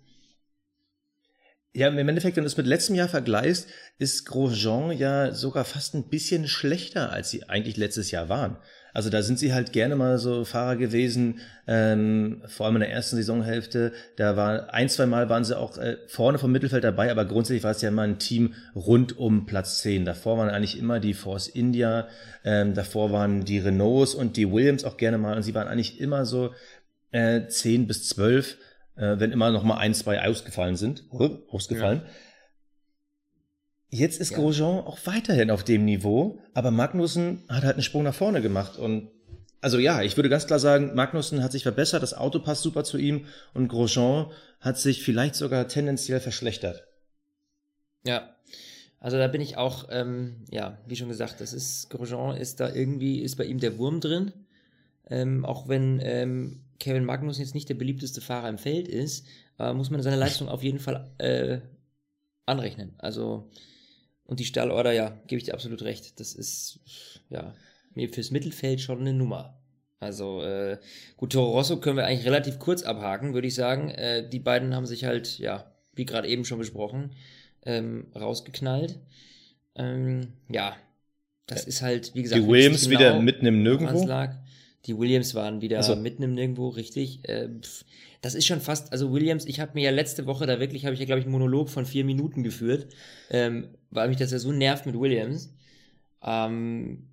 Ja, 1.73 1.89
im 1.89 2.07
Endeffekt, 2.07 2.37
wenn 2.37 2.45
du 2.45 2.47
es 2.47 2.55
mit 2.55 2.67
letztem 2.67 2.95
Jahr 2.95 3.09
vergleichst, 3.09 3.67
ist 3.99 4.25
Grosjean 4.25 4.91
ja 4.91 5.33
sogar 5.33 5.65
fast 5.65 5.93
ein 5.93 6.07
bisschen 6.07 6.47
schlechter, 6.47 7.11
als 7.11 7.29
sie 7.29 7.49
eigentlich 7.49 7.75
letztes 7.75 8.11
Jahr 8.11 8.29
waren. 8.29 8.57
Also 8.93 9.09
da 9.09 9.21
sind 9.21 9.39
sie 9.39 9.53
halt 9.53 9.73
gerne 9.73 9.97
mal 9.97 10.17
so 10.17 10.45
Fahrer 10.45 10.77
gewesen, 10.77 11.41
ähm, 11.67 12.41
vor 12.47 12.65
allem 12.65 12.77
in 12.77 12.79
der 12.79 12.91
ersten 12.91 13.17
Saisonhälfte. 13.17 13.91
Da 14.15 14.37
war 14.37 14.73
ein, 14.73 14.87
zwei 14.87 15.05
Mal 15.05 15.27
waren 15.27 15.43
sie 15.43 15.57
auch 15.57 15.77
äh, 15.77 15.97
vorne 16.07 16.37
vom 16.37 16.53
Mittelfeld 16.53 16.85
dabei, 16.85 17.11
aber 17.11 17.25
grundsätzlich 17.25 17.65
war 17.65 17.71
es 17.71 17.81
ja 17.81 17.89
immer 17.89 18.03
ein 18.03 18.19
Team 18.19 18.53
rund 18.73 19.17
um 19.17 19.45
Platz 19.45 19.81
10. 19.81 20.05
Davor 20.05 20.37
waren 20.37 20.49
eigentlich 20.49 20.79
immer 20.79 21.01
die 21.01 21.13
Force 21.13 21.49
India, 21.49 22.07
ähm, 22.45 22.73
davor 22.73 23.11
waren 23.11 23.43
die 23.43 23.59
Renaults 23.59 24.15
und 24.15 24.37
die 24.37 24.49
Williams 24.49 24.85
auch 24.85 24.95
gerne 24.95 25.17
mal 25.17 25.35
und 25.35 25.43
sie 25.43 25.53
waren 25.53 25.67
eigentlich 25.67 25.99
immer 25.99 26.25
so 26.25 26.53
äh, 27.11 27.47
10 27.49 27.87
bis 27.87 28.07
12 28.07 28.55
äh, 28.95 29.19
wenn 29.19 29.31
immer 29.31 29.51
noch 29.51 29.63
mal 29.63 29.77
ein, 29.77 29.93
zwei 29.93 30.21
ausgefallen 30.25 30.75
sind, 30.75 31.05
ausgefallen. 31.11 32.01
Ja. 32.03 32.11
Jetzt 33.89 34.19
ist 34.19 34.31
ja. 34.31 34.37
Grosjean 34.37 34.79
auch 34.85 34.99
weiterhin 35.05 35.51
auf 35.51 35.63
dem 35.63 35.85
Niveau, 35.85 36.39
aber 36.53 36.71
Magnussen 36.71 37.43
hat 37.47 37.63
halt 37.63 37.75
einen 37.75 37.83
Sprung 37.83 38.03
nach 38.03 38.15
vorne 38.15 38.41
gemacht 38.41 38.77
und 38.77 39.11
also 39.61 39.79
ja, 39.79 40.03
ich 40.03 40.15
würde 40.15 40.29
ganz 40.29 40.45
klar 40.45 40.59
sagen, 40.59 40.93
Magnussen 40.93 41.41
hat 41.41 41.51
sich 41.51 41.63
verbessert, 41.63 42.03
das 42.03 42.13
Auto 42.13 42.39
passt 42.39 42.61
super 42.61 42.83
zu 42.83 42.97
ihm 42.97 43.25
und 43.53 43.67
Grosjean 43.67 44.31
hat 44.59 44.77
sich 44.77 45.01
vielleicht 45.01 45.35
sogar 45.35 45.67
tendenziell 45.67 46.19
verschlechtert. 46.19 46.83
Ja, 48.03 48.35
also 48.99 49.17
da 49.17 49.27
bin 49.27 49.41
ich 49.41 49.57
auch, 49.57 49.87
ähm, 49.91 50.45
ja, 50.49 50.77
wie 50.87 50.95
schon 50.95 51.09
gesagt, 51.09 51.41
das 51.41 51.53
ist, 51.53 51.89
Grosjean 51.89 52.37
ist 52.37 52.59
da 52.59 52.73
irgendwie, 52.73 53.21
ist 53.21 53.37
bei 53.37 53.45
ihm 53.45 53.59
der 53.59 53.77
Wurm 53.77 54.01
drin. 54.01 54.33
Ähm, 55.07 55.45
auch 55.45 55.67
wenn 55.67 55.99
ähm, 56.01 56.64
Kevin 56.79 57.05
Magnus 57.05 57.39
jetzt 57.39 57.55
nicht 57.55 57.69
der 57.69 57.75
beliebteste 57.75 58.21
Fahrer 58.21 58.49
im 58.49 58.57
Feld 58.57 58.87
ist, 58.87 59.25
äh, 59.59 59.73
muss 59.73 59.89
man 59.89 60.01
seine 60.01 60.17
Leistung 60.17 60.49
auf 60.49 60.63
jeden 60.63 60.79
Fall 60.79 61.09
äh, 61.17 61.59
anrechnen. 62.45 62.93
Also, 62.97 63.49
und 64.25 64.39
die 64.39 64.45
Stallorder, 64.45 64.91
ja, 64.91 65.17
gebe 65.27 65.39
ich 65.39 65.45
dir 65.45 65.53
absolut 65.53 65.83
recht. 65.83 66.19
Das 66.19 66.33
ist, 66.33 66.79
ja, 67.29 67.53
mir 67.93 68.09
fürs 68.09 68.31
Mittelfeld 68.31 68.81
schon 68.81 68.99
eine 68.99 69.13
Nummer. 69.13 69.57
Also, 69.99 70.41
äh, 70.43 70.77
gut, 71.17 71.31
Toro 71.31 71.51
Rosso 71.51 71.79
können 71.79 71.97
wir 71.97 72.05
eigentlich 72.05 72.25
relativ 72.25 72.59
kurz 72.59 72.83
abhaken, 72.83 73.33
würde 73.33 73.47
ich 73.47 73.55
sagen. 73.55 73.89
Äh, 73.89 74.27
die 74.29 74.39
beiden 74.39 74.75
haben 74.75 74.85
sich 74.85 75.05
halt, 75.05 75.39
ja, 75.39 75.71
wie 75.93 76.05
gerade 76.05 76.27
eben 76.27 76.45
schon 76.45 76.59
besprochen, 76.59 77.11
ähm, 77.63 78.07
rausgeknallt. 78.15 78.99
Ähm, 79.75 80.33
ja, 80.49 80.75
das 81.47 81.65
ist 81.65 81.81
halt, 81.81 82.13
wie 82.15 82.23
gesagt, 82.23 82.41
die 82.41 82.47
Williams 82.47 82.87
genau, 82.87 82.99
wieder 82.99 83.19
mitten 83.21 83.45
im 83.45 83.63
Nirgendwo. 83.63 84.05
Die 84.85 84.97
Williams 84.97 85.33
waren 85.33 85.61
wieder 85.61 85.77
also. 85.77 85.95
mitten 85.95 86.23
im 86.23 86.33
Nirgendwo, 86.33 86.69
richtig. 86.69 87.27
Äh, 87.27 87.49
das 88.21 88.35
ist 88.35 88.45
schon 88.45 88.61
fast, 88.61 88.91
also 88.91 89.11
Williams, 89.11 89.45
ich 89.45 89.59
habe 89.59 89.71
mir 89.73 89.83
ja 89.83 89.91
letzte 89.91 90.25
Woche 90.25 90.45
da 90.45 90.59
wirklich, 90.59 90.85
habe 90.85 90.93
ich 90.93 90.99
ja, 90.99 91.05
glaube 91.05 91.19
ich, 91.19 91.25
einen 91.25 91.31
Monolog 91.31 91.69
von 91.69 91.85
vier 91.85 92.05
Minuten 92.05 92.43
geführt, 92.43 92.87
ähm, 93.29 93.69
weil 93.89 94.09
mich 94.09 94.17
das 94.17 94.31
ja 94.31 94.39
so 94.39 94.51
nervt 94.51 94.85
mit 94.85 94.99
Williams. 94.99 95.53
Ähm, 96.23 97.07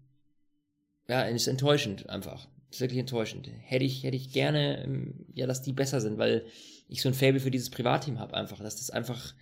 ja, 1.09 1.23
ist 1.23 1.47
enttäuschend 1.47 2.09
einfach. 2.09 2.49
ist 2.71 2.81
wirklich 2.81 3.01
enttäuschend. 3.01 3.49
Hätte 3.61 3.85
ich, 3.85 4.05
hätte 4.05 4.17
ich 4.17 4.33
gerne, 4.33 4.85
ähm, 4.85 5.27
ja, 5.35 5.47
dass 5.47 5.63
die 5.63 5.73
besser 5.73 6.01
sind, 6.01 6.19
weil 6.19 6.45
ich 6.89 7.03
so 7.03 7.09
ein 7.09 7.15
Fable 7.15 7.41
für 7.41 7.51
dieses 7.51 7.71
Privatteam 7.71 8.19
habe 8.19 8.35
einfach, 8.35 8.61
dass 8.61 8.77
das 8.77 8.91
einfach, 8.91 9.35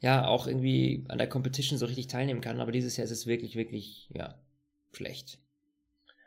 ja, 0.00 0.26
auch 0.26 0.46
irgendwie 0.46 1.04
an 1.08 1.18
der 1.18 1.28
Competition 1.28 1.78
so 1.78 1.86
richtig 1.86 2.06
teilnehmen 2.06 2.40
kann. 2.40 2.60
Aber 2.60 2.72
dieses 2.72 2.96
Jahr 2.96 3.04
ist 3.04 3.10
es 3.10 3.26
wirklich, 3.26 3.56
wirklich, 3.56 4.08
ja, 4.14 4.34
schlecht. 4.92 5.38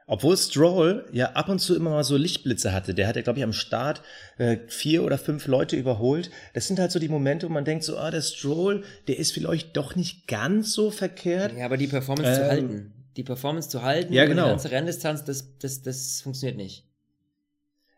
Obwohl 0.10 0.38
Stroll 0.38 1.06
ja 1.12 1.34
ab 1.34 1.50
und 1.50 1.60
zu 1.60 1.76
immer 1.76 1.90
mal 1.90 2.04
so 2.06 2.16
Lichtblitze 2.16 2.72
hatte. 2.72 2.94
Der 2.94 3.08
hat 3.08 3.18
ja, 3.18 3.22
glaube 3.22 3.40
ich, 3.40 3.44
am 3.44 3.52
Start 3.52 4.02
äh, 4.38 4.58
vier 4.68 5.04
oder 5.04 5.18
fünf 5.18 5.48
Leute 5.48 5.76
überholt. 5.76 6.32
Das 6.54 6.66
sind 6.66 6.80
halt 6.80 6.92
so 6.92 7.00
die 7.00 7.10
Momente, 7.10 7.48
wo 7.48 7.52
man 7.52 7.66
denkt, 7.66 7.84
so, 7.84 7.98
ah, 7.98 8.10
der 8.10 8.22
Stroll, 8.22 8.86
der 9.10 9.20
ist 9.20 9.34
vielleicht 9.34 9.76
doch 9.76 9.96
nicht 9.98 10.26
ganz 10.28 10.72
so 10.72 10.92
verkehrt. 10.92 11.58
Ja, 11.58 11.66
aber 11.66 11.76
die 11.76 11.88
Performance 11.88 12.32
ähm, 12.32 12.38
zu 12.38 12.50
halten. 12.50 12.94
Die 13.18 13.24
Performance 13.24 13.68
zu 13.68 13.82
halten, 13.82 14.14
ja, 14.14 14.26
genau. 14.26 14.46
die 14.46 14.50
ganze 14.52 14.72
Renndistanz, 14.72 15.26
das, 15.26 15.58
das, 15.60 15.82
das 15.82 16.22
funktioniert 16.22 16.56
nicht. 16.56 16.86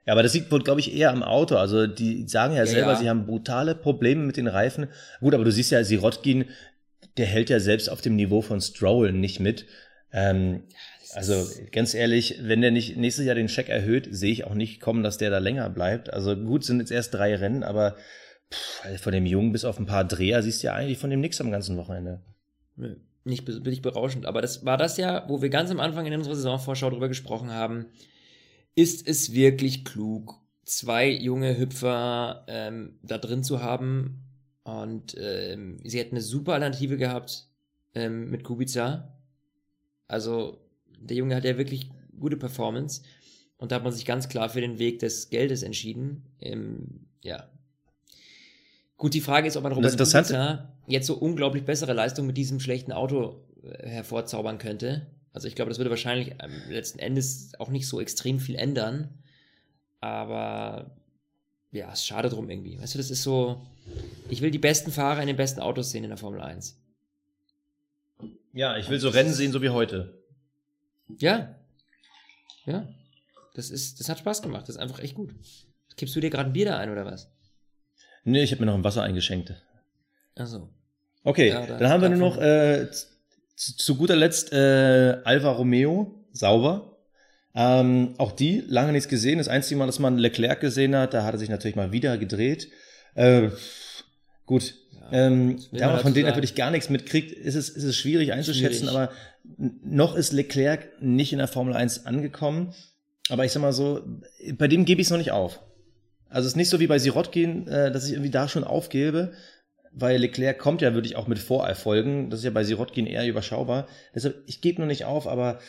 Ja, 0.07 0.13
aber 0.13 0.23
das 0.23 0.33
liegt 0.33 0.51
wohl, 0.51 0.63
glaube 0.63 0.79
ich, 0.79 0.95
eher 0.95 1.11
am 1.11 1.21
Auto. 1.21 1.57
Also 1.57 1.85
die 1.85 2.27
sagen 2.27 2.53
ja, 2.53 2.61
ja 2.61 2.65
selber, 2.65 2.93
ja. 2.93 2.95
sie 2.97 3.07
haben 3.07 3.27
brutale 3.27 3.75
Probleme 3.75 4.23
mit 4.23 4.37
den 4.37 4.47
Reifen. 4.47 4.87
Gut, 5.19 5.35
aber 5.35 5.43
du 5.43 5.51
siehst 5.51 5.69
ja, 5.69 5.83
Sirotkin, 5.83 6.45
der 7.17 7.27
hält 7.27 7.51
ja 7.51 7.59
selbst 7.59 7.87
auf 7.87 8.01
dem 8.01 8.15
Niveau 8.15 8.41
von 8.41 8.61
Stroll 8.61 9.11
nicht 9.11 9.39
mit. 9.39 9.67
Ähm, 10.11 10.63
also 11.13 11.47
ganz 11.71 11.93
ehrlich, 11.93 12.39
wenn 12.41 12.61
der 12.61 12.71
nicht 12.71 12.97
nächstes 12.97 13.25
Jahr 13.25 13.35
den 13.35 13.47
Check 13.47 13.69
erhöht, 13.69 14.07
sehe 14.11 14.31
ich 14.31 14.43
auch 14.45 14.53
nicht 14.53 14.79
kommen, 14.79 15.03
dass 15.03 15.17
der 15.17 15.29
da 15.29 15.39
länger 15.39 15.69
bleibt. 15.69 16.11
Also 16.13 16.35
gut, 16.35 16.63
sind 16.63 16.79
jetzt 16.79 16.91
erst 16.91 17.13
drei 17.13 17.35
Rennen, 17.35 17.63
aber 17.63 17.95
pff, 18.51 19.01
von 19.01 19.13
dem 19.13 19.25
Jungen 19.25 19.51
bis 19.51 19.65
auf 19.65 19.79
ein 19.79 19.85
paar 19.85 20.05
Dreher 20.05 20.43
siehst 20.43 20.63
du 20.63 20.67
ja 20.67 20.73
eigentlich 20.73 20.97
von 20.99 21.09
dem 21.09 21.21
nix 21.21 21.41
am 21.41 21.51
ganzen 21.51 21.77
Wochenende. 21.77 22.21
Nö, 22.75 22.95
nicht 23.23 23.47
wirklich 23.47 23.81
berauschend. 23.81 24.25
Aber 24.25 24.41
das 24.41 24.65
war 24.65 24.77
das 24.77 24.97
ja, 24.97 25.27
wo 25.27 25.41
wir 25.41 25.49
ganz 25.49 25.71
am 25.71 25.79
Anfang 25.79 26.05
in 26.05 26.13
unserer 26.13 26.35
Saisonvorschau 26.35 26.89
drüber 26.89 27.07
gesprochen 27.07 27.51
haben. 27.51 27.87
Ist 28.75 29.07
es 29.07 29.33
wirklich 29.33 29.85
klug, 29.85 30.35
zwei 30.63 31.09
junge 31.09 31.57
Hüpfer 31.57 32.45
ähm, 32.47 32.99
da 33.01 33.17
drin 33.17 33.43
zu 33.43 33.61
haben? 33.61 34.25
Und 34.63 35.15
ähm, 35.19 35.79
sie 35.83 35.97
hätten 35.97 36.15
eine 36.15 36.21
super 36.21 36.53
Alternative 36.53 36.97
gehabt 36.97 37.47
ähm, 37.95 38.29
mit 38.29 38.43
Kubica. 38.43 39.17
Also 40.07 40.68
der 41.01 41.17
Junge 41.17 41.35
hat 41.35 41.45
ja 41.45 41.57
wirklich 41.57 41.89
gute 42.19 42.37
Performance. 42.37 43.01
Und 43.57 43.71
da 43.71 43.75
hat 43.75 43.83
man 43.83 43.91
sich 43.91 44.05
ganz 44.05 44.29
klar 44.29 44.49
für 44.49 44.61
den 44.61 44.79
Weg 44.79 44.99
des 44.99 45.29
Geldes 45.29 45.63
entschieden. 45.63 46.23
Ähm, 46.39 47.07
ja. 47.21 47.49
Gut, 48.97 49.13
die 49.13 49.21
Frage 49.21 49.47
ist, 49.47 49.57
ob 49.57 49.63
man 49.63 49.73
Robert 49.73 49.97
Kubica 49.97 50.73
jetzt 50.87 51.07
so 51.07 51.15
unglaublich 51.15 51.63
bessere 51.63 51.93
Leistung 51.93 52.25
mit 52.25 52.37
diesem 52.37 52.59
schlechten 52.59 52.91
Auto 52.91 53.45
äh, 53.63 53.87
hervorzaubern 53.87 54.57
könnte. 54.57 55.07
Also 55.33 55.47
ich 55.47 55.55
glaube, 55.55 55.69
das 55.69 55.77
würde 55.77 55.89
wahrscheinlich 55.89 56.35
ähm, 56.41 56.51
letzten 56.69 56.99
Endes 56.99 57.51
auch 57.59 57.69
nicht 57.69 57.87
so 57.87 58.01
extrem 58.01 58.39
viel 58.39 58.55
ändern. 58.55 59.19
Aber 59.99 60.97
ja, 61.71 61.91
es 61.91 61.99
ist 61.99 62.07
schade 62.07 62.29
drum 62.29 62.49
irgendwie. 62.49 62.79
Weißt 62.79 62.93
du, 62.93 62.97
das 62.97 63.11
ist 63.11 63.23
so, 63.23 63.61
ich 64.29 64.41
will 64.41 64.51
die 64.51 64.59
besten 64.59 64.91
Fahrer 64.91 65.21
in 65.21 65.27
den 65.27 65.35
besten 65.35 65.59
Autos 65.59 65.91
sehen 65.91 66.03
in 66.03 66.09
der 66.09 66.17
Formel 66.17 66.41
1. 66.41 66.77
Ja, 68.53 68.77
ich 68.77 68.89
will 68.89 68.99
so 68.99 69.09
Rennen 69.09 69.33
sehen, 69.33 69.51
so 69.51 69.61
wie 69.61 69.69
heute. 69.69 70.18
Ja. 71.17 71.55
Ja. 72.65 72.87
Das 73.55 73.69
ist, 73.69 73.99
das 73.99 74.09
hat 74.09 74.19
Spaß 74.19 74.41
gemacht. 74.41 74.63
Das 74.63 74.75
ist 74.75 74.81
einfach 74.81 74.99
echt 74.99 75.15
gut. 75.15 75.33
Kippst 75.97 76.15
du 76.15 76.19
dir 76.19 76.29
gerade 76.29 76.49
ein 76.49 76.53
Bier 76.53 76.65
da 76.65 76.77
ein 76.77 76.91
oder 76.91 77.05
was? 77.05 77.29
Nee, 78.23 78.43
ich 78.43 78.51
habe 78.51 78.61
mir 78.61 78.67
noch 78.67 78.75
ein 78.75 78.83
Wasser 78.83 79.03
eingeschenkt. 79.03 79.53
Ach 80.37 80.47
so. 80.47 80.69
Okay, 81.23 81.49
ja, 81.49 81.65
da, 81.65 81.77
dann 81.77 81.89
haben 81.89 82.01
wir 82.01 82.09
nur 82.09 82.19
noch 82.19 82.37
äh, 82.37 82.89
zu, 83.55 83.75
zu, 83.75 83.95
guter 83.97 84.15
Letzt 84.15 84.53
äh, 84.53 85.17
Alfa 85.23 85.51
Romeo, 85.51 86.25
sauber. 86.31 86.97
Ähm, 87.53 88.13
auch 88.17 88.31
die, 88.31 88.63
lange 88.67 88.93
nichts 88.93 89.09
gesehen. 89.09 89.39
Das 89.39 89.49
einzige 89.49 89.77
Mal, 89.77 89.87
dass 89.87 89.99
man 89.99 90.17
Leclerc 90.17 90.61
gesehen 90.61 90.95
hat, 90.95 91.13
da 91.13 91.25
hat 91.25 91.33
er 91.35 91.39
sich 91.39 91.49
natürlich 91.49 91.75
mal 91.75 91.91
wieder 91.91 92.17
gedreht. 92.17 92.69
Äh, 93.15 93.49
gut, 94.45 94.75
ähm, 95.11 95.59
da 95.71 95.87
man 95.87 95.99
von 96.01 96.13
denen 96.13 96.27
natürlich 96.27 96.55
gar 96.55 96.71
nichts 96.71 96.89
mitkriegt, 96.89 97.31
ist 97.31 97.55
es, 97.55 97.69
ist 97.69 97.83
es 97.83 97.97
schwierig 97.97 98.33
einzuschätzen, 98.33 98.87
schwierig. 98.87 98.95
aber 98.95 99.11
noch 99.83 100.15
ist 100.15 100.33
Leclerc 100.33 101.01
nicht 101.01 101.31
in 101.31 101.39
der 101.39 101.47
Formel 101.47 101.73
1 101.75 102.05
angekommen. 102.05 102.73
Aber 103.29 103.45
ich 103.45 103.51
sag 103.51 103.61
mal 103.61 103.73
so, 103.73 104.01
bei 104.53 104.67
dem 104.67 104.85
gebe 104.85 105.01
ich 105.01 105.07
es 105.07 105.11
noch 105.11 105.17
nicht 105.17 105.31
auf. 105.31 105.61
Also 106.29 106.45
es 106.45 106.53
ist 106.53 106.57
nicht 106.57 106.69
so 106.69 106.79
wie 106.79 106.87
bei 106.87 106.99
Sirotkin, 106.99 107.67
äh, 107.67 107.91
dass 107.91 108.05
ich 108.05 108.13
irgendwie 108.13 108.31
da 108.31 108.47
schon 108.47 108.63
aufgebe, 108.63 109.33
weil 109.91 110.19
Leclerc 110.19 110.59
kommt 110.59 110.81
ja 110.81 110.93
wirklich 110.93 111.15
auch 111.15 111.27
mit 111.27 111.39
Vorerfolgen. 111.39 112.29
Das 112.29 112.39
ist 112.39 112.45
ja 112.45 112.51
bei 112.51 112.63
Sirotkin 112.63 113.07
eher 113.07 113.27
überschaubar. 113.27 113.87
Deshalb, 114.13 114.43
ich 114.45 114.61
gebe 114.61 114.81
noch 114.81 114.87
nicht 114.87 115.05
auf, 115.05 115.27
aber 115.27 115.59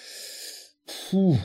puh. 1.11 1.39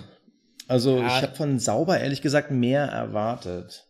Also 0.68 0.98
ja. 0.98 1.08
ich 1.08 1.22
habe 1.22 1.36
von 1.36 1.60
Sauber 1.60 2.00
ehrlich 2.00 2.22
gesagt 2.22 2.52
mehr 2.52 2.86
erwartet. 2.86 3.88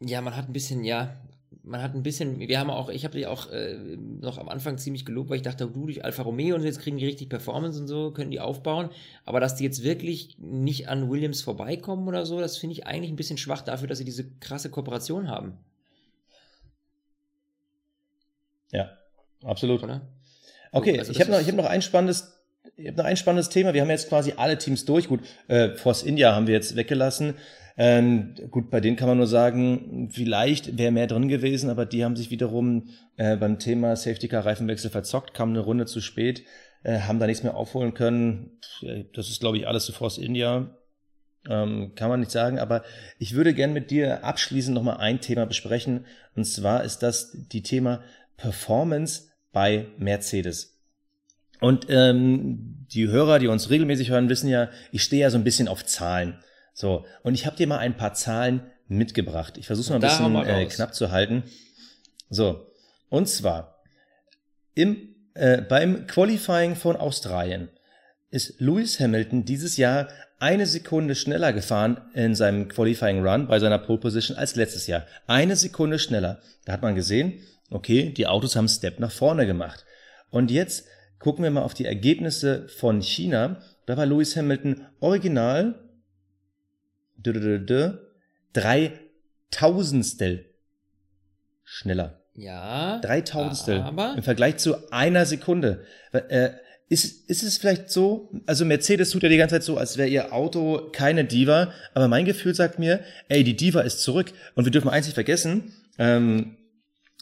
Ja, 0.00 0.20
man 0.20 0.36
hat 0.36 0.48
ein 0.48 0.52
bisschen, 0.52 0.84
ja, 0.84 1.16
man 1.62 1.82
hat 1.82 1.94
ein 1.94 2.02
bisschen, 2.02 2.38
wir 2.38 2.58
haben 2.58 2.70
auch, 2.70 2.88
ich 2.88 3.04
habe 3.04 3.18
die 3.18 3.26
auch 3.26 3.50
äh, 3.50 3.76
noch 3.96 4.38
am 4.38 4.48
Anfang 4.48 4.78
ziemlich 4.78 5.04
gelobt, 5.04 5.30
weil 5.30 5.36
ich 5.36 5.42
dachte, 5.42 5.66
du 5.66 5.86
durch 5.86 6.04
Alfa 6.04 6.22
Romeo 6.22 6.54
und 6.54 6.64
jetzt 6.64 6.80
kriegen 6.80 6.96
die 6.96 7.06
richtig 7.06 7.28
Performance 7.28 7.80
und 7.80 7.88
so, 7.88 8.12
können 8.12 8.30
die 8.30 8.40
aufbauen. 8.40 8.90
Aber 9.24 9.40
dass 9.40 9.56
die 9.56 9.64
jetzt 9.64 9.82
wirklich 9.82 10.36
nicht 10.38 10.88
an 10.88 11.10
Williams 11.10 11.42
vorbeikommen 11.42 12.08
oder 12.08 12.26
so, 12.26 12.40
das 12.40 12.56
finde 12.56 12.74
ich 12.74 12.86
eigentlich 12.86 13.10
ein 13.10 13.16
bisschen 13.16 13.38
schwach 13.38 13.62
dafür, 13.62 13.88
dass 13.88 13.98
sie 13.98 14.04
diese 14.04 14.30
krasse 14.40 14.70
Kooperation 14.70 15.28
haben. 15.28 15.58
Ja, 18.72 18.96
absolut. 19.42 19.82
Oder? 19.82 20.08
Okay, 20.72 20.98
also 20.98 21.12
ich 21.12 21.20
habe 21.20 21.30
noch, 21.30 21.40
hab 21.40 21.54
noch 21.54 21.66
ein 21.66 21.82
spannendes 21.82 22.36
ich 22.76 22.86
habe 22.86 22.98
noch 22.98 23.04
ein 23.04 23.16
spannendes 23.16 23.48
Thema. 23.50 23.74
Wir 23.74 23.82
haben 23.82 23.90
jetzt 23.90 24.08
quasi 24.08 24.34
alle 24.36 24.56
Teams 24.56 24.84
durch. 24.84 25.08
Gut, 25.08 25.20
äh, 25.48 25.74
Force 25.74 26.02
India 26.02 26.34
haben 26.34 26.46
wir 26.46 26.54
jetzt 26.54 26.76
weggelassen. 26.76 27.34
Ähm, 27.82 28.34
gut, 28.50 28.68
bei 28.68 28.82
denen 28.82 28.98
kann 28.98 29.08
man 29.08 29.16
nur 29.16 29.26
sagen, 29.26 30.10
vielleicht 30.12 30.76
wäre 30.76 30.92
mehr 30.92 31.06
drin 31.06 31.28
gewesen, 31.28 31.70
aber 31.70 31.86
die 31.86 32.04
haben 32.04 32.14
sich 32.14 32.30
wiederum 32.30 32.88
äh, 33.16 33.38
beim 33.38 33.58
Thema 33.58 33.96
Safety 33.96 34.28
Car 34.28 34.44
Reifenwechsel 34.44 34.90
verzockt, 34.90 35.32
kamen 35.32 35.52
eine 35.56 35.64
Runde 35.64 35.86
zu 35.86 36.02
spät, 36.02 36.44
äh, 36.82 36.98
haben 36.98 37.18
da 37.18 37.26
nichts 37.26 37.42
mehr 37.42 37.56
aufholen 37.56 37.94
können. 37.94 38.58
Das 39.14 39.30
ist, 39.30 39.40
glaube 39.40 39.56
ich, 39.56 39.66
alles 39.66 39.86
zu 39.86 39.92
Force 39.92 40.18
India. 40.18 40.76
Ähm, 41.48 41.92
kann 41.94 42.10
man 42.10 42.20
nicht 42.20 42.32
sagen, 42.32 42.58
aber 42.58 42.84
ich 43.18 43.34
würde 43.34 43.54
gern 43.54 43.72
mit 43.72 43.90
dir 43.90 44.24
abschließend 44.24 44.74
nochmal 44.74 44.98
ein 44.98 45.22
Thema 45.22 45.46
besprechen. 45.46 46.04
Und 46.36 46.44
zwar 46.44 46.84
ist 46.84 46.98
das 46.98 47.30
die 47.32 47.62
Thema 47.62 48.02
Performance 48.36 49.30
bei 49.52 49.86
Mercedes. 49.96 50.78
Und 51.62 51.86
ähm, 51.88 52.86
die 52.92 53.08
Hörer, 53.08 53.38
die 53.38 53.48
uns 53.48 53.70
regelmäßig 53.70 54.10
hören, 54.10 54.28
wissen 54.28 54.50
ja, 54.50 54.68
ich 54.92 55.02
stehe 55.02 55.22
ja 55.22 55.30
so 55.30 55.38
ein 55.38 55.44
bisschen 55.44 55.66
auf 55.66 55.86
Zahlen. 55.86 56.44
So, 56.72 57.04
und 57.22 57.34
ich 57.34 57.46
habe 57.46 57.56
dir 57.56 57.66
mal 57.66 57.78
ein 57.78 57.96
paar 57.96 58.14
Zahlen 58.14 58.62
mitgebracht. 58.88 59.56
Ich 59.56 59.66
versuche 59.66 59.90
mal 59.90 59.96
ein 59.96 60.00
bisschen 60.00 60.36
äh, 60.46 60.66
knapp 60.66 60.94
zu 60.94 61.10
halten. 61.10 61.44
So, 62.28 62.66
und 63.08 63.28
zwar 63.28 63.82
im, 64.74 65.14
äh, 65.34 65.62
beim 65.62 66.06
Qualifying 66.06 66.76
von 66.76 66.96
Australien 66.96 67.68
ist 68.30 68.60
Lewis 68.60 69.00
Hamilton 69.00 69.44
dieses 69.44 69.76
Jahr 69.76 70.08
eine 70.38 70.66
Sekunde 70.66 71.14
schneller 71.14 71.52
gefahren 71.52 72.00
in 72.14 72.34
seinem 72.34 72.68
Qualifying 72.68 73.26
Run 73.26 73.48
bei 73.48 73.58
seiner 73.58 73.78
Pole 73.78 73.98
Position 73.98 74.36
als 74.36 74.56
letztes 74.56 74.86
Jahr. 74.86 75.06
Eine 75.26 75.56
Sekunde 75.56 75.98
schneller. 75.98 76.40
Da 76.64 76.72
hat 76.72 76.82
man 76.82 76.94
gesehen, 76.94 77.40
okay, 77.70 78.10
die 78.10 78.26
Autos 78.26 78.56
haben 78.56 78.68
Step 78.68 79.00
nach 79.00 79.12
vorne 79.12 79.46
gemacht. 79.46 79.84
Und 80.30 80.50
jetzt 80.50 80.86
gucken 81.18 81.42
wir 81.42 81.50
mal 81.50 81.62
auf 81.62 81.74
die 81.74 81.84
Ergebnisse 81.84 82.68
von 82.68 83.02
China. 83.02 83.60
Da 83.86 83.96
war 83.96 84.06
Lewis 84.06 84.36
Hamilton 84.36 84.86
original 85.00 85.89
drei 88.52 88.92
Tausendstel 89.50 90.46
schneller. 91.64 92.22
Ja. 92.34 92.98
Drei 93.00 93.20
Tausendstel. 93.20 93.80
Aber 93.80 94.14
im 94.16 94.22
Vergleich 94.22 94.56
zu 94.58 94.90
einer 94.92 95.26
Sekunde. 95.26 95.84
Äh, 96.12 96.50
ist, 96.88 97.30
ist 97.30 97.44
es 97.44 97.56
vielleicht 97.56 97.88
so, 97.90 98.32
also 98.46 98.64
Mercedes 98.64 99.10
tut 99.10 99.22
ja 99.22 99.28
die 99.28 99.36
ganze 99.36 99.54
Zeit 99.54 99.62
so, 99.62 99.76
als 99.76 99.96
wäre 99.96 100.08
ihr 100.08 100.32
Auto 100.32 100.90
keine 100.92 101.24
Diva, 101.24 101.72
aber 101.94 102.08
mein 102.08 102.24
Gefühl 102.24 102.52
sagt 102.54 102.80
mir, 102.80 103.00
ey, 103.28 103.44
die 103.44 103.56
Diva 103.56 103.82
ist 103.82 104.00
zurück. 104.00 104.32
Und 104.56 104.64
wir 104.64 104.72
dürfen 104.72 104.90
eins 104.90 105.06
nicht 105.06 105.14
vergessen, 105.14 105.72
ähm, 105.98 106.56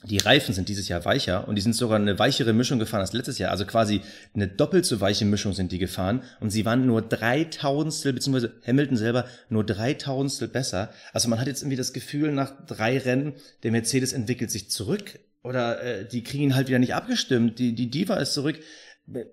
die 0.04 0.18
Reifen 0.18 0.54
sind 0.54 0.68
dieses 0.68 0.86
Jahr 0.86 1.04
weicher 1.04 1.48
und 1.48 1.56
die 1.56 1.60
sind 1.60 1.74
sogar 1.74 1.98
eine 1.98 2.20
weichere 2.20 2.52
Mischung 2.52 2.78
gefahren 2.78 3.00
als 3.00 3.12
letztes 3.12 3.38
Jahr. 3.38 3.50
Also 3.50 3.64
quasi 3.64 4.02
eine 4.32 4.46
doppelt 4.46 4.86
so 4.86 5.00
weiche 5.00 5.24
Mischung 5.24 5.54
sind 5.54 5.72
die 5.72 5.78
gefahren 5.78 6.22
und 6.38 6.50
sie 6.50 6.64
waren 6.64 6.86
nur 6.86 7.02
dreitausendstel, 7.02 8.12
beziehungsweise 8.12 8.52
Hamilton 8.64 8.96
selber 8.96 9.24
nur 9.48 9.64
dreitausendstel 9.64 10.46
besser. 10.46 10.90
Also 11.12 11.28
man 11.28 11.40
hat 11.40 11.48
jetzt 11.48 11.62
irgendwie 11.62 11.76
das 11.76 11.92
Gefühl, 11.92 12.30
nach 12.30 12.52
drei 12.66 12.98
Rennen, 12.98 13.34
der 13.64 13.72
Mercedes 13.72 14.12
entwickelt 14.12 14.52
sich 14.52 14.70
zurück 14.70 15.18
oder 15.42 15.82
äh, 15.82 16.06
die 16.06 16.22
kriegen 16.22 16.44
ihn 16.44 16.54
halt 16.54 16.68
wieder 16.68 16.78
nicht 16.78 16.94
abgestimmt. 16.94 17.58
Die, 17.58 17.74
die 17.74 17.90
Diva 17.90 18.16
ist 18.16 18.34
zurück. 18.34 18.60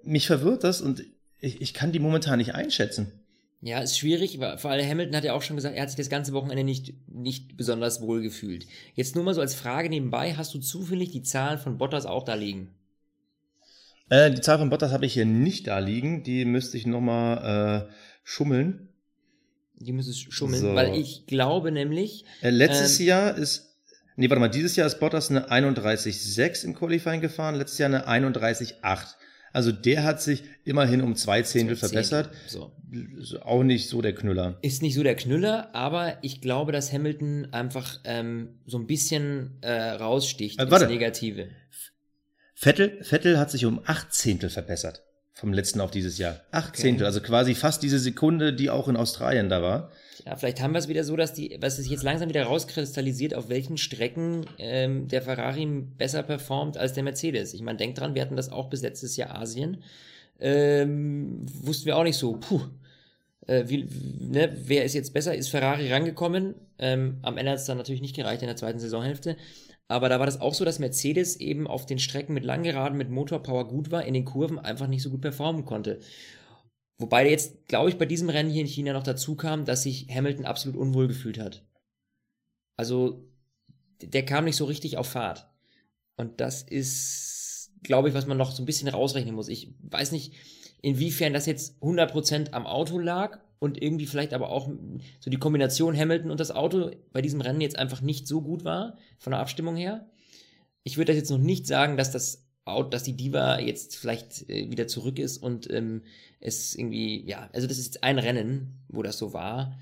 Mich 0.03 0.25
verwirrt 0.25 0.63
das 0.63 0.81
und 0.81 1.03
ich, 1.39 1.61
ich 1.61 1.73
kann 1.75 1.91
die 1.91 1.99
momentan 1.99 2.39
nicht 2.39 2.55
einschätzen. 2.55 3.11
Ja, 3.65 3.79
ist 3.79 3.97
schwierig, 3.97 4.39
weil 4.39 4.59
vor 4.59 4.69
allem 4.69 4.87
Hamilton 4.87 5.15
hat 5.15 5.23
ja 5.23 5.33
auch 5.33 5.41
schon 5.41 5.55
gesagt, 5.55 5.75
er 5.75 5.81
hat 5.81 5.89
sich 5.89 5.97
das 5.97 6.09
ganze 6.09 6.33
Wochenende 6.33 6.63
nicht, 6.63 6.93
nicht 7.07 7.57
besonders 7.57 7.99
wohl 7.99 8.21
gefühlt. 8.21 8.67
Jetzt 8.93 9.15
nur 9.15 9.23
mal 9.23 9.33
so 9.33 9.41
als 9.41 9.55
Frage 9.55 9.89
nebenbei, 9.89 10.35
hast 10.35 10.53
du 10.53 10.59
zufällig 10.59 11.09
die 11.09 11.23
Zahlen 11.23 11.57
von 11.57 11.79
Bottas 11.79 12.05
auch 12.05 12.23
da 12.23 12.35
liegen? 12.35 12.75
Äh, 14.09 14.29
die 14.29 14.41
Zahl 14.41 14.59
von 14.59 14.69
Bottas 14.69 14.91
habe 14.91 15.07
ich 15.07 15.13
hier 15.13 15.25
nicht 15.25 15.65
da 15.65 15.79
liegen, 15.79 16.21
die 16.21 16.45
müsste 16.45 16.77
ich 16.77 16.85
nochmal 16.85 17.87
äh, 17.89 17.93
schummeln. 18.23 18.89
Die 19.79 19.93
müsste 19.93 20.11
ich 20.11 20.27
schummeln, 20.29 20.61
so. 20.61 20.75
weil 20.75 20.93
ich 20.93 21.25
glaube 21.25 21.71
nämlich. 21.71 22.23
Äh, 22.41 22.51
letztes 22.51 22.99
ähm, 22.99 23.07
Jahr 23.07 23.35
ist, 23.35 23.79
nee, 24.15 24.29
warte 24.29 24.41
mal, 24.41 24.47
dieses 24.47 24.75
Jahr 24.75 24.85
ist 24.85 24.99
Bottas 24.99 25.31
eine 25.31 25.49
31,6 25.49 26.65
im 26.65 26.75
Qualifying 26.75 27.19
gefahren, 27.19 27.55
letztes 27.55 27.79
Jahr 27.79 27.89
eine 27.89 28.07
31,8. 28.07 29.15
Also 29.55 29.71
der 29.71 30.03
hat 30.03 30.21
sich 30.21 30.43
immerhin 30.65 30.99
um 31.01 31.15
zwei 31.15 31.41
Zehntel 31.41 31.77
verbessert. 31.77 32.29
So. 32.45 32.73
Auch 33.41 33.63
nicht 33.63 33.87
so 33.87 34.01
der 34.01 34.13
Knüller. 34.13 34.57
Ist 34.61 34.81
nicht 34.81 34.95
so 34.95 35.01
der 35.01 35.15
Knüller, 35.15 35.73
aber 35.73 36.17
ich 36.23 36.41
glaube, 36.41 36.73
dass 36.73 36.91
Hamilton 36.91 37.47
einfach 37.53 38.01
ähm, 38.03 38.59
so 38.65 38.77
ein 38.77 38.85
bisschen 38.85 39.51
äh, 39.61 39.91
raussticht 39.91 40.59
äh, 40.59 40.69
warte. 40.69 40.87
Negative. 40.87 41.47
Vettel, 42.53 43.01
Vettel 43.01 43.39
hat 43.39 43.49
sich 43.49 43.63
um 43.63 43.79
acht 43.85 44.13
Zehntel 44.13 44.49
verbessert. 44.49 45.03
Vom 45.31 45.53
letzten 45.53 45.79
auf 45.79 45.91
dieses 45.91 46.17
Jahr. 46.17 46.41
Acht 46.51 46.71
okay. 46.71 46.81
Zehntel, 46.81 47.05
also 47.05 47.21
quasi 47.21 47.55
fast 47.55 47.81
diese 47.81 47.99
Sekunde, 47.99 48.51
die 48.53 48.69
auch 48.69 48.89
in 48.89 48.97
Australien 48.97 49.47
da 49.47 49.61
war. 49.61 49.89
Ja, 50.25 50.35
vielleicht 50.35 50.59
haben 50.59 50.73
wir 50.73 50.79
es 50.79 50.87
wieder 50.87 51.03
so, 51.03 51.15
dass 51.15 51.33
die, 51.33 51.55
was 51.61 51.75
sich 51.75 51.89
jetzt 51.89 52.01
langsam 52.01 52.29
wieder 52.29 52.45
rauskristallisiert, 52.45 53.35
auf 53.35 53.47
welchen 53.49 53.77
Strecken 53.77 54.47
ähm, 54.57 55.07
der 55.07 55.21
Ferrari 55.21 55.65
besser 55.65 56.23
performt 56.23 56.77
als 56.77 56.93
der 56.93 57.03
Mercedes. 57.03 57.53
Ich 57.53 57.61
meine, 57.61 57.77
denkt 57.77 57.99
dran, 57.99 58.15
wir 58.15 58.23
hatten 58.23 58.35
das 58.35 58.51
auch 58.51 58.69
bis 58.69 58.81
letztes 58.81 59.17
Jahr 59.17 59.35
Asien. 59.35 59.83
Ähm, 60.39 61.45
wussten 61.61 61.85
wir 61.85 61.95
auch 61.95 62.03
nicht 62.03 62.17
so, 62.17 62.37
puh, 62.37 62.61
äh, 63.45 63.65
wie, 63.67 63.87
ne, 64.19 64.51
wer 64.65 64.83
ist 64.83 64.95
jetzt 64.95 65.13
besser? 65.13 65.35
Ist 65.35 65.49
Ferrari 65.49 65.91
rangekommen? 65.91 66.55
Ähm, 66.79 67.19
am 67.21 67.37
Ende 67.37 67.51
hat 67.51 67.59
es 67.59 67.65
dann 67.65 67.77
natürlich 67.77 68.01
nicht 68.01 68.15
gereicht 68.15 68.41
in 68.41 68.47
der 68.47 68.57
zweiten 68.57 68.79
Saisonhälfte. 68.79 69.37
Aber 69.87 70.09
da 70.09 70.17
war 70.17 70.25
das 70.25 70.41
auch 70.41 70.55
so, 70.55 70.65
dass 70.65 70.79
Mercedes 70.79 71.35
eben 71.35 71.67
auf 71.67 71.85
den 71.85 71.99
Strecken 71.99 72.33
mit 72.33 72.43
Langgeraden 72.43 72.97
mit 72.97 73.11
Motorpower 73.11 73.67
gut 73.67 73.91
war, 73.91 74.03
in 74.03 74.15
den 74.15 74.25
Kurven 74.25 74.57
einfach 74.57 74.87
nicht 74.87 75.03
so 75.03 75.11
gut 75.11 75.21
performen 75.21 75.65
konnte. 75.65 75.99
Wobei 76.97 77.29
jetzt, 77.29 77.67
glaube 77.67 77.89
ich, 77.89 77.97
bei 77.97 78.05
diesem 78.05 78.29
Rennen 78.29 78.49
hier 78.49 78.61
in 78.61 78.67
China 78.67 78.93
noch 78.93 79.03
dazu 79.03 79.35
kam, 79.35 79.65
dass 79.65 79.83
sich 79.83 80.07
Hamilton 80.09 80.45
absolut 80.45 80.77
unwohl 80.77 81.07
gefühlt 81.07 81.39
hat. 81.39 81.65
Also, 82.77 83.27
der 84.01 84.25
kam 84.25 84.45
nicht 84.45 84.55
so 84.55 84.65
richtig 84.65 84.97
auf 84.97 85.07
Fahrt. 85.07 85.49
Und 86.15 86.39
das 86.39 86.63
ist, 86.63 87.71
glaube 87.83 88.09
ich, 88.09 88.13
was 88.13 88.27
man 88.27 88.37
noch 88.37 88.51
so 88.51 88.63
ein 88.63 88.65
bisschen 88.65 88.87
rausrechnen 88.87 89.35
muss. 89.35 89.49
Ich 89.49 89.73
weiß 89.81 90.11
nicht, 90.13 90.33
inwiefern 90.81 91.33
das 91.33 91.45
jetzt 91.45 91.81
100% 91.81 92.51
am 92.51 92.65
Auto 92.65 92.99
lag 92.99 93.39
und 93.59 93.81
irgendwie 93.81 94.05
vielleicht 94.05 94.33
aber 94.33 94.49
auch 94.49 94.69
so 95.19 95.29
die 95.29 95.39
Kombination 95.39 95.97
Hamilton 95.97 96.31
und 96.31 96.39
das 96.39 96.51
Auto 96.51 96.91
bei 97.11 97.21
diesem 97.21 97.41
Rennen 97.41 97.61
jetzt 97.61 97.77
einfach 97.77 98.01
nicht 98.01 98.27
so 98.27 98.41
gut 98.41 98.63
war, 98.63 98.97
von 99.17 99.31
der 99.31 99.39
Abstimmung 99.39 99.75
her. 99.75 100.09
Ich 100.83 100.97
würde 100.97 101.11
das 101.11 101.17
jetzt 101.17 101.31
noch 101.31 101.39
nicht 101.39 101.65
sagen, 101.67 101.97
dass 101.97 102.11
das 102.11 102.44
Auto, 102.65 102.89
dass 102.89 103.03
die 103.03 103.15
Diva 103.15 103.59
jetzt 103.59 103.95
vielleicht 103.95 104.49
äh, 104.49 104.69
wieder 104.69 104.87
zurück 104.87 105.19
ist 105.19 105.37
und 105.37 105.69
ähm, 105.71 106.01
es 106.39 106.75
irgendwie, 106.75 107.23
ja, 107.27 107.49
also 107.53 107.67
das 107.67 107.77
ist 107.77 107.85
jetzt 107.85 108.03
ein 108.03 108.19
Rennen, 108.19 108.83
wo 108.89 109.03
das 109.03 109.17
so 109.17 109.33
war. 109.33 109.77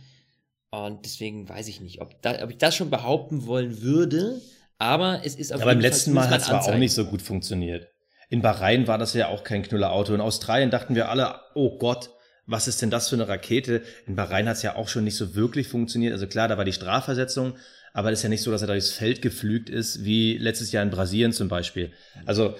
Und 0.70 1.06
deswegen 1.06 1.48
weiß 1.48 1.68
ich 1.68 1.82
nicht, 1.82 2.02
ob, 2.02 2.22
da, 2.22 2.44
ob 2.44 2.50
ich 2.50 2.58
das 2.58 2.76
schon 2.76 2.90
behaupten 2.90 3.46
wollen 3.46 3.82
würde. 3.82 4.42
Aber 4.80 5.22
es 5.24 5.36
ist 5.36 5.54
auf 5.54 5.62
Aber 5.62 5.72
beim 5.72 5.80
letzten 5.80 6.14
Mal 6.14 6.30
hat 6.30 6.42
es 6.42 6.50
auch 6.50 6.76
nicht 6.76 6.94
so 6.94 7.06
gut 7.06 7.22
funktioniert. 7.22 7.88
In 8.30 8.42
Bahrain 8.42 8.88
war 8.88 8.98
das 8.98 9.14
ja 9.14 9.28
auch 9.28 9.44
kein 9.44 9.62
Knüllerauto. 9.62 10.14
In 10.14 10.22
Australien 10.22 10.72
dachten 10.72 10.96
wir 10.96 11.10
alle, 11.10 11.36
oh 11.54 11.78
Gott, 11.78 12.10
was 12.46 12.68
ist 12.68 12.82
denn 12.82 12.90
das 12.90 13.08
für 13.08 13.16
eine 13.16 13.28
Rakete? 13.28 13.84
In 14.08 14.16
Bahrain 14.16 14.50
hat 14.50 14.58
es 14.58 14.64
ja 14.64 14.76
auch 14.76 14.88
schon 14.88 15.04
nicht 15.04 15.16
so 15.16 15.36
wirklich 15.36 15.68
funktioniert. 15.68 16.12
Also 16.12 16.28
klar, 16.28 16.48
da 16.48 16.58
war 16.58 16.66
die 16.66 16.74
Strafversetzung, 16.74 17.56
aber 17.94 18.12
es 18.12 18.20
ist 18.20 18.24
ja 18.24 18.30
nicht 18.30 18.42
so, 18.42 18.52
dass 18.52 18.62
er 18.62 18.68
durchs 18.68 18.92
Feld 18.92 19.22
geflügt 19.22 19.70
ist, 19.70 20.04
wie 20.04 20.38
letztes 20.38 20.72
Jahr 20.72 20.84
in 20.84 20.90
Brasilien 20.90 21.32
zum 21.32 21.48
Beispiel. 21.48 21.94
Also 22.26 22.56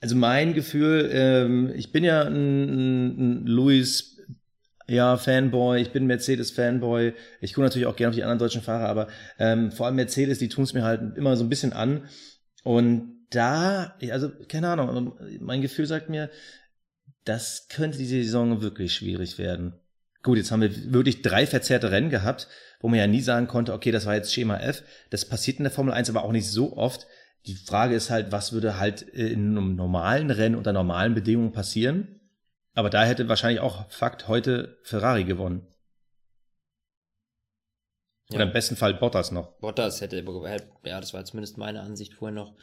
also 0.00 0.16
mein 0.16 0.54
Gefühl, 0.54 1.10
ähm, 1.12 1.72
ich 1.74 1.92
bin 1.92 2.04
ja 2.04 2.22
ein, 2.22 3.42
ein 3.42 3.46
Louis 3.46 4.18
ja, 4.90 5.16
Fanboy, 5.16 5.80
ich 5.80 5.92
bin 5.92 6.06
Mercedes-Fanboy. 6.06 7.14
Ich 7.40 7.54
gucke 7.54 7.64
natürlich 7.64 7.86
auch 7.86 7.94
gerne 7.94 8.10
auf 8.10 8.16
die 8.16 8.24
anderen 8.24 8.40
deutschen 8.40 8.62
Fahrer, 8.62 8.88
aber 8.88 9.06
ähm, 9.38 9.70
vor 9.70 9.86
allem 9.86 9.94
Mercedes, 9.94 10.38
die 10.38 10.48
tun 10.48 10.64
es 10.64 10.74
mir 10.74 10.82
halt 10.82 11.16
immer 11.16 11.36
so 11.36 11.44
ein 11.44 11.48
bisschen 11.48 11.72
an. 11.72 12.08
Und 12.64 13.20
da, 13.30 13.96
also 14.10 14.30
keine 14.48 14.68
Ahnung, 14.68 15.16
mein 15.38 15.62
Gefühl 15.62 15.86
sagt 15.86 16.08
mir, 16.08 16.28
das 17.24 17.68
könnte 17.68 17.98
diese 17.98 18.16
Saison 18.16 18.62
wirklich 18.62 18.92
schwierig 18.92 19.38
werden. 19.38 19.74
Gut, 20.22 20.38
jetzt 20.38 20.50
haben 20.50 20.60
wir 20.60 20.92
wirklich 20.92 21.22
drei 21.22 21.46
verzerrte 21.46 21.92
Rennen 21.92 22.10
gehabt, 22.10 22.48
wo 22.80 22.88
man 22.88 22.98
ja 22.98 23.06
nie 23.06 23.20
sagen 23.20 23.46
konnte, 23.46 23.72
okay, 23.72 23.92
das 23.92 24.06
war 24.06 24.16
jetzt 24.16 24.34
Schema 24.34 24.58
F. 24.58 24.82
Das 25.10 25.24
passiert 25.24 25.58
in 25.58 25.64
der 25.64 25.72
Formel 25.72 25.94
1 25.94 26.10
aber 26.10 26.24
auch 26.24 26.32
nicht 26.32 26.48
so 26.48 26.76
oft. 26.76 27.06
Die 27.46 27.54
Frage 27.54 27.94
ist 27.94 28.10
halt, 28.10 28.32
was 28.32 28.52
würde 28.52 28.78
halt 28.78 29.02
in 29.02 29.56
einem 29.56 29.74
normalen 29.74 30.30
Rennen 30.30 30.56
unter 30.56 30.72
normalen 30.72 31.14
Bedingungen 31.14 31.52
passieren? 31.52 32.20
Aber 32.74 32.90
da 32.90 33.04
hätte 33.04 33.28
wahrscheinlich 33.28 33.60
auch 33.60 33.90
Fakt 33.90 34.28
heute 34.28 34.78
Ferrari 34.82 35.24
gewonnen. 35.24 35.66
Ja. 38.28 38.36
Oder 38.36 38.44
im 38.44 38.52
besten 38.52 38.76
Fall 38.76 38.94
Bottas 38.94 39.32
noch. 39.32 39.58
Bottas 39.58 40.00
hätte, 40.00 40.24
ja, 40.84 41.00
das 41.00 41.14
war 41.14 41.24
zumindest 41.24 41.58
meine 41.58 41.80
Ansicht 41.80 42.14
vorher 42.14 42.34
noch. 42.34 42.54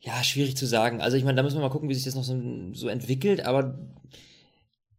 Ja, 0.00 0.22
schwierig 0.22 0.56
zu 0.56 0.66
sagen. 0.66 1.00
Also 1.00 1.16
ich 1.16 1.24
meine, 1.24 1.36
da 1.36 1.42
müssen 1.42 1.56
wir 1.56 1.62
mal 1.62 1.70
gucken, 1.70 1.88
wie 1.88 1.94
sich 1.94 2.04
das 2.04 2.14
noch 2.14 2.24
so, 2.24 2.40
so 2.72 2.88
entwickelt, 2.88 3.44
aber 3.44 3.78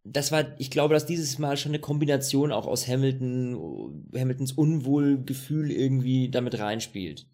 das 0.03 0.31
war, 0.31 0.59
ich 0.59 0.71
glaube, 0.71 0.93
dass 0.93 1.05
dieses 1.05 1.39
Mal 1.39 1.57
schon 1.57 1.71
eine 1.71 1.79
Kombination 1.79 2.51
auch 2.51 2.67
aus 2.67 2.87
Hamilton, 2.87 4.09
Hamiltons 4.13 4.51
Unwohlgefühl 4.51 5.71
irgendwie 5.71 6.29
damit 6.29 6.59
reinspielt. 6.59 7.25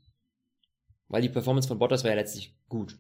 Weil 1.07 1.21
die 1.21 1.29
Performance 1.29 1.67
von 1.67 1.79
Bottas 1.79 2.03
war 2.03 2.11
ja 2.11 2.17
letztlich 2.17 2.57
gut. 2.67 2.97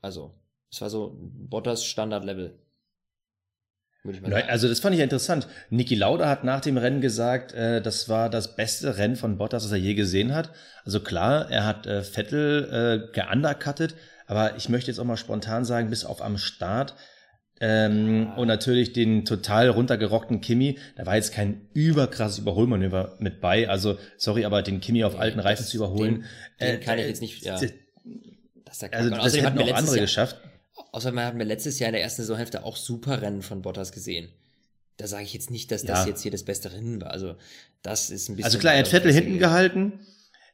Also, 0.00 0.34
es 0.70 0.80
war 0.80 0.90
so 0.90 1.16
Bottas 1.20 1.84
Standardlevel. 1.84 2.58
Also 4.48 4.68
das 4.68 4.80
fand 4.80 4.92
ich 4.94 4.98
ja 4.98 5.04
interessant. 5.04 5.48
Niki 5.70 5.94
Lauda 5.94 6.28
hat 6.28 6.44
nach 6.44 6.60
dem 6.60 6.76
Rennen 6.76 7.00
gesagt, 7.00 7.54
äh, 7.54 7.80
das 7.80 8.08
war 8.10 8.28
das 8.28 8.54
beste 8.54 8.98
Rennen 8.98 9.16
von 9.16 9.38
Bottas, 9.38 9.62
das 9.62 9.72
er 9.72 9.78
je 9.78 9.94
gesehen 9.94 10.34
hat. 10.34 10.50
Also 10.84 11.00
klar, 11.00 11.50
er 11.50 11.64
hat 11.64 11.86
äh, 11.86 12.02
Vettel 12.02 13.08
äh, 13.10 13.12
geundercuttet, 13.14 13.94
aber 14.26 14.56
ich 14.56 14.68
möchte 14.68 14.90
jetzt 14.90 14.98
auch 14.98 15.04
mal 15.04 15.16
spontan 15.16 15.64
sagen, 15.64 15.88
bis 15.88 16.04
auf 16.04 16.20
am 16.20 16.36
Start 16.36 16.94
ähm, 17.60 18.28
ah. 18.30 18.36
und 18.36 18.48
natürlich 18.48 18.92
den 18.92 19.24
total 19.24 19.68
runtergerockten 19.68 20.40
Kimi. 20.40 20.78
Da 20.96 21.06
war 21.06 21.16
jetzt 21.16 21.32
kein 21.32 21.68
überkrasses 21.72 22.38
Überholmanöver 22.38 23.16
mit 23.18 23.40
bei. 23.40 23.68
Also 23.68 23.98
sorry, 24.16 24.44
aber 24.44 24.62
den 24.62 24.80
Kimi 24.80 25.04
auf 25.04 25.18
alten 25.18 25.40
Reifen 25.40 25.64
zu 25.64 25.76
überholen, 25.76 26.24
den, 26.60 26.68
den 26.68 26.76
äh, 26.76 26.78
kann 26.78 26.98
ich 26.98 27.06
jetzt 27.06 27.22
nicht. 27.22 27.44
Ja. 27.44 27.58
Das, 28.64 28.82
also 28.92 29.10
das 29.10 29.36
hätten 29.36 29.58
auch 29.58 29.74
andere 29.74 29.96
Jahr, 29.96 30.04
geschafft. 30.04 30.36
Außerdem 30.92 31.20
haben 31.20 31.38
wir 31.38 31.44
letztes 31.44 31.78
Jahr 31.78 31.88
in 31.88 31.94
der 31.94 32.02
ersten 32.02 32.22
Saisonhälfte 32.22 32.64
auch 32.64 32.76
super 32.76 33.22
Rennen 33.22 33.42
von 33.42 33.62
Bottas 33.62 33.92
gesehen. 33.92 34.28
Da 34.96 35.06
sage 35.06 35.24
ich 35.24 35.34
jetzt 35.34 35.50
nicht, 35.50 35.70
dass 35.70 35.84
das 35.84 36.00
ja. 36.00 36.10
jetzt 36.10 36.22
hier 36.22 36.30
das 36.30 36.44
beste 36.44 36.72
Rennen 36.72 37.00
war. 37.00 37.10
Also 37.10 37.36
das 37.82 38.10
ist 38.10 38.28
ein 38.28 38.36
bisschen. 38.36 38.44
Also 38.44 38.58
klar, 38.58 38.74
er 38.74 38.80
hat 38.80 38.88
Vettel 38.88 39.12
hinten 39.12 39.38
gehalten. 39.38 40.00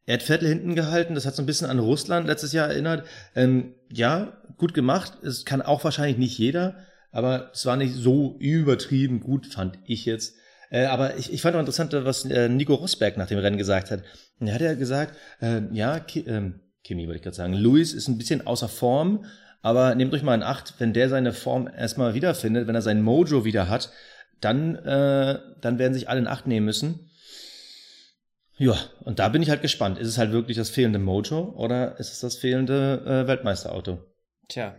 Er 0.07 0.15
hat 0.15 0.23
Vettel 0.23 0.49
hinten 0.49 0.75
gehalten. 0.75 1.15
Das 1.15 1.27
hat 1.27 1.37
so 1.37 1.43
ein 1.43 1.47
bisschen 1.47 1.69
an 1.69 1.79
Russland 1.79 2.27
letztes 2.27 2.53
Jahr 2.53 2.69
erinnert. 2.69 3.07
Ähm, 3.35 3.75
ja, 3.93 4.41
gut 4.57 4.75
gemacht. 4.75 5.19
Es 5.23 5.45
kann 5.45 5.63
auch 5.63 5.85
wahrscheinlich 5.85 6.19
nicht 6.19 6.39
jeder, 6.39 6.77
aber 7.13 7.51
es 7.53 7.67
war 7.67 7.77
nicht 7.77 7.95
so 7.95 8.37
übertrieben 8.39 9.21
gut, 9.21 9.47
fand 9.47 9.79
ich 9.85 10.05
jetzt. 10.05 10.37
Äh, 10.71 10.85
aber 10.85 11.17
ich, 11.17 11.33
ich 11.33 11.43
fand 11.43 11.57
auch 11.57 11.61
interessant, 11.61 11.93
was 11.93 12.25
äh, 12.25 12.49
Nico 12.49 12.75
Rosberg 12.75 13.17
nach 13.17 13.27
dem 13.27 13.39
Rennen 13.39 13.59
gesagt 13.59 13.91
hat. 13.91 14.03
Er 14.39 14.55
hat 14.55 14.61
ja 14.61 14.75
gesagt, 14.75 15.17
äh, 15.41 15.63
ja, 15.73 15.99
Ki 16.01 16.21
ähm, 16.21 16.61
Kimi 16.85 17.07
wollte 17.07 17.17
ich 17.17 17.23
gerade 17.23 17.37
sagen, 17.37 17.55
Luis 17.55 17.93
ist 17.93 18.09
ein 18.09 18.17
bisschen 18.17 18.47
außer 18.47 18.69
Form, 18.69 19.25
aber 19.63 19.95
nehmt 19.95 20.15
euch 20.15 20.23
mal 20.23 20.35
in 20.35 20.43
Acht, 20.43 20.75
wenn 20.79 20.93
der 20.93 21.09
seine 21.09 21.33
Form 21.33 21.69
erstmal 21.69 22.15
wiederfindet, 22.15 22.67
wenn 22.67 22.75
er 22.75 22.83
sein 22.83 23.03
Mojo 23.03 23.45
wieder 23.45 23.69
hat, 23.69 23.91
dann, 24.41 24.77
äh, 24.77 25.39
dann 25.61 25.79
werden 25.79 25.93
sich 25.93 26.09
alle 26.09 26.21
in 26.21 26.27
Acht 26.27 26.47
nehmen 26.47 26.65
müssen. 26.65 27.11
Ja, 28.57 28.77
und 29.01 29.19
da 29.19 29.29
bin 29.29 29.43
ich 29.43 29.51
halt 29.51 29.63
gespannt. 29.63 29.99
Ist 29.99 30.09
es 30.09 30.19
halt 30.19 30.33
wirklich 30.33 30.57
das 30.57 30.71
fehlende 30.71 30.99
Mojo 30.99 31.55
oder 31.57 31.99
ist 31.99 32.13
es 32.13 32.21
das 32.21 32.37
fehlende 32.37 33.03
äh, 33.07 33.27
Weltmeisterauto? 33.27 33.99
Tja, 34.49 34.75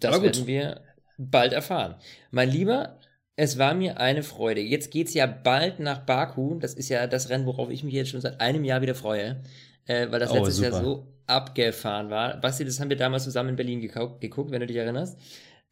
das 0.00 0.22
werden 0.22 0.46
wir 0.46 0.80
bald 1.18 1.52
erfahren. 1.52 1.96
Mein 2.30 2.50
Lieber, 2.50 2.98
es 3.36 3.58
war 3.58 3.74
mir 3.74 3.98
eine 3.98 4.22
Freude. 4.22 4.60
Jetzt 4.60 4.90
geht's 4.90 5.14
ja 5.14 5.26
bald 5.26 5.80
nach 5.80 6.00
Baku. 6.00 6.58
Das 6.58 6.74
ist 6.74 6.88
ja 6.88 7.06
das 7.06 7.30
Rennen, 7.30 7.46
worauf 7.46 7.70
ich 7.70 7.82
mich 7.82 7.94
jetzt 7.94 8.10
schon 8.10 8.20
seit 8.20 8.40
einem 8.40 8.64
Jahr 8.64 8.82
wieder 8.82 8.94
freue, 8.94 9.42
äh, 9.86 10.10
weil 10.10 10.20
das 10.20 10.30
oh, 10.30 10.34
letztes 10.36 10.56
super. 10.56 10.70
Jahr 10.70 10.82
so 10.82 11.06
abgefahren 11.26 12.10
war. 12.10 12.40
Basti, 12.40 12.64
das 12.64 12.80
haben 12.80 12.90
wir 12.90 12.96
damals 12.96 13.24
zusammen 13.24 13.50
in 13.50 13.56
Berlin 13.56 13.80
geguckt, 13.80 14.50
wenn 14.50 14.60
du 14.60 14.66
dich 14.66 14.76
erinnerst. 14.76 15.18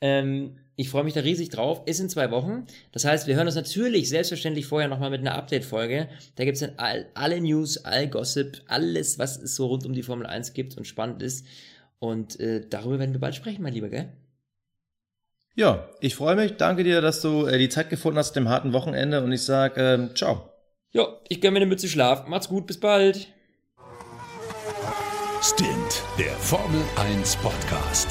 Ähm, 0.00 0.58
ich 0.74 0.88
freue 0.88 1.04
mich 1.04 1.14
da 1.14 1.20
riesig 1.20 1.50
drauf. 1.50 1.82
Ist 1.86 2.00
in 2.00 2.08
zwei 2.08 2.30
Wochen. 2.30 2.66
Das 2.90 3.04
heißt, 3.04 3.26
wir 3.26 3.36
hören 3.36 3.46
uns 3.46 3.54
natürlich 3.54 4.08
selbstverständlich 4.08 4.66
vorher 4.66 4.88
nochmal 4.88 5.10
mit 5.10 5.20
einer 5.20 5.34
Update-Folge. 5.34 6.08
Da 6.34 6.44
gibt's 6.44 6.60
dann 6.60 6.72
all, 6.78 7.06
alle 7.14 7.40
News, 7.40 7.84
all 7.84 8.08
Gossip, 8.08 8.62
alles, 8.66 9.18
was 9.18 9.40
es 9.40 9.54
so 9.54 9.66
rund 9.66 9.86
um 9.86 9.92
die 9.92 10.02
Formel 10.02 10.26
1 10.26 10.54
gibt 10.54 10.76
und 10.76 10.86
spannend 10.86 11.22
ist. 11.22 11.46
Und 11.98 12.40
äh, 12.40 12.66
darüber 12.68 12.98
werden 12.98 13.12
wir 13.12 13.20
bald 13.20 13.36
sprechen, 13.36 13.62
mein 13.62 13.74
Lieber, 13.74 13.90
gell? 13.90 14.08
Ja, 15.54 15.88
ich 16.00 16.14
freue 16.14 16.36
mich. 16.36 16.56
Danke 16.56 16.82
dir, 16.82 17.00
dass 17.00 17.20
du 17.20 17.46
äh, 17.46 17.58
die 17.58 17.68
Zeit 17.68 17.90
gefunden 17.90 18.18
hast 18.18 18.32
dem 18.32 18.48
harten 18.48 18.72
Wochenende 18.72 19.22
und 19.22 19.32
ich 19.32 19.42
sage 19.42 19.80
ähm, 19.80 20.16
ciao. 20.16 20.50
Ja, 20.92 21.06
ich 21.28 21.40
gönne 21.40 21.52
mir 21.52 21.58
eine 21.58 21.66
Mütze 21.66 21.88
Schlaf. 21.88 22.26
Macht's 22.26 22.48
gut, 22.48 22.66
bis 22.66 22.80
bald. 22.80 23.28
Stint, 25.42 26.02
der 26.18 26.32
Formel 26.32 26.82
1 26.96 27.36
Podcast. 27.36 28.08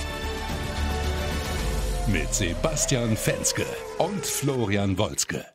Mit 2.07 2.33
Sebastian 2.33 3.15
Fenske 3.15 3.65
und 3.99 4.25
Florian 4.25 4.97
Wolzke. 4.97 5.45